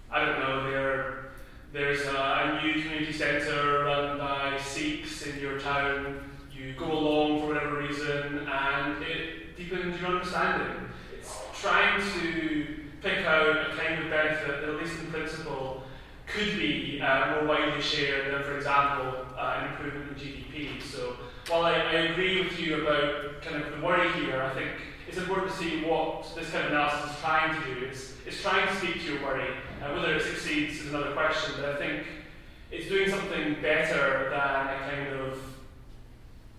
I 0.09 0.25
don't 0.25 0.39
know, 0.39 0.71
there, 0.71 1.31
there's 1.73 2.05
a, 2.05 2.15
a 2.15 2.61
new 2.63 2.81
community 2.81 3.11
centre 3.11 3.83
run 3.83 4.17
by 4.17 4.57
Sikhs 4.57 5.23
in 5.23 5.39
your 5.39 5.59
town. 5.59 6.29
You 6.51 6.73
go 6.77 6.91
along 6.91 7.41
for 7.41 7.47
whatever 7.47 7.77
reason, 7.77 8.47
and 8.47 9.03
it 9.03 9.57
deepens 9.57 9.99
your 9.99 10.11
understanding. 10.11 10.89
It's 11.17 11.35
trying 11.53 12.01
to 12.01 12.75
pick 13.01 13.25
out 13.25 13.49
a 13.49 13.75
kind 13.75 14.01
of 14.03 14.09
benefit 14.09 14.61
that, 14.61 14.69
at 14.69 14.75
least 14.75 14.99
in 14.99 15.07
principle, 15.07 15.83
could 16.25 16.57
be 16.57 17.01
uh, 17.01 17.35
more 17.35 17.47
widely 17.47 17.81
shared 17.81 18.33
than, 18.33 18.43
for 18.43 18.55
example, 18.55 19.25
uh, 19.37 19.61
an 19.61 19.71
improvement 19.71 20.17
in 20.17 20.27
GDP. 20.27 20.81
So 20.81 21.15
while 21.49 21.63
I, 21.63 21.73
I 21.73 21.93
agree 22.11 22.43
with 22.43 22.59
you 22.59 22.83
about 22.83 23.41
kind 23.41 23.63
of 23.63 23.71
the 23.71 23.85
worry 23.85 24.11
here, 24.13 24.41
I 24.41 24.53
think 24.53 24.69
it's 25.07 25.17
important 25.17 25.51
to 25.51 25.57
see 25.57 25.83
what 25.83 26.31
this 26.35 26.51
kind 26.51 26.65
of 26.65 26.71
analysis 26.71 27.11
is 27.11 27.19
trying 27.19 27.59
to 27.59 27.73
do. 27.73 27.85
It's, 27.85 28.13
it's 28.27 28.41
trying 28.41 28.67
to 28.67 28.75
speak 28.75 29.01
to 29.01 29.13
your 29.13 29.23
worry. 29.23 29.49
Uh, 29.81 29.93
whether 29.93 30.13
it 30.13 30.21
succeeds 30.21 30.81
is 30.81 30.89
another 30.89 31.11
question, 31.13 31.55
but 31.57 31.65
I 31.65 31.77
think 31.77 32.03
it's 32.71 32.87
doing 32.87 33.09
something 33.09 33.55
better 33.61 34.29
than 34.29 34.39
a 34.39 34.79
kind 34.89 35.07
of 35.19 35.39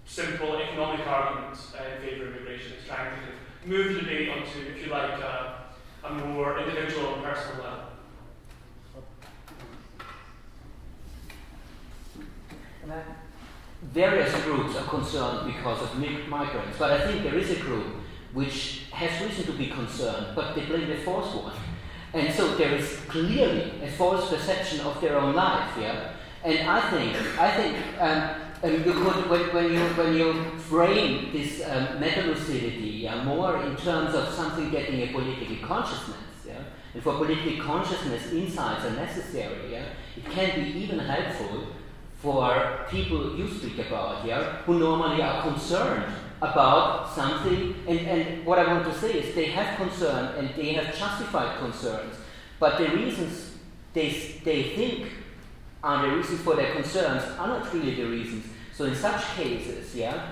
simple 0.07 0.57
economic 0.57 1.07
argument 1.07 1.57
uh, 1.79 1.95
in 1.95 2.03
favour 2.03 2.27
of 2.27 2.37
immigration. 2.37 2.73
It's 2.77 2.89
trying 2.89 3.11
to 3.12 3.69
move 3.69 3.95
the 3.95 4.01
debate 4.01 4.31
onto, 4.31 4.59
if 4.75 4.85
you 4.85 4.91
like, 4.91 5.23
uh, 5.23 5.53
a 6.03 6.12
more 6.12 6.59
individual 6.59 7.15
and 7.15 7.23
personal 7.23 7.62
level. 7.62 7.85
Various 13.82 14.32
groups 14.43 14.77
are 14.77 14.85
concerned 14.85 15.52
because 15.52 15.82
of 15.82 15.98
migrants, 16.28 16.78
but 16.78 16.93
I 16.93 17.07
think 17.07 17.23
there 17.23 17.36
is 17.36 17.51
a 17.51 17.61
group 17.61 17.86
which 18.32 18.85
has 18.93 19.20
reason 19.23 19.44
to 19.47 19.52
be 19.52 19.69
concerned, 19.69 20.28
but 20.35 20.55
they 20.55 20.65
blame 20.65 20.89
the 20.89 20.97
false 20.97 21.35
one. 21.35 21.55
And 22.12 22.32
so 22.32 22.57
there 22.57 22.74
is 22.74 22.97
clearly 23.09 23.73
a 23.82 23.90
false 23.90 24.28
perception 24.28 24.81
of 24.81 25.01
their 25.01 25.19
own 25.19 25.35
life, 25.35 25.70
yeah. 25.81 26.12
And 26.44 26.69
I 26.69 26.81
think, 26.90 27.16
I 27.39 27.51
think 27.57 27.77
um, 28.01 28.31
um, 28.62 28.73
you 28.73 28.93
could, 28.93 29.31
when, 29.31 29.55
when, 29.55 29.73
you 29.73 29.81
when 29.81 30.15
you 30.15 30.59
frame 30.59 31.32
this 31.32 31.62
um, 31.69 32.01
meta-lucidity 32.01 33.01
yeah, 33.02 33.24
more 33.24 33.62
in 33.62 33.77
terms 33.77 34.15
of 34.15 34.28
something 34.28 34.70
getting 34.70 35.01
a 35.02 35.12
political 35.12 35.57
consciousness, 35.66 36.16
yeah, 36.47 36.62
and 36.94 37.02
for 37.02 37.15
political 37.16 37.65
consciousness, 37.65 38.32
insights 38.32 38.85
are 38.85 38.90
necessary. 38.90 39.73
Yeah, 39.73 39.85
it 40.16 40.24
can 40.31 40.62
be 40.62 40.78
even 40.81 40.98
helpful 40.98 41.69
for 42.20 42.86
people 42.90 43.34
you 43.36 43.48
speak 43.48 43.78
about, 43.78 44.24
here 44.24 44.42
who 44.66 44.78
normally 44.78 45.22
are 45.22 45.42
concerned 45.42 46.05
about 46.42 47.10
something. 47.10 47.74
And, 47.88 47.98
and 48.01 48.47
what 48.47 48.59
I 48.59 48.72
want 48.72 48.84
to 48.92 48.98
say 48.98 49.12
is 49.12 49.34
they 49.34 49.47
have 49.47 49.76
concern 49.76 50.36
and 50.36 50.55
they 50.55 50.74
have 50.74 50.97
justified 50.97 51.59
concerns, 51.59 52.14
but 52.59 52.78
the 52.78 52.88
reasons 52.90 53.56
they, 53.94 54.10
they 54.44 54.62
think 54.74 55.12
are 55.82 56.06
the 56.06 56.16
reasons 56.16 56.40
for 56.42 56.56
their 56.56 56.74
concerns 56.74 57.22
are 57.38 57.48
not 57.48 57.72
really 57.72 57.94
the 57.94 58.05
reasons. 58.05 58.44
So 58.74 58.84
in 58.84 58.94
such 58.94 59.24
cases, 59.36 59.94
yeah, 59.94 60.28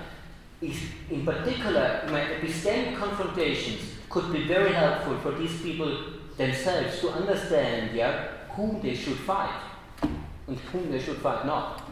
in 0.60 1.24
particular, 1.24 2.02
epistemic 2.06 2.98
confrontations 2.98 3.80
could 4.10 4.32
be 4.32 4.46
very 4.46 4.72
helpful 4.72 5.18
for 5.20 5.38
these 5.38 5.60
people 5.62 6.04
themselves 6.36 7.00
to 7.00 7.10
understand, 7.10 7.96
yeah, 7.96 8.28
whom 8.50 8.80
they 8.82 8.94
should 8.94 9.16
fight 9.18 9.67
whom 10.56 10.90
they 10.90 11.00
should 11.00 11.18
fight 11.18 11.44
not. 11.44 11.82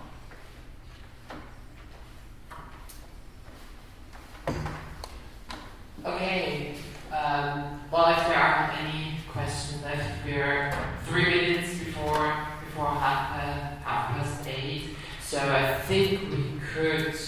Okay. 6.05 6.75
Um, 7.13 7.81
well, 7.91 8.09
if 8.09 8.27
there 8.29 8.37
aren't 8.37 8.79
any 8.81 9.17
questions 9.31 9.83
left, 9.83 10.25
we're 10.25 10.73
three 11.07 11.25
minutes 11.25 11.79
before 11.79 12.47
before 12.65 12.89
half, 12.91 13.31
uh, 13.43 13.83
half 13.85 14.11
past 14.11 14.47
eight. 14.47 14.91
So 15.23 15.39
I 15.39 15.75
think 15.83 16.21
we 16.31 16.61
could 16.73 17.19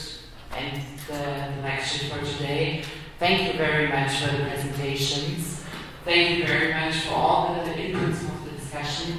end 0.56 0.82
the, 1.09 1.62
lecture 1.62 2.06
for 2.06 2.24
today. 2.24 2.84
Thank 3.18 3.52
you 3.52 3.59
very 3.59 3.88
much 3.88 4.20
for 4.20 4.36
the 4.36 4.44
presentations. 4.44 5.64
Thank 6.05 6.38
you 6.38 6.46
very 6.46 6.72
much 6.72 6.94
for 6.96 7.14
all 7.14 7.64
the 7.64 7.70
inputs 7.72 8.22
of 8.22 8.44
the 8.44 8.50
discussion, 8.52 9.18